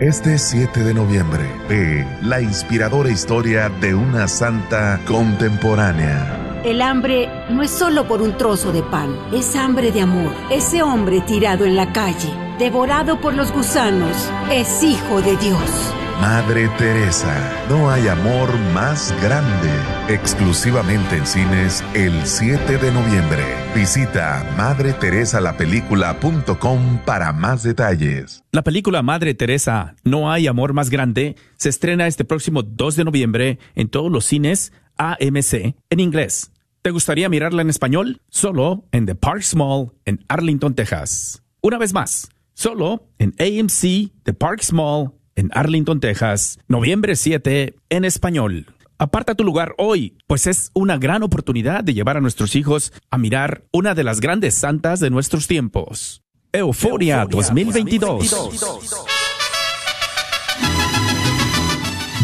Este 0.00 0.38
7 0.38 0.80
de 0.80 0.92
noviembre, 0.92 1.48
ve 1.68 2.04
la 2.20 2.40
inspiradora 2.40 3.10
historia 3.10 3.68
de 3.68 3.94
una 3.94 4.26
santa 4.26 5.00
contemporánea. 5.06 6.62
El 6.64 6.82
hambre 6.82 7.28
no 7.48 7.62
es 7.62 7.70
solo 7.70 8.08
por 8.08 8.20
un 8.20 8.36
trozo 8.36 8.72
de 8.72 8.82
pan, 8.82 9.16
es 9.32 9.54
hambre 9.54 9.92
de 9.92 10.00
amor. 10.00 10.32
Ese 10.50 10.82
hombre 10.82 11.20
tirado 11.20 11.64
en 11.64 11.76
la 11.76 11.92
calle, 11.92 12.34
devorado 12.58 13.20
por 13.20 13.34
los 13.34 13.52
gusanos, 13.52 14.28
es 14.50 14.82
hijo 14.82 15.22
de 15.22 15.36
Dios. 15.36 15.94
Madre 16.20 16.68
Teresa, 16.78 17.66
no 17.68 17.90
hay 17.90 18.06
amor 18.08 18.56
más 18.72 19.14
grande. 19.22 19.68
Exclusivamente 20.08 21.16
en 21.16 21.26
cines 21.26 21.84
el 21.94 22.24
7 22.24 22.78
de 22.78 22.92
noviembre. 22.92 23.42
Visita 23.74 24.46
madreteresalapelícula.com 24.56 26.98
para 27.04 27.32
más 27.32 27.62
detalles. 27.62 28.42
La 28.52 28.62
película 28.62 29.02
Madre 29.02 29.34
Teresa, 29.34 29.96
No 30.04 30.30
hay 30.30 30.46
amor 30.46 30.72
más 30.72 30.88
grande, 30.88 31.36
se 31.56 31.68
estrena 31.68 32.06
este 32.06 32.24
próximo 32.24 32.62
2 32.62 32.96
de 32.96 33.04
noviembre 33.04 33.58
en 33.74 33.88
todos 33.88 34.10
los 34.10 34.24
cines 34.24 34.72
AMC 34.96 35.74
en 35.90 36.00
inglés. 36.00 36.52
¿Te 36.82 36.90
gustaría 36.90 37.28
mirarla 37.28 37.62
en 37.62 37.70
español? 37.70 38.20
Solo 38.28 38.84
en 38.92 39.06
The 39.06 39.16
Parks 39.16 39.56
Mall 39.56 39.92
en 40.04 40.24
Arlington, 40.28 40.74
Texas. 40.74 41.42
Una 41.60 41.78
vez 41.78 41.92
más, 41.92 42.28
solo 42.52 43.08
en 43.18 43.34
AMC 43.40 44.12
The 44.22 44.34
Parks 44.34 44.72
Mall 44.72 45.12
en 45.36 45.50
Arlington, 45.52 46.00
Texas, 46.00 46.58
noviembre 46.68 47.16
7 47.16 47.74
en 47.88 48.04
español. 48.04 48.66
Aparta 48.98 49.34
tu 49.34 49.44
lugar 49.44 49.74
hoy, 49.76 50.16
pues 50.26 50.46
es 50.46 50.70
una 50.72 50.96
gran 50.98 51.22
oportunidad 51.22 51.82
de 51.82 51.94
llevar 51.94 52.16
a 52.16 52.20
nuestros 52.20 52.54
hijos 52.54 52.92
a 53.10 53.18
mirar 53.18 53.64
una 53.72 53.94
de 53.94 54.04
las 54.04 54.20
grandes 54.20 54.54
santas 54.54 55.00
de 55.00 55.10
nuestros 55.10 55.46
tiempos. 55.46 56.22
Euforia 56.52 57.26
2022. 57.26 58.34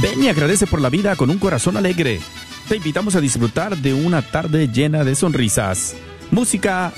Ven 0.01 0.23
y 0.23 0.29
agradece 0.29 0.67
por 0.67 0.81
la 0.81 0.89
vida 0.89 1.17
con 1.17 1.31
un 1.31 1.39
corazón 1.39 1.77
alegre. 1.77 2.21
Te 2.69 2.77
invitamos 2.77 3.17
a 3.17 3.21
disfrutar 3.21 3.77
de 3.77 3.93
una 3.93 4.23
tarde 4.23 4.69
llena 4.69 5.03
de 5.03 5.17
sonrisas, 5.17 5.97
música 6.31 6.93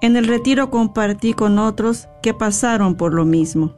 En 0.00 0.16
el 0.16 0.26
retiro 0.26 0.70
compartí 0.70 1.32
con 1.32 1.58
otros 1.58 2.08
que 2.22 2.34
pasaron 2.34 2.96
por 2.96 3.14
lo 3.14 3.24
mismo. 3.24 3.74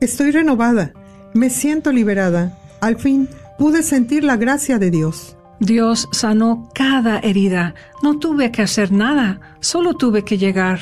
Estoy 0.00 0.30
renovada, 0.30 0.92
me 1.34 1.50
siento 1.50 1.92
liberada. 1.92 2.56
Al 2.80 2.96
fin 2.96 3.28
pude 3.58 3.82
sentir 3.82 4.24
la 4.24 4.36
gracia 4.36 4.78
de 4.78 4.90
Dios. 4.90 5.36
Dios 5.60 6.08
sanó 6.12 6.70
cada 6.72 7.18
herida. 7.18 7.74
No 8.02 8.18
tuve 8.18 8.50
que 8.52 8.62
hacer 8.62 8.92
nada, 8.92 9.40
solo 9.60 9.94
tuve 9.94 10.24
que 10.24 10.38
llegar. 10.38 10.80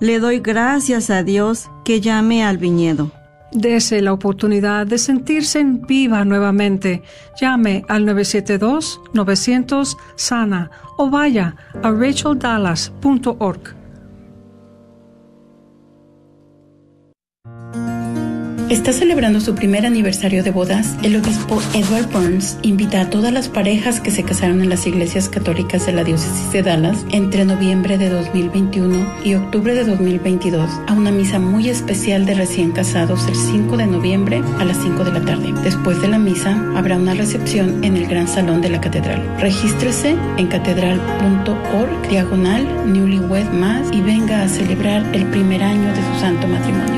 Le 0.00 0.20
doy 0.20 0.40
gracias 0.40 1.10
a 1.10 1.22
Dios 1.22 1.70
que 1.84 2.00
llamé 2.00 2.44
al 2.44 2.58
viñedo. 2.58 3.10
Dese 3.50 4.02
la 4.02 4.12
oportunidad 4.12 4.86
de 4.86 4.98
sentirse 4.98 5.60
en 5.60 5.80
viva 5.80 6.26
nuevamente. 6.26 7.02
Llame 7.40 7.82
al 7.88 8.04
972-900-SANA 8.04 10.70
o 10.98 11.08
vaya 11.08 11.56
a 11.82 11.90
racheldallas.org. 11.90 13.77
Está 18.70 18.92
celebrando 18.92 19.40
su 19.40 19.54
primer 19.54 19.86
aniversario 19.86 20.42
de 20.42 20.50
bodas. 20.50 20.94
El 21.02 21.16
obispo 21.16 21.58
Edward 21.72 22.10
Burns 22.12 22.58
invita 22.60 23.00
a 23.00 23.08
todas 23.08 23.32
las 23.32 23.48
parejas 23.48 23.98
que 23.98 24.10
se 24.10 24.24
casaron 24.24 24.60
en 24.60 24.68
las 24.68 24.86
iglesias 24.86 25.30
católicas 25.30 25.86
de 25.86 25.92
la 25.92 26.04
diócesis 26.04 26.52
de 26.52 26.62
Dallas 26.62 27.06
entre 27.10 27.46
noviembre 27.46 27.96
de 27.96 28.10
2021 28.10 29.24
y 29.24 29.36
octubre 29.36 29.72
de 29.72 29.84
2022 29.84 30.70
a 30.86 30.92
una 30.92 31.10
misa 31.10 31.38
muy 31.38 31.70
especial 31.70 32.26
de 32.26 32.34
recién 32.34 32.72
casados 32.72 33.26
el 33.26 33.36
5 33.36 33.78
de 33.78 33.86
noviembre 33.86 34.42
a 34.58 34.64
las 34.66 34.76
5 34.82 35.02
de 35.02 35.12
la 35.12 35.24
tarde. 35.24 35.54
Después 35.64 36.02
de 36.02 36.08
la 36.08 36.18
misa 36.18 36.62
habrá 36.76 36.98
una 36.98 37.14
recepción 37.14 37.82
en 37.84 37.96
el 37.96 38.06
gran 38.06 38.28
salón 38.28 38.60
de 38.60 38.68
la 38.68 38.82
catedral. 38.82 39.34
Regístrese 39.38 40.14
en 40.36 40.46
catedral.org 40.46 42.08
diagonal 42.10 42.92
newlywed 42.92 43.48
más 43.48 43.90
y 43.92 44.02
venga 44.02 44.42
a 44.42 44.48
celebrar 44.48 45.06
el 45.14 45.24
primer 45.30 45.62
año 45.62 45.88
de 45.88 46.02
su 46.02 46.20
santo 46.20 46.46
matrimonio. 46.46 46.97